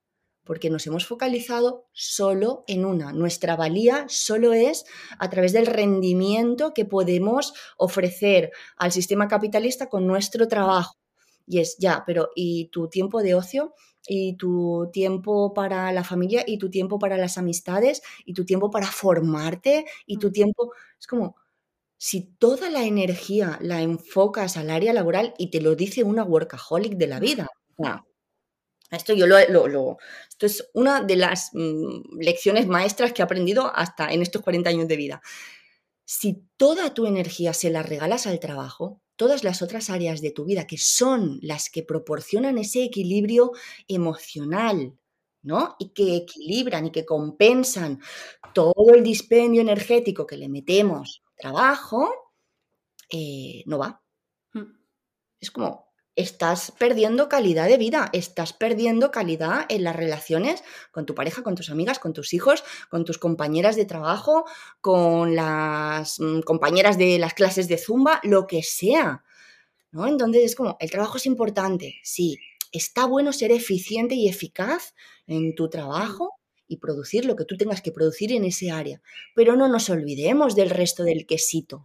Porque 0.46 0.70
nos 0.70 0.86
hemos 0.86 1.06
focalizado 1.06 1.84
solo 1.92 2.64
en 2.68 2.86
una. 2.86 3.12
Nuestra 3.12 3.56
valía 3.56 4.06
solo 4.08 4.54
es 4.54 4.86
a 5.18 5.28
través 5.28 5.52
del 5.52 5.66
rendimiento 5.66 6.72
que 6.72 6.86
podemos 6.86 7.52
ofrecer 7.76 8.52
al 8.76 8.92
sistema 8.92 9.28
capitalista 9.28 9.88
con 9.88 10.06
nuestro 10.06 10.48
trabajo. 10.48 10.94
Y 11.46 11.58
es 11.58 11.76
ya, 11.78 12.04
pero 12.06 12.30
¿y 12.34 12.68
tu 12.68 12.88
tiempo 12.88 13.22
de 13.22 13.34
ocio? 13.34 13.74
¿Y 14.08 14.36
tu 14.36 14.88
tiempo 14.92 15.52
para 15.52 15.92
la 15.92 16.04
familia? 16.04 16.44
¿Y 16.46 16.58
tu 16.58 16.70
tiempo 16.70 16.98
para 16.98 17.16
las 17.16 17.38
amistades? 17.38 18.02
¿Y 18.24 18.32
tu 18.32 18.44
tiempo 18.44 18.70
para 18.70 18.86
formarte? 18.86 19.84
¿Y 20.06 20.18
tu 20.18 20.30
tiempo? 20.30 20.72
Es 20.98 21.06
como, 21.06 21.36
si 21.98 22.22
toda 22.38 22.70
la 22.70 22.84
energía 22.84 23.58
la 23.60 23.82
enfocas 23.82 24.56
al 24.56 24.70
área 24.70 24.92
laboral 24.92 25.34
y 25.38 25.50
te 25.50 25.60
lo 25.60 25.74
dice 25.74 26.04
una 26.04 26.24
workaholic 26.24 26.94
de 26.96 27.06
la 27.06 27.20
vida, 27.20 27.48
esto 28.90 29.14
yo 29.14 29.26
lo, 29.26 29.98
esto 30.28 30.46
es 30.46 30.68
una 30.74 31.00
de 31.00 31.16
las 31.16 31.50
mm, 31.52 32.18
lecciones 32.20 32.66
maestras 32.66 33.12
que 33.12 33.22
he 33.22 33.24
aprendido 33.24 33.72
hasta 33.74 34.12
en 34.12 34.22
estos 34.22 34.42
40 34.42 34.70
años 34.70 34.88
de 34.88 34.96
vida. 34.96 35.22
Si 36.04 36.44
toda 36.56 36.94
tu 36.94 37.06
energía 37.06 37.52
se 37.52 37.70
la 37.70 37.82
regalas 37.82 38.26
al 38.26 38.38
trabajo, 38.38 39.00
todas 39.16 39.42
las 39.42 39.62
otras 39.62 39.90
áreas 39.90 40.20
de 40.20 40.30
tu 40.30 40.44
vida 40.44 40.66
que 40.66 40.78
son 40.78 41.38
las 41.42 41.68
que 41.68 41.82
proporcionan 41.82 42.58
ese 42.58 42.84
equilibrio 42.84 43.52
emocional, 43.88 44.96
¿no? 45.42 45.74
Y 45.78 45.88
que 45.90 46.16
equilibran 46.16 46.86
y 46.86 46.92
que 46.92 47.04
compensan 47.04 48.00
todo 48.54 48.94
el 48.94 49.02
dispendio 49.02 49.62
energético 49.62 50.26
que 50.26 50.36
le 50.36 50.48
metemos 50.48 51.22
al 51.26 51.34
trabajo, 51.36 52.08
eh, 53.10 53.62
no 53.66 53.78
va. 53.78 54.02
Hmm. 54.52 54.76
Es 55.40 55.50
como, 55.50 55.85
estás 56.16 56.72
perdiendo 56.78 57.28
calidad 57.28 57.68
de 57.68 57.76
vida, 57.76 58.08
estás 58.12 58.54
perdiendo 58.54 59.10
calidad 59.10 59.66
en 59.68 59.84
las 59.84 59.94
relaciones 59.94 60.64
con 60.90 61.04
tu 61.06 61.14
pareja, 61.14 61.42
con 61.42 61.54
tus 61.54 61.70
amigas, 61.70 61.98
con 61.98 62.14
tus 62.14 62.32
hijos, 62.32 62.64
con 62.90 63.04
tus 63.04 63.18
compañeras 63.18 63.76
de 63.76 63.84
trabajo, 63.84 64.46
con 64.80 65.36
las 65.36 66.18
mm, 66.18 66.40
compañeras 66.40 66.96
de 66.96 67.18
las 67.18 67.34
clases 67.34 67.68
de 67.68 67.78
zumba, 67.78 68.20
lo 68.24 68.46
que 68.46 68.62
sea. 68.62 69.22
¿no? 69.92 70.06
Entonces 70.06 70.44
es 70.44 70.54
como, 70.56 70.76
el 70.80 70.90
trabajo 70.90 71.18
es 71.18 71.26
importante, 71.26 71.96
sí, 72.02 72.38
está 72.72 73.06
bueno 73.06 73.32
ser 73.32 73.52
eficiente 73.52 74.14
y 74.14 74.28
eficaz 74.28 74.94
en 75.26 75.54
tu 75.54 75.68
trabajo 75.68 76.34
y 76.66 76.78
producir 76.78 77.24
lo 77.26 77.36
que 77.36 77.44
tú 77.44 77.56
tengas 77.56 77.80
que 77.80 77.92
producir 77.92 78.32
en 78.32 78.44
ese 78.44 78.70
área, 78.70 79.00
pero 79.34 79.54
no 79.54 79.68
nos 79.68 79.88
olvidemos 79.90 80.56
del 80.56 80.70
resto 80.70 81.04
del 81.04 81.26
quesito, 81.26 81.84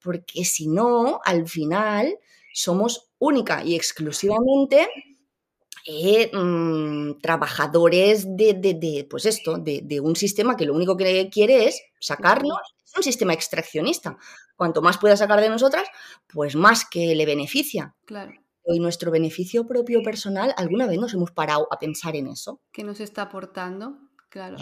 porque 0.00 0.44
si 0.44 0.68
no, 0.68 1.20
al 1.24 1.48
final 1.48 2.18
somos 2.52 3.11
única 3.22 3.62
y 3.64 3.76
exclusivamente 3.76 4.88
eh, 5.86 6.30
mm, 6.32 7.20
trabajadores 7.20 8.26
de, 8.36 9.06
pues 9.08 9.26
esto, 9.26 9.58
de, 9.58 10.00
un 10.00 10.16
sistema 10.16 10.56
que 10.56 10.66
lo 10.66 10.74
único 10.74 10.96
que 10.96 11.28
quiere 11.30 11.66
es 11.66 11.80
sacarnos, 12.00 12.58
es 12.84 12.96
un 12.96 13.02
sistema 13.02 13.32
extraccionista. 13.32 14.16
Cuanto 14.56 14.82
más 14.82 14.98
pueda 14.98 15.16
sacar 15.16 15.40
de 15.40 15.48
nosotras, 15.48 15.88
pues 16.32 16.54
más 16.56 16.84
que 16.88 17.14
le 17.14 17.26
beneficia. 17.26 17.94
Claro. 18.06 18.32
Y 18.64 18.78
nuestro 18.78 19.10
beneficio 19.10 19.66
propio 19.66 20.02
personal, 20.02 20.54
¿alguna 20.56 20.86
vez 20.86 20.98
nos 20.98 21.14
hemos 21.14 21.32
parado 21.32 21.66
a 21.72 21.78
pensar 21.78 22.14
en 22.14 22.28
eso? 22.28 22.60
¿Qué 22.72 22.84
nos 22.84 23.00
está 23.00 23.22
aportando? 23.22 23.98
Claro. 24.28 24.56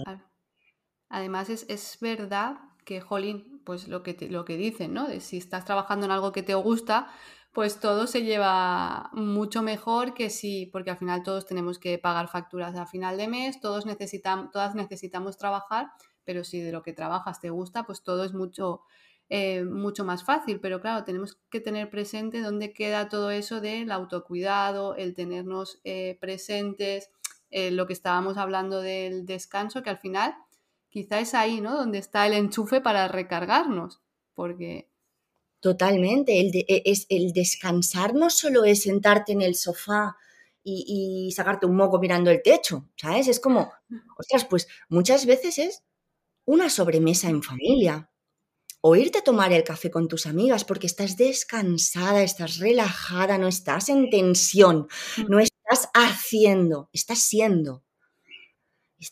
Además, 1.10 1.50
es, 1.50 1.66
es 1.68 1.98
verdad 2.00 2.56
que, 2.84 3.00
Jolín, 3.02 3.60
pues 3.64 3.88
lo 3.88 4.02
que, 4.02 4.16
lo 4.30 4.44
que 4.44 4.56
dicen, 4.56 4.94
¿no? 4.94 5.06
De 5.06 5.20
si 5.20 5.36
estás 5.36 5.64
trabajando 5.66 6.06
en 6.06 6.12
algo 6.12 6.32
que 6.32 6.42
te 6.42 6.54
gusta, 6.54 7.12
pues 7.52 7.80
todo 7.80 8.06
se 8.06 8.22
lleva 8.22 9.10
mucho 9.12 9.62
mejor 9.62 10.14
que 10.14 10.30
si, 10.30 10.66
porque 10.66 10.90
al 10.90 10.98
final 10.98 11.22
todos 11.22 11.46
tenemos 11.46 11.78
que 11.78 11.98
pagar 11.98 12.28
facturas 12.28 12.76
a 12.76 12.86
final 12.86 13.16
de 13.16 13.28
mes, 13.28 13.60
todos 13.60 13.86
necesitan, 13.86 14.50
todas 14.52 14.74
necesitamos 14.74 15.36
trabajar, 15.36 15.88
pero 16.24 16.44
si 16.44 16.60
de 16.60 16.70
lo 16.70 16.82
que 16.82 16.92
trabajas 16.92 17.40
te 17.40 17.50
gusta, 17.50 17.84
pues 17.84 18.02
todo 18.04 18.24
es 18.24 18.34
mucho, 18.34 18.82
eh, 19.28 19.64
mucho 19.64 20.04
más 20.04 20.24
fácil. 20.24 20.60
Pero 20.60 20.80
claro, 20.80 21.04
tenemos 21.04 21.40
que 21.50 21.60
tener 21.60 21.90
presente 21.90 22.40
dónde 22.40 22.72
queda 22.72 23.08
todo 23.08 23.32
eso 23.32 23.60
del 23.60 23.90
autocuidado, 23.90 24.94
el 24.94 25.14
tenernos 25.14 25.80
eh, 25.82 26.18
presentes, 26.20 27.10
eh, 27.50 27.72
lo 27.72 27.86
que 27.88 27.94
estábamos 27.94 28.36
hablando 28.36 28.80
del 28.80 29.26
descanso, 29.26 29.82
que 29.82 29.90
al 29.90 29.98
final 29.98 30.36
quizá 30.88 31.18
es 31.18 31.34
ahí, 31.34 31.60
¿no? 31.60 31.76
Donde 31.76 31.98
está 31.98 32.26
el 32.26 32.34
enchufe 32.34 32.80
para 32.80 33.08
recargarnos, 33.08 34.00
porque... 34.34 34.88
Totalmente, 35.60 36.40
el, 36.40 36.50
e, 36.54 36.82
es, 36.86 37.06
el 37.08 37.32
descansar 37.32 38.14
no 38.14 38.30
solo 38.30 38.64
es 38.64 38.82
sentarte 38.82 39.32
en 39.32 39.42
el 39.42 39.54
sofá 39.54 40.16
y, 40.64 41.26
y, 41.28 41.32
sacarte 41.32 41.66
un 41.66 41.76
moco 41.76 41.98
mirando 41.98 42.30
el 42.30 42.42
techo, 42.42 42.88
¿sabes? 42.96 43.28
Es 43.28 43.40
como, 43.40 43.72
ostras, 44.18 44.44
pues 44.44 44.68
muchas 44.88 45.26
veces 45.26 45.58
es 45.58 45.82
una 46.44 46.70
sobremesa 46.70 47.28
en 47.28 47.42
familia, 47.42 48.10
o 48.80 48.96
irte 48.96 49.18
a 49.18 49.24
tomar 49.24 49.52
el 49.52 49.64
café 49.64 49.90
con 49.90 50.08
tus 50.08 50.26
amigas 50.26 50.64
porque 50.64 50.86
estás 50.86 51.16
descansada, 51.16 52.22
estás 52.22 52.58
relajada, 52.58 53.38
no 53.38 53.48
estás 53.48 53.88
en 53.88 54.08
tensión, 54.10 54.88
mm. 55.18 55.24
no 55.28 55.40
estás 55.40 55.90
haciendo, 55.94 56.88
estás 56.92 57.20
siendo. 57.20 57.84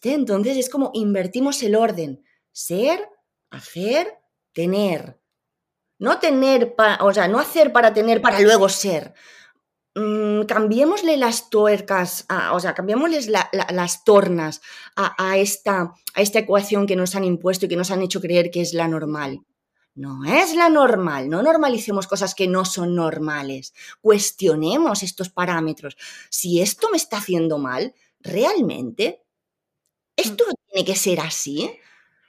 Entonces 0.02 0.56
es 0.56 0.68
como 0.68 0.90
invertimos 0.94 1.62
el 1.62 1.74
orden. 1.74 2.22
Ser, 2.52 3.08
hacer, 3.50 4.18
tener. 4.52 5.18
No 5.98 6.18
tener, 6.18 6.74
o 7.00 7.12
sea, 7.12 7.28
no 7.28 7.38
hacer 7.40 7.72
para 7.72 7.92
tener 7.92 8.20
para 8.20 8.40
luego 8.40 8.68
ser. 8.68 9.14
Mm, 9.94 10.42
cambiémosle 10.42 11.16
las 11.16 11.50
tuercas, 11.50 12.24
o 12.52 12.60
sea, 12.60 12.74
cambiémosles 12.74 13.28
las 13.28 14.04
tornas 14.04 14.60
a, 14.94 15.36
esta, 15.38 15.92
a 16.14 16.20
esta 16.22 16.38
ecuación 16.38 16.86
que 16.86 16.94
nos 16.94 17.16
han 17.16 17.24
impuesto 17.24 17.66
y 17.66 17.68
que 17.68 17.76
nos 17.76 17.90
han 17.90 18.02
hecho 18.02 18.20
creer 18.20 18.50
que 18.50 18.60
es 18.60 18.74
la 18.74 18.86
normal. 18.86 19.40
No 19.94 20.24
es 20.24 20.54
la 20.54 20.68
normal, 20.68 21.28
no 21.28 21.42
normalicemos 21.42 22.06
cosas 22.06 22.36
que 22.36 22.46
no 22.46 22.64
son 22.64 22.94
normales. 22.94 23.74
Cuestionemos 24.00 25.02
estos 25.02 25.30
parámetros. 25.30 25.96
Si 26.30 26.60
esto 26.60 26.88
me 26.92 26.96
está 26.96 27.16
haciendo 27.16 27.58
mal, 27.58 27.92
¿realmente? 28.20 29.24
¿Esto 30.14 30.44
no 30.46 30.54
tiene 30.70 30.86
que 30.86 30.94
ser 30.94 31.18
así? 31.18 31.68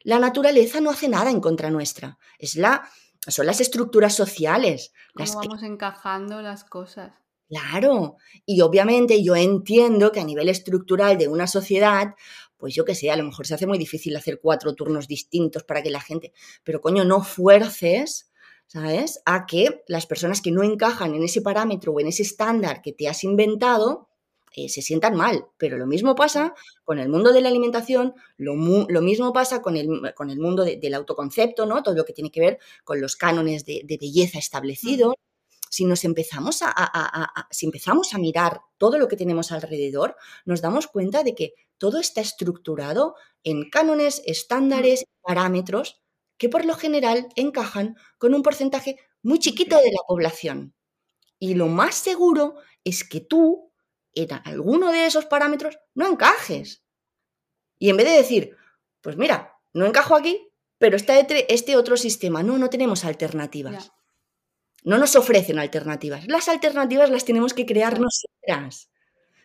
La 0.02 0.18
naturaleza 0.18 0.82
no 0.82 0.90
hace 0.90 1.10
nada 1.10 1.30
en 1.30 1.42
contra 1.42 1.70
nuestra. 1.70 2.18
Es 2.40 2.56
la, 2.56 2.90
son 3.28 3.46
las 3.46 3.62
estructuras 3.62 4.16
sociales. 4.16 4.94
Las 5.14 5.36
vamos 5.36 5.64
encajando 5.64 6.42
las 6.42 6.64
cosas. 6.64 7.12
Claro, 7.50 8.18
y 8.46 8.62
obviamente 8.62 9.24
yo 9.24 9.36
entiendo 9.36 10.12
que 10.12 10.20
a 10.20 10.24
nivel 10.24 10.50
estructural 10.50 11.18
de 11.18 11.28
una 11.28 11.48
sociedad, 11.48 12.14
pues 12.58 12.76
yo 12.76 12.86
que 12.86 12.94
sé, 12.94 13.10
a 13.10 13.16
lo 13.16 13.24
mejor 13.24 13.48
se 13.48 13.56
hace 13.56 13.66
muy 13.66 13.80
difícil 13.80 14.16
hacer 14.16 14.40
cuatro 14.40 14.76
turnos 14.76 15.08
distintos 15.08 15.64
para 15.64 15.82
que 15.82 15.90
la 15.90 16.00
gente, 16.00 16.32
pero 16.64 16.80
coño, 16.80 17.06
no 17.06 17.24
fuerces, 17.24 18.30
¿sabes? 18.68 19.22
A 19.26 19.48
que 19.48 19.84
las 19.88 20.06
personas 20.06 20.42
que 20.42 20.52
no 20.52 20.62
encajan 20.62 21.16
en 21.16 21.24
ese 21.24 21.42
parámetro 21.42 21.92
o 21.92 22.00
en 22.00 22.08
ese 22.08 22.22
estándar 22.22 22.84
que 22.84 22.94
te 22.94 23.08
has 23.08 23.24
inventado, 23.24 24.09
eh, 24.56 24.70
se 24.70 24.82
sientan 24.82 25.16
mal. 25.16 25.46
Pero 25.58 25.78
lo 25.78 25.86
mismo 25.86 26.16
pasa 26.16 26.54
con 26.84 27.00
el 27.00 27.10
mundo 27.10 27.32
de 27.34 27.42
la 27.42 27.50
alimentación, 27.50 28.14
lo, 28.38 28.56
mismo 28.56 29.34
pasa 29.34 29.62
con 29.62 29.78
el, 29.78 30.14
con 30.16 30.30
el 30.30 30.40
mundo 30.40 30.64
del 30.64 30.94
autoconcepto, 30.94 31.66
¿no? 31.66 31.84
Todo 31.84 31.96
lo 31.96 32.06
que 32.06 32.14
tiene 32.14 32.32
que 32.32 32.42
ver 32.42 32.60
con 32.84 33.02
los 33.02 33.16
cánones 33.16 33.66
de, 33.66 33.82
de 33.86 33.98
belleza 33.98 34.40
establecidos 34.40 35.16
si 35.70 35.86
nos 35.86 36.04
empezamos 36.04 36.62
a, 36.64 37.32
si 37.52 37.68
empezamos 37.68 38.14
a 38.14 38.18
mirar 38.18 38.62
todo 38.78 38.98
lo 38.98 39.08
que 39.08 39.16
tenemos 39.16 39.52
alrededor, 39.52 40.16
nos 40.46 40.62
damos 40.62 40.88
cuenta 40.88 41.24
de 41.24 41.36
que 41.36 41.54
todo 41.78 42.00
está 42.00 42.22
estructurado 42.22 43.16
en 43.44 43.70
cánones, 43.70 44.22
estándares, 44.26 45.06
parámetros 45.22 46.02
que 46.38 46.50
por 46.50 46.66
lo 46.66 46.74
general 46.74 47.28
encajan 47.36 47.96
con 48.18 48.34
un 48.34 48.42
porcentaje 48.42 48.98
muy 49.22 49.40
chiquito 49.40 49.78
de 49.78 49.92
la 49.92 50.00
población. 50.08 50.74
Y 51.38 51.54
lo 51.54 51.68
más 51.68 51.96
seguro 51.96 52.56
es 52.84 53.04
que 53.04 53.20
tú, 53.20 53.69
en 54.24 54.42
alguno 54.46 54.92
de 54.92 55.06
esos 55.06 55.26
parámetros, 55.26 55.80
no 55.94 56.08
encajes. 56.08 56.84
Y 57.78 57.90
en 57.90 57.98
vez 57.98 58.08
de 58.08 58.18
decir, 58.18 58.58
pues 59.02 59.18
mira, 59.18 59.54
no 59.74 59.86
encajo 59.86 60.16
aquí, 60.16 60.52
pero 60.78 60.96
está 60.96 61.20
este 61.20 61.76
otro 61.78 61.98
sistema. 61.98 62.44
No, 62.44 62.58
no 62.58 62.70
tenemos 62.70 63.06
alternativas. 63.06 63.92
No 64.84 64.98
nos 64.98 65.16
ofrecen 65.16 65.60
alternativas. 65.60 66.28
Las 66.28 66.48
alternativas 66.48 67.10
las 67.10 67.26
tenemos 67.26 67.54
que 67.54 67.66
crear 67.66 68.00
nosotras. 68.00 68.90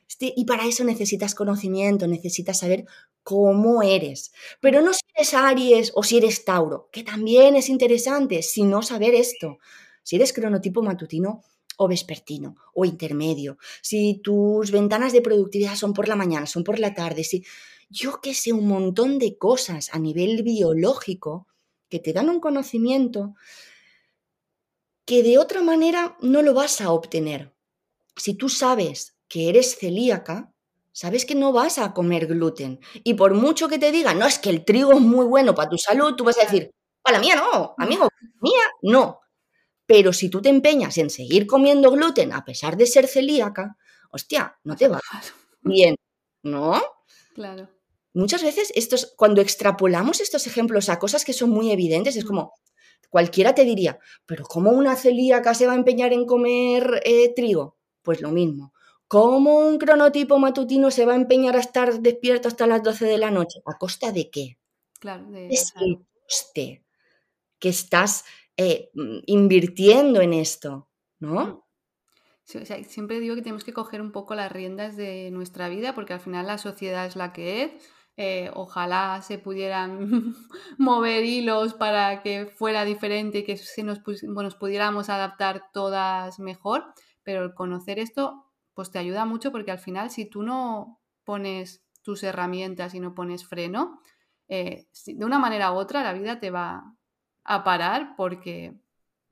Este, 0.09 0.33
y 0.37 0.45
para 0.45 0.67
eso 0.67 0.85
necesitas 0.85 1.35
conocimiento, 1.35 2.07
necesitas 2.07 2.59
saber 2.59 2.85
cómo 3.23 3.83
eres. 3.83 4.33
Pero 4.61 4.81
no 4.81 4.93
si 4.93 5.01
eres 5.15 5.35
Aries 5.35 5.93
o 5.95 6.03
si 6.03 6.19
eres 6.19 6.45
Tauro, 6.45 6.89
que 6.93 7.03
también 7.03 7.57
es 7.57 7.69
interesante, 7.69 8.43
sino 8.43 8.83
saber 8.83 9.15
esto. 9.15 9.59
Si 10.03 10.17
eres 10.17 10.33
cronotipo 10.33 10.83
matutino 10.83 11.43
o 11.77 11.89
vespertino 11.89 12.57
o 12.75 12.85
intermedio, 12.85 13.59
si 13.83 14.21
tus 14.23 14.71
ventanas 14.71 15.13
de 15.13 15.23
productividad 15.23 15.75
son 15.77 15.93
por 15.93 16.09
la 16.09 16.17
mañana, 16.17 16.47
son 16.47 16.65
por 16.65 16.79
la 16.79 16.95
tarde, 16.95 17.25
si 17.25 17.45
yo 17.91 18.21
que 18.21 18.35
sé, 18.35 18.53
un 18.53 18.67
montón 18.67 19.19
de 19.19 19.39
cosas 19.39 19.91
a 19.93 19.99
nivel 19.99 20.43
biológico 20.43 21.47
que 21.89 22.01
te 22.01 22.13
dan 22.13 22.29
un 22.29 22.41
conocimiento 22.41 23.35
que 25.07 25.23
de 25.23 25.39
otra 25.39 25.63
manera 25.63 26.17
no 26.21 26.43
lo 26.43 26.55
vas 26.55 26.81
a 26.81 26.91
obtener. 26.91 27.55
Si 28.17 28.35
tú 28.35 28.49
sabes 28.49 29.17
que 29.29 29.49
eres 29.49 29.77
celíaca, 29.77 30.53
sabes 30.93 31.27
que 31.27 31.35
no 31.35 31.53
vas 31.53 31.79
a 31.79 31.93
comer 31.93 32.27
gluten. 32.27 32.81
Y 33.03 33.15
por 33.15 33.35
mucho 33.35 33.69
que 33.69 33.79
te 33.79 33.93
digan, 33.93 34.19
no, 34.19 34.27
es 34.27 34.39
que 34.39 34.51
el 34.51 34.65
trigo 34.65 34.93
es 34.93 35.01
muy 35.01 35.27
bueno 35.27 35.55
para 35.55 35.69
tu 35.69 35.77
salud, 35.77 36.15
tú 36.15 36.25
vas 36.25 36.39
a 36.39 36.45
decir, 36.45 36.71
para 37.03 37.19
la 37.19 37.25
mía 37.25 37.37
no, 37.37 37.75
amigo, 37.79 38.09
mía 38.41 38.63
no. 38.83 39.21
Pero 39.87 40.13
si 40.13 40.29
tú 40.29 40.41
te 40.41 40.49
empeñas 40.49 40.97
en 40.99 41.11
seguir 41.11 41.47
comiendo 41.47 41.91
gluten 41.91 42.33
a 42.33 42.45
pesar 42.45 42.77
de 42.77 42.87
ser 42.87 43.07
celíaca, 43.07 43.77
hostia, 44.11 44.59
no 44.65 44.77
te 44.77 44.89
va 44.89 45.01
bien, 45.63 45.97
¿no? 46.43 46.83
Claro. 47.35 47.69
Muchas 48.13 48.43
veces 48.43 48.73
estos, 48.75 49.13
cuando 49.17 49.41
extrapolamos 49.41 50.21
estos 50.21 50.47
ejemplos 50.47 50.89
a 50.89 50.99
cosas 50.99 51.25
que 51.25 51.33
son 51.33 51.51
muy 51.51 51.73
evidentes, 51.73 52.17
es 52.17 52.25
como, 52.25 52.55
Cualquiera 53.15 53.55
te 53.55 53.65
diría, 53.65 54.01
pero 54.27 54.45
¿cómo 54.45 54.73
una 54.73 54.97
celíaca 54.97 55.55
se 55.55 55.69
va 55.69 55.75
a 55.75 55.77
empeñar 55.77 56.13
en 56.13 56.27
comer 56.27 57.01
eh, 57.05 57.33
trigo? 57.33 57.77
Pues 58.03 58.21
lo 58.21 58.33
mismo. 58.33 58.73
¿Cómo 59.07 59.59
un 59.59 59.79
cronotipo 59.79 60.37
matutino 60.41 60.91
se 60.91 61.07
va 61.07 61.13
a 61.13 61.15
empeñar 61.15 61.55
a 61.55 61.61
estar 61.61 62.01
despierto 62.01 62.49
hasta 62.49 62.67
las 62.67 62.83
12 62.83 63.05
de 63.05 63.19
la 63.19 63.31
noche? 63.31 63.61
¿A 63.67 63.79
costa 63.79 64.11
de 64.11 64.31
qué? 64.31 64.59
Claro, 64.99 65.31
de, 65.31 65.47
es 65.47 65.73
el 65.81 66.05
coste 66.25 66.85
que 67.61 67.69
estás 67.69 68.25
eh, 68.57 68.91
mm, 68.95 69.19
invirtiendo 69.27 70.21
en 70.21 70.33
esto, 70.33 70.89
¿no? 71.21 71.65
Mm. 72.47 72.85
siempre 72.87 73.21
digo 73.21 73.35
que 73.35 73.43
tenemos 73.43 73.65
que 73.65 73.73
coger 73.73 74.01
un 74.01 74.13
poco 74.13 74.35
las 74.35 74.53
riendas 74.53 74.97
de 74.97 75.31
nuestra 75.31 75.69
vida 75.69 75.95
porque 75.95 76.13
al 76.13 76.21
final 76.21 76.47
la 76.47 76.59
sociedad 76.59 77.07
es 77.07 77.17
la 77.17 77.33
que 77.33 77.63
es 77.63 77.73
eh, 78.17 78.51
ojalá 78.55 79.23
se 79.23 79.39
pudieran 79.39 80.35
mover 80.79 81.25
hilos 81.25 81.75
para 81.75 82.23
que 82.23 82.47
fuera 82.47 82.85
diferente 82.85 83.39
y 83.39 83.45
que 83.45 83.57
se 83.57 83.83
nos, 83.83 84.03
nos 84.23 84.55
pudiéramos 84.55 85.09
adaptar 85.09 85.65
todas 85.73 86.39
mejor, 86.39 86.85
pero 87.25 87.43
el 87.43 87.55
conocer 87.55 87.99
esto 87.99 88.53
pues 88.73 88.93
te 88.93 89.01
ayuda 89.01 89.25
mucho 89.25 89.51
porque 89.51 89.73
al 89.73 89.81
final 89.81 90.11
si 90.11 90.27
tú 90.27 90.45
no 90.45 91.01
pones 91.25 91.85
tus 92.03 92.23
herramientas 92.23 92.95
y 92.95 93.01
no 93.01 93.15
pones 93.15 93.47
freno, 93.47 94.01
eh, 94.47 94.87
de 95.07 95.25
una 95.25 95.41
manera 95.41 95.73
u 95.73 95.77
otra 95.77 96.05
la 96.05 96.13
vida 96.13 96.39
te 96.39 96.51
va 96.51 96.95
a 97.45 97.65
parar 97.65 98.15
porque, 98.17 98.75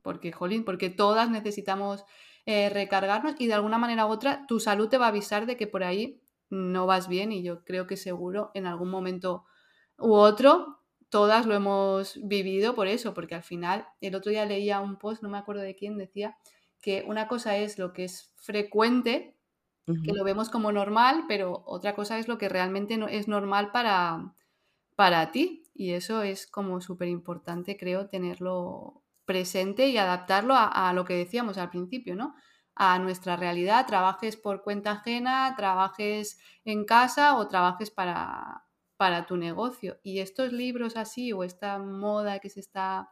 porque 0.03 0.33
jolín, 0.33 0.65
porque 0.65 0.91
todas 0.91 1.31
necesitamos 1.31 2.05
eh, 2.47 2.69
recargarnos 2.71 3.35
y 3.39 3.47
de 3.47 3.55
alguna 3.55 3.79
manera 3.79 4.07
u 4.07 4.11
otra 4.11 4.47
tu 4.47 4.61
salud 4.61 4.89
te 4.89 4.99
va 4.99 5.07
a 5.07 5.09
avisar 5.09 5.47
de 5.47 5.57
que 5.57 5.67
por 5.67 5.85
ahí 5.85 6.21
no 6.51 6.87
vas 6.87 7.09
bien 7.09 7.33
y 7.33 7.43
yo 7.43 7.65
creo 7.65 7.87
que 7.87 7.97
seguro 7.97 8.51
en 8.55 8.67
algún 8.67 8.91
momento 8.91 9.45
u 9.99 10.13
otro 10.15 10.83
todas 11.13 11.45
lo 11.45 11.55
hemos 11.55 12.19
vivido 12.27 12.75
por 12.75 12.89
eso, 12.89 13.13
porque 13.13 13.35
al 13.35 13.43
final 13.43 13.87
el 14.01 14.15
otro 14.15 14.31
día 14.31 14.47
leía 14.47 14.81
un 14.81 14.97
post, 14.97 15.23
no 15.23 15.29
me 15.29 15.37
acuerdo 15.37 15.61
de 15.61 15.77
quién, 15.77 15.99
decía 15.99 16.39
que 16.81 17.05
una 17.07 17.29
cosa 17.29 17.59
es 17.59 17.79
lo 17.79 17.93
que 17.93 18.05
es 18.05 18.33
frecuente, 18.37 19.37
que 19.85 20.13
lo 20.13 20.25
vemos 20.25 20.49
como 20.49 20.73
normal, 20.73 21.25
pero 21.29 21.65
otra 21.67 21.95
cosa 21.95 22.19
es 22.19 22.29
lo 22.29 22.39
que 22.39 22.49
realmente 22.49 22.97
no, 22.97 23.09
es 23.09 23.29
normal 23.29 23.73
para, 23.73 24.35
para 24.97 25.33
ti. 25.33 25.62
Y 25.75 25.93
eso 25.93 26.23
es 26.23 26.47
como 26.47 26.81
súper 26.81 27.09
importante, 27.09 27.77
creo, 27.77 28.09
tenerlo 28.09 29.03
presente 29.25 29.89
y 29.89 29.99
adaptarlo 29.99 30.55
a, 30.55 30.67
a, 30.67 30.93
lo 30.93 31.05
que 31.05 31.15
decíamos 31.15 31.59
al 31.59 31.71
principio, 31.71 32.17
¿no? 32.17 32.35
a 32.75 32.99
nuestra 32.99 33.37
realidad, 33.37 33.87
trabajes 33.87 34.37
por 34.37 34.63
cuenta 34.63 34.93
ajena, 34.93 35.55
trabajes 35.57 36.39
en 36.65 36.85
casa 36.85 37.37
o 37.37 37.49
trabajes 37.49 37.91
para, 37.91 38.65
para 38.97 39.27
tu 39.27 39.37
negocio. 39.37 39.99
Y 40.03 40.21
estos 40.21 40.53
libros 40.53 40.97
así 40.97 41.33
o 41.33 41.45
esta 41.45 41.79
moda 41.79 42.39
que 42.39 42.51
se 42.51 42.61
está 42.61 43.11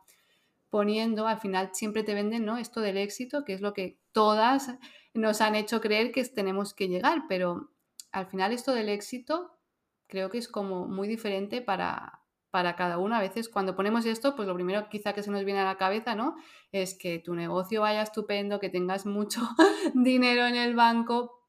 poniendo, 0.71 1.27
al 1.27 1.41
final 1.41 1.71
siempre 1.73 2.05
te 2.05 2.15
venden 2.15 2.45
¿no? 2.45 2.57
esto 2.57 2.81
del 2.81 2.97
éxito, 2.97 3.45
que 3.45 3.55
es 3.55 3.61
lo 3.61 3.75
que 3.75 3.99
todas 4.13 4.73
nos 5.15 5.41
han 5.41 5.57
hecho 5.57 5.81
creer 5.81 6.13
que 6.13 6.25
tenemos 6.25 6.75
que 6.75 6.89
llegar, 6.89 7.25
pero 7.29 7.73
al 8.13 8.27
final 8.27 8.53
esto 8.53 8.73
del 8.73 8.89
éxito 8.89 9.59
creo 10.07 10.31
que 10.31 10.39
es 10.39 10.49
como 10.49 10.87
muy 10.87 11.09
diferente 11.09 11.61
para, 11.61 12.20
para 12.51 12.77
cada 12.77 12.99
uno. 12.99 13.15
A 13.15 13.21
veces 13.21 13.49
cuando 13.49 13.77
ponemos 13.77 14.05
esto, 14.07 14.35
pues 14.35 14.49
lo 14.49 14.55
primero 14.55 14.89
quizá 14.89 15.13
que 15.13 15.23
se 15.23 15.31
nos 15.31 15.45
viene 15.45 15.61
a 15.61 15.65
la 15.65 15.77
cabeza, 15.77 16.15
¿no? 16.15 16.37
Es 16.73 16.95
que 16.95 17.19
tu 17.19 17.35
negocio 17.35 17.83
vaya 17.83 18.03
estupendo, 18.03 18.61
que 18.61 18.69
tengas 18.69 19.07
mucho 19.07 19.41
dinero 19.95 20.47
en 20.47 20.57
el 20.57 20.75
banco, 20.75 21.41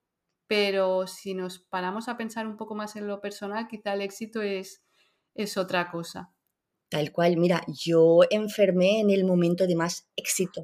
pero 0.47 1.07
si 1.07 1.33
nos 1.33 1.59
paramos 1.59 2.07
a 2.07 2.17
pensar 2.17 2.47
un 2.47 2.57
poco 2.57 2.75
más 2.75 2.95
en 2.95 3.07
lo 3.07 3.21
personal, 3.21 3.67
quizá 3.67 3.93
el 3.93 4.01
éxito 4.01 4.41
es, 4.41 4.83
es 5.33 5.57
otra 5.57 5.89
cosa. 5.89 6.33
Tal 6.89 7.11
cual, 7.11 7.37
mira, 7.37 7.63
yo 7.67 8.19
enfermé 8.29 8.99
en 8.99 9.11
el 9.11 9.23
momento 9.23 9.65
de 9.65 9.75
más 9.75 10.09
éxito. 10.15 10.63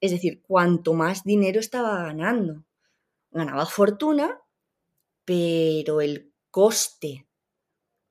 Es 0.00 0.10
decir, 0.10 0.42
cuanto 0.42 0.94
más 0.94 1.22
dinero 1.22 1.60
estaba 1.60 2.02
ganando. 2.02 2.64
Ganaba 3.30 3.66
fortuna, 3.66 4.40
pero 5.24 6.00
el 6.00 6.32
coste 6.50 7.26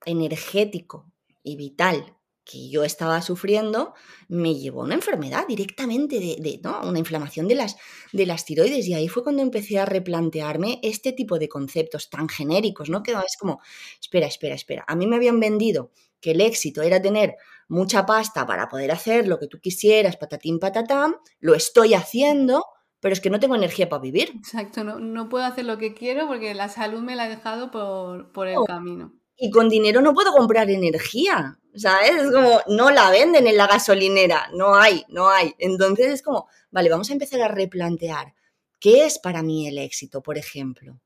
energético 0.05 1.12
y 1.43 1.55
vital 1.55 2.15
que 2.45 2.69
yo 2.69 2.83
estaba 2.83 3.21
sufriendo 3.21 3.93
me 4.27 4.55
llevó 4.55 4.81
a 4.81 4.85
una 4.85 4.95
enfermedad 4.95 5.47
directamente 5.47 6.19
de, 6.19 6.59
¿no? 6.61 6.81
una 6.81 6.99
inflamación 6.99 7.47
de 7.47 7.55
las, 7.55 7.77
de 8.11 8.25
las 8.25 8.45
tiroides 8.45 8.87
y 8.87 8.93
ahí 8.93 9.07
fue 9.07 9.23
cuando 9.23 9.41
empecé 9.41 9.79
a 9.79 9.85
replantearme 9.85 10.79
este 10.83 11.13
tipo 11.13 11.39
de 11.39 11.47
conceptos 11.47 12.09
tan 12.09 12.27
genéricos, 12.27 12.89
¿no? 12.89 13.01
Que 13.01 13.11
es 13.11 13.37
como, 13.39 13.61
espera, 13.99 14.27
espera, 14.27 14.55
espera, 14.55 14.83
a 14.87 14.95
mí 14.95 15.07
me 15.07 15.15
habían 15.15 15.39
vendido 15.39 15.91
que 16.19 16.31
el 16.31 16.41
éxito 16.41 16.81
era 16.81 17.01
tener 17.01 17.35
mucha 17.67 18.05
pasta 18.05 18.45
para 18.45 18.67
poder 18.67 18.91
hacer 18.91 19.27
lo 19.27 19.39
que 19.39 19.47
tú 19.47 19.59
quisieras, 19.59 20.17
patatín, 20.17 20.59
patatán, 20.59 21.15
lo 21.39 21.55
estoy 21.55 21.93
haciendo, 21.93 22.65
pero 22.99 23.13
es 23.13 23.21
que 23.21 23.29
no 23.29 23.39
tengo 23.39 23.55
energía 23.55 23.89
para 23.89 24.01
vivir. 24.01 24.31
Exacto, 24.35 24.83
no, 24.83 24.99
no 24.99 25.29
puedo 25.29 25.45
hacer 25.45 25.65
lo 25.65 25.77
que 25.77 25.93
quiero 25.93 26.27
porque 26.27 26.53
la 26.53 26.69
salud 26.69 27.01
me 27.01 27.15
la 27.15 27.23
ha 27.23 27.29
dejado 27.29 27.71
por, 27.71 28.31
por 28.31 28.47
el 28.47 28.57
camino. 28.65 29.13
Y 29.35 29.49
con 29.49 29.69
dinero 29.69 30.01
no 30.01 30.13
puedo 30.13 30.31
comprar 30.31 30.69
energía. 30.69 31.59
¿Sabes? 31.75 32.11
Es 32.11 32.31
como, 32.31 32.61
no 32.67 32.91
la 32.91 33.09
venden 33.09 33.47
en 33.47 33.57
la 33.57 33.65
gasolinera, 33.65 34.49
no 34.53 34.75
hay, 34.75 35.05
no 35.09 35.29
hay. 35.29 35.55
Entonces 35.57 36.07
es 36.07 36.21
como, 36.21 36.47
vale, 36.69 36.89
vamos 36.89 37.09
a 37.09 37.13
empezar 37.13 37.41
a 37.41 37.47
replantear, 37.47 38.35
¿qué 38.79 39.05
es 39.05 39.17
para 39.17 39.41
mí 39.41 39.67
el 39.67 39.79
éxito, 39.79 40.21
por 40.21 40.37
ejemplo? 40.37 40.99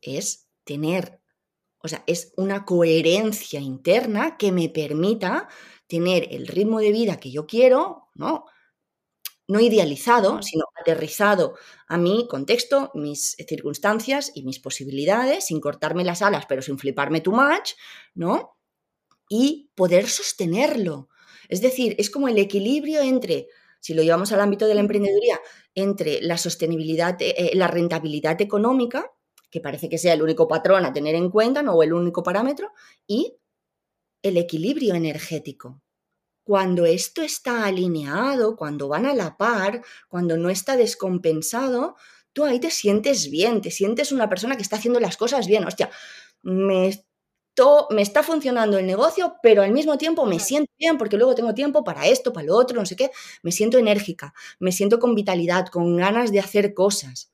Es 0.00 0.46
tener, 0.62 1.20
o 1.78 1.88
sea, 1.88 2.04
es 2.06 2.32
una 2.36 2.64
coherencia 2.64 3.58
interna 3.58 4.36
que 4.36 4.52
me 4.52 4.68
permita 4.68 5.48
tener 5.88 6.28
el 6.32 6.46
ritmo 6.46 6.78
de 6.78 6.92
vida 6.92 7.18
que 7.18 7.32
yo 7.32 7.46
quiero, 7.46 8.10
¿no? 8.14 8.44
No 9.48 9.60
idealizado, 9.60 10.42
sino 10.42 10.66
aterrizado 10.78 11.54
a 11.88 11.96
mi 11.96 12.28
contexto, 12.28 12.90
mis 12.94 13.34
circunstancias 13.48 14.30
y 14.34 14.42
mis 14.44 14.60
posibilidades, 14.60 15.46
sin 15.46 15.60
cortarme 15.60 16.04
las 16.04 16.22
alas, 16.22 16.44
pero 16.46 16.62
sin 16.62 16.78
fliparme 16.78 17.20
too 17.20 17.32
much, 17.32 17.72
¿no? 18.14 18.58
y 19.28 19.70
poder 19.74 20.08
sostenerlo. 20.08 21.08
Es 21.48 21.60
decir, 21.60 21.94
es 21.98 22.10
como 22.10 22.28
el 22.28 22.38
equilibrio 22.38 23.00
entre, 23.00 23.48
si 23.80 23.94
lo 23.94 24.02
llevamos 24.02 24.32
al 24.32 24.40
ámbito 24.40 24.66
de 24.66 24.74
la 24.74 24.80
emprendeduría, 24.80 25.40
entre 25.74 26.20
la 26.22 26.38
sostenibilidad, 26.38 27.20
eh, 27.20 27.34
eh, 27.36 27.50
la 27.54 27.68
rentabilidad 27.68 28.40
económica, 28.40 29.10
que 29.50 29.60
parece 29.60 29.88
que 29.88 29.98
sea 29.98 30.12
el 30.14 30.22
único 30.22 30.46
patrón 30.48 30.84
a 30.84 30.92
tener 30.92 31.14
en 31.14 31.30
cuenta, 31.30 31.62
no 31.62 31.74
o 31.74 31.82
el 31.82 31.92
único 31.92 32.22
parámetro, 32.22 32.70
y 33.06 33.36
el 34.22 34.36
equilibrio 34.36 34.94
energético. 34.94 35.80
Cuando 36.48 36.86
esto 36.86 37.20
está 37.22 37.66
alineado, 37.66 38.56
cuando 38.56 38.88
van 38.88 39.04
a 39.04 39.14
la 39.14 39.36
par, 39.36 39.82
cuando 40.08 40.38
no 40.38 40.48
está 40.48 40.76
descompensado, 40.78 41.96
tú 42.32 42.44
ahí 42.46 42.58
te 42.58 42.70
sientes 42.70 43.30
bien, 43.30 43.60
te 43.60 43.70
sientes 43.70 44.12
una 44.12 44.30
persona 44.30 44.56
que 44.56 44.62
está 44.62 44.76
haciendo 44.76 44.98
las 44.98 45.18
cosas 45.18 45.46
bien. 45.46 45.66
Hostia, 45.66 45.90
me 46.42 46.88
me 47.90 48.02
está 48.02 48.22
funcionando 48.22 48.78
el 48.78 48.86
negocio, 48.86 49.36
pero 49.42 49.62
al 49.62 49.72
mismo 49.72 49.98
tiempo 49.98 50.24
me 50.26 50.38
siento 50.38 50.70
bien 50.78 50.96
porque 50.98 51.16
luego 51.16 51.34
tengo 51.34 51.54
tiempo 51.54 51.82
para 51.84 52.06
esto, 52.06 52.32
para 52.32 52.46
lo 52.46 52.56
otro, 52.56 52.78
no 52.78 52.86
sé 52.86 52.96
qué. 52.96 53.10
Me 53.42 53.52
siento 53.52 53.78
enérgica, 53.78 54.32
me 54.60 54.72
siento 54.72 54.98
con 54.98 55.14
vitalidad, 55.14 55.66
con 55.66 55.96
ganas 55.96 56.30
de 56.32 56.40
hacer 56.40 56.74
cosas. 56.74 57.32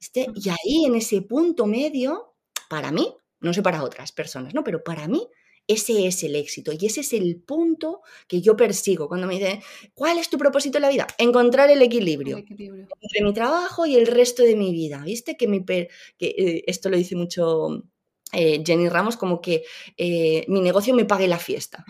Este, 0.00 0.28
y 0.34 0.50
ahí, 0.50 0.86
en 0.86 0.96
ese 0.96 1.22
punto 1.22 1.66
medio, 1.66 2.34
para 2.68 2.92
mí, 2.92 3.16
no 3.40 3.54
sé 3.54 3.62
para 3.62 3.84
otras 3.84 4.12
personas, 4.12 4.54
¿no? 4.54 4.64
Pero 4.64 4.84
para 4.84 5.08
mí, 5.08 5.28
ese 5.66 6.06
es 6.06 6.22
el 6.22 6.36
éxito 6.36 6.72
y 6.78 6.86
ese 6.86 7.00
es 7.00 7.12
el 7.12 7.36
punto 7.36 8.02
que 8.28 8.42
yo 8.42 8.56
persigo 8.56 9.08
cuando 9.08 9.26
me 9.26 9.34
dicen, 9.38 9.60
¿cuál 9.94 10.18
es 10.18 10.28
tu 10.28 10.36
propósito 10.36 10.78
en 10.78 10.82
la 10.82 10.90
vida? 10.90 11.06
Encontrar 11.18 11.70
el 11.70 11.80
equilibrio, 11.80 12.38
entre 12.38 13.24
mi 13.24 13.32
trabajo 13.32 13.86
y 13.86 13.96
el 13.96 14.06
resto 14.06 14.42
de 14.42 14.56
mi 14.56 14.72
vida. 14.72 15.02
¿Viste? 15.04 15.36
Que, 15.36 15.48
mi 15.48 15.64
que 15.64 15.86
eh, 16.20 16.64
esto 16.66 16.90
lo 16.90 16.96
dice 16.96 17.16
mucho 17.16 17.82
eh, 18.32 18.62
Jenny 18.64 18.88
Ramos 18.88 19.16
como 19.16 19.40
que 19.40 19.64
eh, 19.96 20.44
mi 20.48 20.60
negocio 20.60 20.94
me 20.94 21.04
pague 21.04 21.28
la 21.28 21.38
fiesta. 21.38 21.84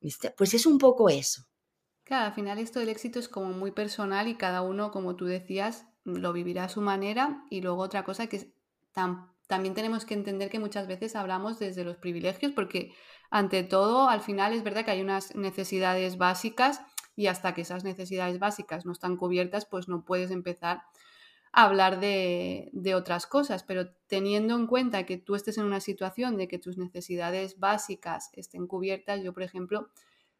¿Viste? 0.00 0.32
Pues 0.36 0.54
es 0.54 0.66
un 0.66 0.78
poco 0.78 1.08
eso. 1.08 1.44
Claro, 2.04 2.26
al 2.26 2.34
final 2.34 2.58
esto 2.58 2.80
del 2.80 2.88
éxito 2.88 3.18
es 3.18 3.28
como 3.28 3.50
muy 3.50 3.70
personal 3.70 4.28
y 4.28 4.36
cada 4.36 4.62
uno, 4.62 4.90
como 4.90 5.16
tú 5.16 5.26
decías, 5.26 5.86
lo 6.04 6.32
vivirá 6.32 6.64
a 6.64 6.68
su 6.68 6.80
manera. 6.80 7.44
Y 7.50 7.60
luego 7.60 7.82
otra 7.82 8.04
cosa 8.04 8.28
que 8.28 8.52
también 9.48 9.74
tenemos 9.74 10.04
que 10.04 10.14
entender 10.14 10.50
que 10.50 10.60
muchas 10.60 10.86
veces 10.86 11.16
hablamos 11.16 11.58
desde 11.58 11.82
los 11.82 11.96
privilegios, 11.96 12.52
porque 12.52 12.94
ante 13.30 13.64
todo, 13.64 14.08
al 14.08 14.20
final 14.20 14.52
es 14.52 14.62
verdad 14.62 14.84
que 14.84 14.92
hay 14.92 15.00
unas 15.00 15.34
necesidades 15.34 16.18
básicas 16.18 16.80
y 17.16 17.26
hasta 17.26 17.54
que 17.54 17.62
esas 17.62 17.82
necesidades 17.82 18.38
básicas 18.38 18.86
no 18.86 18.92
están 18.92 19.16
cubiertas, 19.16 19.66
pues 19.66 19.88
no 19.88 20.04
puedes 20.04 20.30
empezar 20.30 20.82
hablar 21.52 21.98
de, 22.00 22.70
otras 22.94 23.26
cosas, 23.26 23.62
pero 23.62 23.90
teniendo 24.06 24.54
en 24.54 24.66
cuenta 24.66 25.06
que 25.06 25.16
tú 25.16 25.34
estés 25.34 25.58
en 25.58 25.64
una 25.64 25.80
situación 25.80 26.36
de 26.36 26.48
que 26.48 26.58
tus 26.58 26.78
necesidades 26.78 27.58
básicas 27.58 28.30
estén 28.34 28.66
cubiertas, 28.66 29.22
yo 29.22 29.32
por 29.32 29.42
ejemplo, 29.42 29.88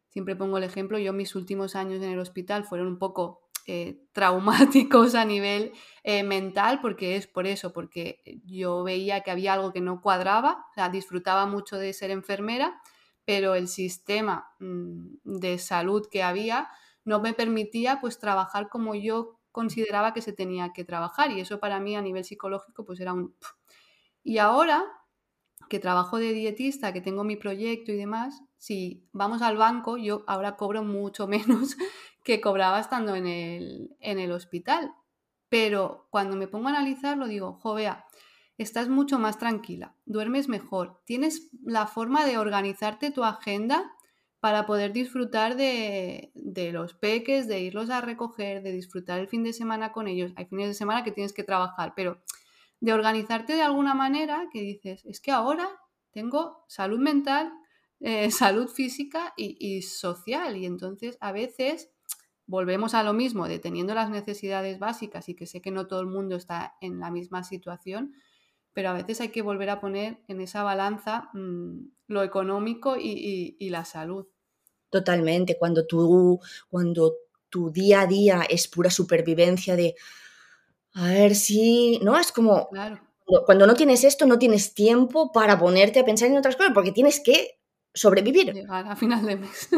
siempre 0.09 0.35
pongo 0.35 0.57
el 0.57 0.63
ejemplo, 0.63 0.97
yo 0.99 1.13
mis 1.13 1.35
últimos 1.35 1.75
años 1.75 2.01
en 2.03 2.11
el 2.11 2.19
hospital 2.19 2.63
fueron 2.63 2.87
un 2.87 2.99
poco 2.99 3.48
eh, 3.69 4.01
traumáticos 4.13 5.15
a 5.15 5.25
nivel 5.25 5.71
eh, 6.03 6.23
mental, 6.23 6.79
porque 6.81 7.15
es 7.15 7.27
por 7.27 7.47
eso, 7.47 7.71
porque 7.71 8.21
yo 8.45 8.83
veía 8.83 9.21
que 9.21 9.31
había 9.31 9.53
algo 9.53 9.71
que 9.71 9.81
no 9.81 10.01
cuadraba, 10.01 10.65
o 10.71 10.73
sea, 10.73 10.89
disfrutaba 10.89 11.45
mucho 11.45 11.77
de 11.77 11.93
ser 11.93 12.11
enfermera, 12.11 12.81
pero 13.25 13.55
el 13.55 13.67
sistema 13.67 14.49
mm, 14.59 15.17
de 15.23 15.59
salud 15.59 16.07
que 16.11 16.23
había 16.23 16.69
no 17.05 17.19
me 17.19 17.33
permitía 17.33 17.99
pues 18.01 18.19
trabajar 18.19 18.69
como 18.69 18.95
yo 18.95 19.39
consideraba 19.51 20.13
que 20.13 20.21
se 20.21 20.33
tenía 20.33 20.73
que 20.73 20.83
trabajar 20.83 21.31
y 21.31 21.39
eso 21.39 21.59
para 21.59 21.79
mí 21.79 21.95
a 21.95 22.01
nivel 22.01 22.23
psicológico 22.23 22.85
pues 22.85 22.99
era 22.99 23.13
un... 23.13 23.35
Y 24.23 24.37
ahora 24.39 24.85
que 25.69 25.79
trabajo 25.79 26.17
de 26.17 26.33
dietista, 26.33 26.93
que 26.93 27.01
tengo 27.01 27.23
mi 27.23 27.35
proyecto 27.35 27.91
y 27.91 27.97
demás, 27.97 28.41
si 28.57 29.07
vamos 29.13 29.41
al 29.41 29.57
banco, 29.57 29.97
yo 29.97 30.23
ahora 30.27 30.57
cobro 30.57 30.83
mucho 30.83 31.27
menos 31.27 31.77
que 32.23 32.41
cobraba 32.41 32.79
estando 32.79 33.15
en 33.15 33.27
el, 33.27 33.95
en 33.99 34.19
el 34.19 34.31
hospital. 34.31 34.93
Pero 35.49 36.07
cuando 36.11 36.35
me 36.35 36.47
pongo 36.47 36.67
a 36.67 36.71
analizarlo 36.71 37.27
digo, 37.27 37.53
jo, 37.53 37.77
estás 38.57 38.89
mucho 38.89 39.19
más 39.19 39.39
tranquila, 39.39 39.95
duermes 40.05 40.47
mejor, 40.47 41.01
tienes 41.05 41.49
la 41.63 41.87
forma 41.87 42.25
de 42.25 42.37
organizarte 42.37 43.09
tu 43.09 43.23
agenda 43.23 43.91
para 44.39 44.65
poder 44.65 44.93
disfrutar 44.93 45.55
de, 45.55 46.31
los 46.71 46.93
peques, 46.93 47.47
de 47.47 47.61
irlos 47.61 47.89
a 47.89 48.01
recoger, 48.01 48.61
de 48.63 48.71
disfrutar 48.71 49.19
el 49.19 49.27
fin 49.27 49.43
de 49.43 49.53
semana 49.53 49.91
con 49.91 50.07
ellos. 50.07 50.31
Hay 50.35 50.45
fines 50.45 50.67
de 50.67 50.73
semana 50.73 51.03
que 51.03 51.11
tienes 51.11 51.33
que 51.33 51.43
trabajar, 51.43 51.93
pero 51.95 52.21
de 52.79 52.93
organizarte 52.93 53.53
de 53.53 53.63
alguna 53.63 53.93
manera 53.93 54.47
que 54.51 54.61
dices, 54.61 55.03
es 55.05 55.19
que 55.19 55.31
ahora 55.31 55.69
tengo 56.11 56.63
salud 56.69 56.99
mental, 56.99 57.51
eh, 57.99 58.31
salud 58.31 58.69
física 58.69 59.33
y, 59.35 59.57
y, 59.59 59.81
social. 59.81 60.55
Y 60.55 60.65
entonces 60.65 61.17
a 61.19 61.33
veces 61.33 61.89
volvemos 62.49 62.95
a 62.95 63.03
lo 63.03 63.13
mismo 63.13 63.47
de 63.47 63.59
teniendo 63.59 63.93
las 63.93 64.09
necesidades 64.09 64.79
básicas 64.79 65.29
y 65.29 65.35
que 65.35 65.45
sé 65.45 65.61
que 65.61 65.69
no 65.69 65.85
todo 65.85 66.01
el 66.01 66.07
mundo 66.07 66.35
está 66.35 66.75
en 66.81 66.99
la 66.99 67.11
misma 67.11 67.43
situación, 67.43 68.15
pero 68.73 68.89
a 68.89 68.93
veces 68.93 69.21
hay 69.21 69.29
que 69.29 69.43
volver 69.43 69.69
a 69.69 69.79
poner 69.79 70.17
en 70.27 70.41
esa 70.41 70.63
balanza 70.63 71.29
mm, 71.33 71.77
lo 72.07 72.23
económico 72.23 72.95
y, 72.97 73.55
la 73.69 73.85
salud. 73.85 74.25
Totalmente, 74.89 75.59
cuando 75.59 75.85
tú, 75.85 76.39
cuando 76.71 77.13
tu 77.49 77.69
día 77.69 78.01
a 78.01 78.07
día 78.07 78.41
es 78.49 78.67
pura 78.67 78.89
supervivencia 78.89 79.75
de, 79.75 79.93
a 80.93 81.05
ver 81.05 81.35
si, 81.35 81.99
¿no? 82.01 82.17
Es 82.17 82.31
como, 82.31 82.69
cuando 83.45 83.67
no 83.67 83.75
tienes 83.75 84.03
esto, 84.03 84.25
no 84.25 84.39
tienes 84.39 84.73
tiempo 84.73 85.31
para 85.31 85.59
ponerte 85.59 85.99
a 85.99 86.05
pensar 86.05 86.29
en 86.29 86.37
otras 86.37 86.55
cosas, 86.55 86.71
porque 86.73 86.91
tienes 86.91 87.19
que 87.19 87.59
sobrevivir. 87.93 88.53
Llegar 88.53 88.87
a 88.87 88.95
final 88.95 89.23
de 89.23 89.35
mes. 89.35 89.69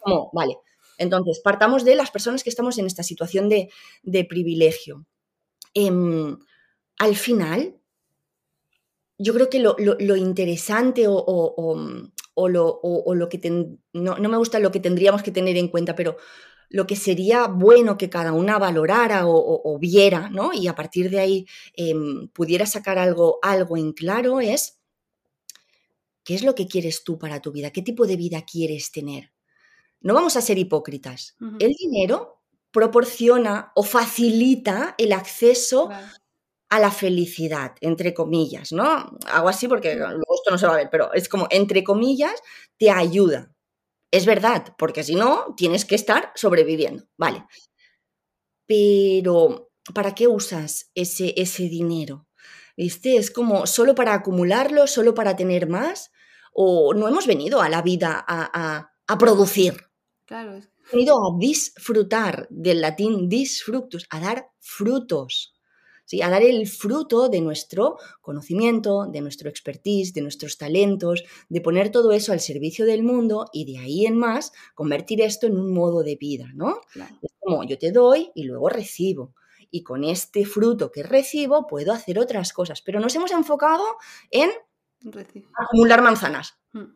Como, 0.00 0.30
vale. 0.32 0.56
Entonces, 0.98 1.40
partamos 1.40 1.84
de 1.84 1.94
las 1.94 2.10
personas 2.10 2.42
que 2.42 2.50
estamos 2.50 2.78
en 2.78 2.86
esta 2.86 3.02
situación 3.02 3.48
de, 3.48 3.68
privilegio. 4.24 5.06
Em, 5.74 6.38
al 6.98 7.16
final, 7.16 7.76
yo 9.18 9.32
creo 9.34 9.48
que 9.48 9.60
lo, 9.60 10.16
interesante 10.16 11.06
o, 11.06 11.76
lo, 12.48 13.28
que 13.28 13.68
no, 13.92 14.16
me 14.16 14.36
gusta 14.36 14.58
lo 14.58 14.70
que 14.70 14.80
tendríamos 14.80 15.22
que 15.22 15.30
tener 15.30 15.56
en 15.56 15.68
cuenta, 15.68 15.94
pero 15.94 16.16
lo 16.70 16.86
que 16.86 16.96
sería 16.96 17.46
bueno 17.46 17.96
que 17.96 18.10
cada 18.10 18.32
una 18.32 18.58
valorara 18.58 19.26
o, 19.26 19.78
viera, 19.78 20.30
¿no? 20.30 20.52
Y 20.52 20.66
a 20.66 20.74
partir 20.74 21.10
de 21.10 21.20
ahí 21.20 21.46
em, 21.74 22.28
pudiera 22.28 22.66
sacar 22.66 22.98
algo, 22.98 23.38
algo 23.42 23.76
en 23.76 23.92
claro 23.92 24.40
es 24.40 24.80
qué 26.24 26.34
es 26.34 26.42
lo 26.42 26.54
que 26.54 26.66
quieres 26.66 27.04
tú 27.04 27.18
para 27.18 27.40
tu 27.40 27.52
vida, 27.52 27.70
qué 27.70 27.82
tipo 27.82 28.06
de 28.06 28.16
vida 28.16 28.44
quieres 28.44 28.90
tener. 28.90 29.33
No 30.04 30.14
vamos 30.14 30.36
a 30.36 30.40
ser 30.40 30.58
hipócritas. 30.58 31.34
El 31.58 31.72
dinero 31.72 32.42
proporciona 32.70 33.72
o 33.74 33.82
facilita 33.82 34.94
el 34.98 35.12
acceso 35.12 35.88
a 36.68 36.78
la 36.78 36.90
felicidad, 36.90 37.74
entre 37.80 38.14
comillas, 38.14 38.72
¿no? 38.72 38.84
Hago 39.26 39.48
así 39.48 39.66
porque 39.66 39.94
luego 39.94 40.34
esto 40.34 40.50
no 40.50 40.58
se 40.58 40.66
va 40.66 40.74
a 40.74 40.76
ver, 40.76 40.88
pero 40.90 41.12
es 41.12 41.28
como, 41.28 41.46
entre 41.50 41.82
comillas, 41.82 42.34
te 42.78 42.90
ayuda. 42.90 43.52
Es 44.10 44.26
verdad, 44.26 44.74
porque 44.78 45.02
si 45.02 45.14
no, 45.14 45.54
tienes 45.56 45.84
que 45.84 45.94
estar 45.94 46.32
sobreviviendo, 46.34 47.04
¿vale? 47.16 47.44
Pero, 48.66 49.70
¿para 49.94 50.14
qué 50.14 50.28
usas 50.28 50.90
ese, 50.94 51.34
ese 51.36 51.64
dinero? 51.64 52.26
¿Viste? 52.76 53.16
Es 53.16 53.30
como 53.30 53.66
solo 53.66 53.94
para 53.94 54.14
acumularlo, 54.14 54.86
solo 54.86 55.14
para 55.14 55.36
tener 55.36 55.68
más, 55.68 56.10
o 56.52 56.94
no 56.94 57.08
hemos 57.08 57.26
venido 57.26 57.60
a 57.60 57.68
la 57.68 57.82
vida 57.82 58.24
a, 58.26 58.90
a, 59.06 59.18
producir. 59.18 59.74
Claro. 60.26 60.52
Hemos 60.52 60.92
venido 60.92 61.16
a 61.16 61.38
disfrutar, 61.38 62.46
del 62.50 62.80
latín 62.80 63.28
disfructus, 63.28 64.06
a 64.10 64.20
dar 64.20 64.50
frutos. 64.60 65.54
¿sí? 66.04 66.22
a 66.22 66.30
dar 66.30 66.42
el 66.42 66.66
fruto 66.66 67.28
de 67.28 67.40
nuestro 67.40 67.96
conocimiento, 68.20 69.06
de 69.06 69.20
nuestro 69.20 69.48
expertise, 69.48 70.12
de 70.12 70.22
nuestros 70.22 70.58
talentos, 70.58 71.24
de 71.48 71.60
poner 71.60 71.90
todo 71.90 72.12
eso 72.12 72.32
al 72.32 72.40
servicio 72.40 72.84
del 72.86 73.02
mundo 73.02 73.46
y 73.52 73.70
de 73.70 73.78
ahí 73.78 74.06
en 74.06 74.16
más 74.16 74.52
convertir 74.74 75.20
esto 75.22 75.46
en 75.46 75.56
un 75.56 75.72
modo 75.72 76.02
de 76.02 76.16
vida, 76.16 76.50
¿no? 76.54 76.80
Es 77.22 77.32
como 77.40 77.64
yo 77.64 77.78
te 77.78 77.92
doy 77.92 78.30
y 78.34 78.44
luego 78.44 78.68
recibo. 78.68 79.34
Y 79.70 79.82
con 79.82 80.04
este 80.04 80.46
fruto 80.46 80.92
que 80.92 81.02
recibo 81.02 81.66
puedo 81.66 81.92
hacer 81.92 82.18
otras 82.18 82.52
cosas, 82.52 82.80
pero 82.82 83.00
nos 83.00 83.14
hemos 83.16 83.32
enfocado 83.32 83.84
en 84.30 84.50
acumular 85.58 86.00
manzanas. 86.00 86.54
Hmm. 86.72 86.94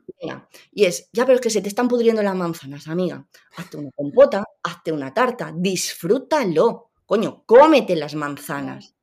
Y 0.73 0.85
es, 0.85 1.09
ya 1.13 1.25
pero 1.25 1.37
es 1.37 1.41
que 1.41 1.51
se 1.51 1.61
te 1.61 1.69
están 1.69 1.89
pudriendo 1.89 2.23
las 2.23 2.35
manzanas, 2.35 2.89
amiga. 2.89 3.27
Hazte 3.57 3.77
una 3.77 3.91
compota, 3.95 4.45
hazte 4.63 4.93
una 4.93 5.13
tarta, 5.13 5.53
disfrútalo. 5.55 6.91
Coño, 7.07 7.45
cómete 7.47 7.97
las 7.97 8.15
manzanas. 8.15 8.95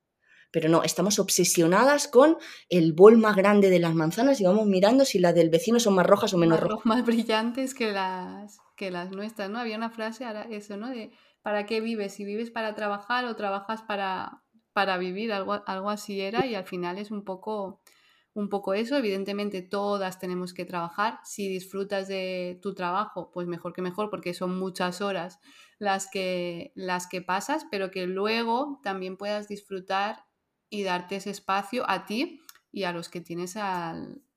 Pero 0.51 0.69
no, 0.69 0.83
estamos 0.83 1.19
obsesionadas 1.19 2.07
con 2.07 2.37
el 2.69 2.93
bol 2.93 3.17
más 3.17 3.35
grande 3.35 3.69
de 3.69 3.79
las 3.79 3.93
manzanas 3.93 4.39
y 4.39 4.45
vamos 4.45 4.67
mirando 4.67 5.03
si 5.03 5.19
las 5.19 5.35
del 5.35 5.49
vecino 5.49 5.79
son 5.79 5.95
más 5.95 6.05
rojas 6.05 6.33
o 6.33 6.37
menos 6.37 6.59
rojas. 6.59 6.85
Más 6.85 7.05
brillantes 7.05 7.73
que 7.73 7.91
las, 7.91 8.57
que 8.77 8.89
las 8.91 9.11
nuestras, 9.11 9.49
¿no? 9.49 9.59
Había 9.59 9.75
una 9.75 9.89
frase, 9.89 10.23
ahora 10.23 10.43
eso, 10.49 10.77
¿no? 10.77 10.89
De 10.89 11.11
¿para 11.45 11.67
qué 11.67 11.79
vives? 11.79 12.13
Si 12.15 12.25
vives 12.25 12.49
para 12.49 12.73
trabajar 12.73 13.25
o 13.25 13.35
trabajas 13.35 13.83
para, 13.83 14.41
para 14.73 14.97
vivir, 14.97 15.31
algo, 15.31 15.61
algo 15.67 15.91
así 15.91 16.19
era 16.19 16.47
y 16.47 16.55
al 16.55 16.65
final 16.65 16.97
es 16.97 17.11
un 17.11 17.23
poco, 17.23 17.81
un 18.35 18.49
poco 18.49 18.75
eso. 18.75 18.95
Evidentemente 18.97 19.63
todas 19.63 20.19
tenemos 20.19 20.53
que 20.53 20.65
trabajar. 20.65 21.19
Si 21.23 21.47
disfrutas 21.47 22.07
de 22.07 22.59
tu 22.61 22.75
trabajo, 22.75 23.31
pues 23.31 23.47
mejor 23.47 23.73
que 23.73 23.81
mejor 23.81 24.11
porque 24.11 24.35
son 24.35 24.59
muchas 24.59 25.01
horas 25.01 25.39
las 25.79 26.07
que, 26.07 26.71
las 26.75 27.07
que 27.07 27.21
pasas, 27.21 27.65
pero 27.71 27.89
que 27.89 28.05
luego 28.05 28.79
también 28.83 29.17
puedas 29.17 29.47
disfrutar 29.47 30.25
y 30.69 30.83
darte 30.83 31.15
ese 31.15 31.31
espacio 31.31 31.89
a 31.89 32.05
ti 32.05 32.41
y 32.71 32.83
a 32.83 32.91
los 32.91 33.09
que 33.09 33.21
tienes 33.21 33.57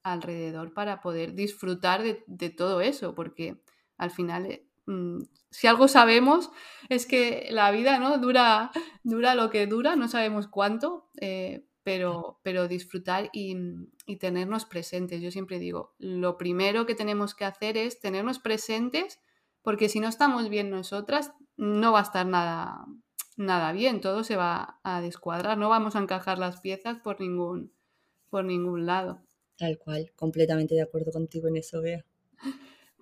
alrededor 0.03 0.73
para 0.73 1.01
poder 1.01 1.35
disfrutar 1.35 2.03
de, 2.03 2.51
todo 2.51 2.81
eso, 2.81 3.15
porque 3.17 3.61
al 3.97 4.13
final, 4.13 4.47
eh, 4.47 4.69
mm, 4.87 5.23
si 5.51 5.67
algo 5.67 5.89
sabemos, 5.89 6.51
es 6.89 7.07
que 7.07 7.49
la 7.51 7.73
vida 7.73 7.99
¿no? 7.99 8.19
dura, 8.19 8.71
dura 9.03 9.35
lo 9.35 9.51
que 9.51 9.67
dura, 9.67 9.97
no 9.97 10.07
sabemos 10.07 10.47
cuánto, 10.47 11.09
eh, 11.21 11.68
pero, 11.89 12.39
pero 12.43 12.69
disfrutar 12.69 13.31
y, 13.33 13.57
y, 14.05 14.17
tenernos 14.17 14.67
presentes. 14.67 15.23
Yo 15.23 15.31
siempre 15.31 15.59
digo, 15.59 15.95
lo 15.99 16.37
primero 16.37 16.85
que 16.85 16.95
tenemos 16.95 17.35
que 17.35 17.47
hacer 17.47 17.79
es 17.79 17.99
tenernos 17.99 18.39
presentes, 18.39 19.21
porque 19.63 19.89
si 19.89 19.99
no 19.99 20.07
estamos 20.07 20.51
bien 20.51 20.69
nosotras, 20.69 21.33
no 21.57 21.93
va 21.93 22.01
a 22.01 22.03
estar 22.03 22.27
nada, 22.27 22.85
nada 23.39 23.73
bien, 23.73 24.03
todo 24.03 24.23
se 24.23 24.37
va 24.37 24.79
a 24.83 25.01
descuadrar, 25.01 25.57
no 25.57 25.71
vamos 25.71 25.97
a 25.97 26.01
encajar 26.01 26.39
las 26.39 26.61
piezas 26.61 26.99
por 26.99 27.23
ningún, 27.23 27.73
por 28.29 28.45
ningún 28.45 28.85
lado. 28.85 29.23
Tal 29.57 29.79
cual, 29.79 30.13
completamente 30.15 30.75
de 30.75 30.83
acuerdo 30.83 31.11
contigo 31.11 31.49
en 31.49 31.57
eso, 31.57 31.81
Bea. 31.81 32.05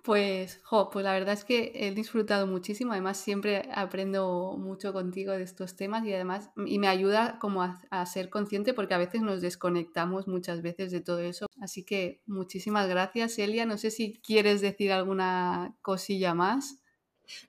Pues, 0.07 0.61
jo, 0.63 0.89
pues 0.89 1.03
la 1.03 1.11
verdad 1.11 1.33
es 1.33 1.43
que 1.43 1.73
he 1.75 1.91
disfrutado 1.91 2.47
muchísimo, 2.47 2.93
además 2.93 3.17
siempre 3.17 3.69
aprendo 3.73 4.55
mucho 4.57 4.93
contigo 4.93 5.33
de 5.33 5.43
estos 5.43 5.75
temas 5.75 6.05
y 6.05 6.13
además 6.13 6.49
y 6.65 6.79
me 6.79 6.87
ayuda 6.87 7.37
como 7.39 7.61
a, 7.61 7.81
a, 7.89 8.05
ser 8.05 8.29
consciente 8.29 8.73
porque 8.73 8.93
a 8.93 8.99
veces 8.99 9.19
nos 9.21 9.41
desconectamos 9.41 10.25
muchas 10.29 10.61
veces 10.61 10.91
de 10.91 11.01
todo 11.01 11.19
eso. 11.19 11.47
Así 11.59 11.83
que 11.83 12.21
muchísimas 12.25 12.87
gracias, 12.87 13.37
Elia. 13.37 13.65
No 13.65 13.77
sé 13.77 13.91
si 13.91 14.21
quieres 14.25 14.61
decir 14.61 14.93
alguna 14.93 15.75
cosilla 15.81 16.33
más. 16.33 16.77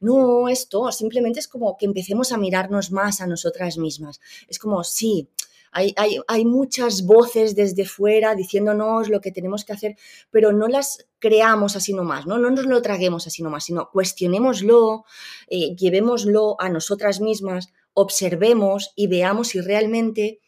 No, 0.00 0.48
esto 0.48 0.90
simplemente 0.90 1.38
es 1.38 1.46
como 1.46 1.76
que 1.76 1.86
empecemos 1.86 2.32
a 2.32 2.38
mirarnos 2.38 2.90
más 2.90 3.20
a 3.20 3.28
nosotras 3.28 3.78
mismas. 3.78 4.20
Es 4.48 4.58
como, 4.58 4.82
sí, 4.82 5.28
hay, 5.72 5.94
hay, 5.96 6.44
muchas 6.44 7.04
voces 7.04 7.54
desde 7.54 7.84
fuera 7.84 8.34
diciéndonos 8.34 9.08
lo 9.08 9.20
que 9.20 9.32
tenemos 9.32 9.64
que 9.64 9.72
hacer, 9.72 9.96
pero 10.30 10.52
no 10.52 10.68
las 10.68 11.06
creamos 11.18 11.76
así 11.76 11.92
nomás, 11.92 12.26
¿no? 12.26 12.38
No 12.38 12.50
nos 12.50 12.66
lo 12.66 12.80
traguemos 12.82 13.26
así 13.26 13.42
nomás, 13.42 13.64
sino 13.64 13.90
cuestionémoslo, 13.90 15.04
eh, 15.48 15.74
llevémoslo 15.76 16.56
a 16.58 16.68
nosotras 16.68 17.20
mismas, 17.20 17.68
observemos 17.94 18.92
y 18.96 19.06
veamos 19.06 19.48
si 19.48 19.60
realmente 19.60 20.40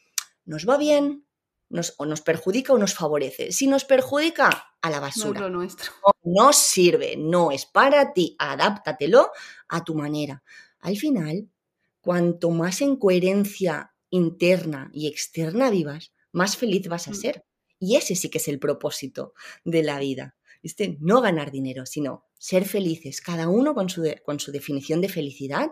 nos 0.44 0.68
va 0.68 0.76
bien, 0.76 1.24
nos, 1.68 1.94
o 1.98 2.06
nos 2.06 2.20
perjudica 2.20 2.72
o 2.72 2.78
nos 2.78 2.94
favorece. 2.94 3.52
Si 3.52 3.66
nos 3.66 3.84
perjudica, 3.84 4.70
a 4.82 4.90
la 4.90 5.00
basura. 5.00 5.40
No, 5.40 5.50
nuestro. 5.50 5.92
no 6.22 6.52
sirve, 6.52 7.16
no 7.16 7.50
es 7.50 7.66
para 7.66 8.12
ti, 8.12 8.36
adáptatelo 8.38 9.30
a 9.68 9.84
tu 9.84 9.94
manera. 9.94 10.42
Al 10.80 10.96
final, 10.96 11.48
cuanto 12.00 12.50
más 12.50 12.80
en 12.80 12.96
coherencia 12.96 13.92
interna 14.10 14.90
y 14.92 15.06
externa 15.06 15.70
vivas, 15.70 16.12
más 16.32 16.56
feliz 16.56 16.88
vas 16.88 17.08
a 17.08 17.12
mm. 17.12 17.14
ser. 17.14 17.44
Y 17.78 17.96
ese 17.96 18.14
sí 18.14 18.28
que 18.28 18.38
es 18.38 18.48
el 18.48 18.58
propósito 18.58 19.32
de 19.64 19.82
la 19.82 19.98
vida. 19.98 20.36
¿Viste? 20.62 20.98
No 21.00 21.22
ganar 21.22 21.50
dinero, 21.50 21.86
sino 21.86 22.26
ser 22.38 22.66
felices, 22.66 23.22
cada 23.22 23.48
uno 23.48 23.74
con 23.74 23.88
su, 23.88 24.04
con 24.24 24.38
su 24.40 24.52
definición 24.52 25.00
de 25.00 25.08
felicidad, 25.08 25.70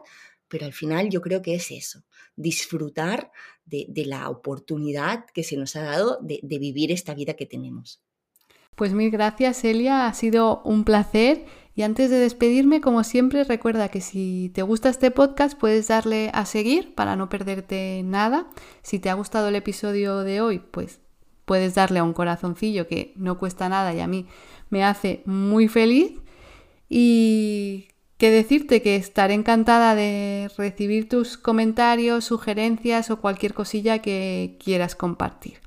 pero 0.48 0.64
al 0.64 0.72
final 0.72 1.10
yo 1.10 1.20
creo 1.20 1.42
que 1.42 1.54
es 1.54 1.70
eso, 1.70 2.04
disfrutar 2.34 3.30
de, 3.66 3.86
la 4.06 4.30
oportunidad 4.30 5.26
que 5.34 5.44
se 5.44 5.58
nos 5.58 5.76
ha 5.76 5.82
dado 5.82 6.18
de, 6.22 6.40
de 6.42 6.58
vivir 6.58 6.90
esta 6.90 7.14
vida 7.14 7.34
que 7.34 7.44
tenemos. 7.44 8.02
Pues 8.74 8.94
mil 8.94 9.10
gracias, 9.10 9.64
Elia, 9.64 10.06
ha 10.06 10.14
sido 10.14 10.62
un 10.64 10.84
placer. 10.84 11.44
Y 11.78 11.84
antes 11.84 12.10
de 12.10 12.18
despedirme, 12.18 12.80
como 12.80 13.04
siempre, 13.04 13.44
recuerda 13.44 13.88
que 13.88 14.00
si 14.00 14.50
te 14.52 14.62
gusta 14.62 14.88
este 14.88 15.12
podcast 15.12 15.56
puedes 15.56 15.86
darle 15.86 16.28
a 16.34 16.44
seguir 16.44 16.92
para 16.96 17.14
no 17.14 17.28
perderte 17.28 18.02
nada. 18.04 18.48
Si 18.82 18.98
te 18.98 19.10
ha 19.10 19.14
gustado 19.14 19.46
el 19.46 19.54
episodio 19.54 20.24
de 20.24 20.40
hoy, 20.40 20.58
pues 20.58 20.98
puedes 21.44 21.76
darle 21.76 22.00
a 22.00 22.02
un 22.02 22.14
corazoncillo 22.14 22.88
que 22.88 23.12
no 23.14 23.38
cuesta 23.38 23.68
nada 23.68 23.94
y 23.94 24.00
a 24.00 24.08
mí 24.08 24.26
me 24.70 24.82
hace 24.82 25.22
muy 25.24 25.68
feliz. 25.68 26.14
Y 26.88 27.86
que 28.16 28.32
decirte 28.32 28.82
que 28.82 28.96
estaré 28.96 29.34
encantada 29.34 29.94
de 29.94 30.50
recibir 30.58 31.08
tus 31.08 31.38
comentarios, 31.38 32.24
sugerencias 32.24 33.08
o 33.12 33.20
cualquier 33.20 33.54
cosilla 33.54 34.00
que 34.00 34.58
quieras 34.58 34.96
compartir. 34.96 35.60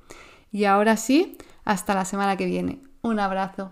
Y 0.51 0.65
ahora 0.65 0.97
sí, 0.97 1.37
hasta 1.63 1.95
la 1.95 2.03
semana 2.03 2.35
que 2.35 2.47
viene. 2.47 2.79
Un 3.01 3.21
abrazo. 3.21 3.69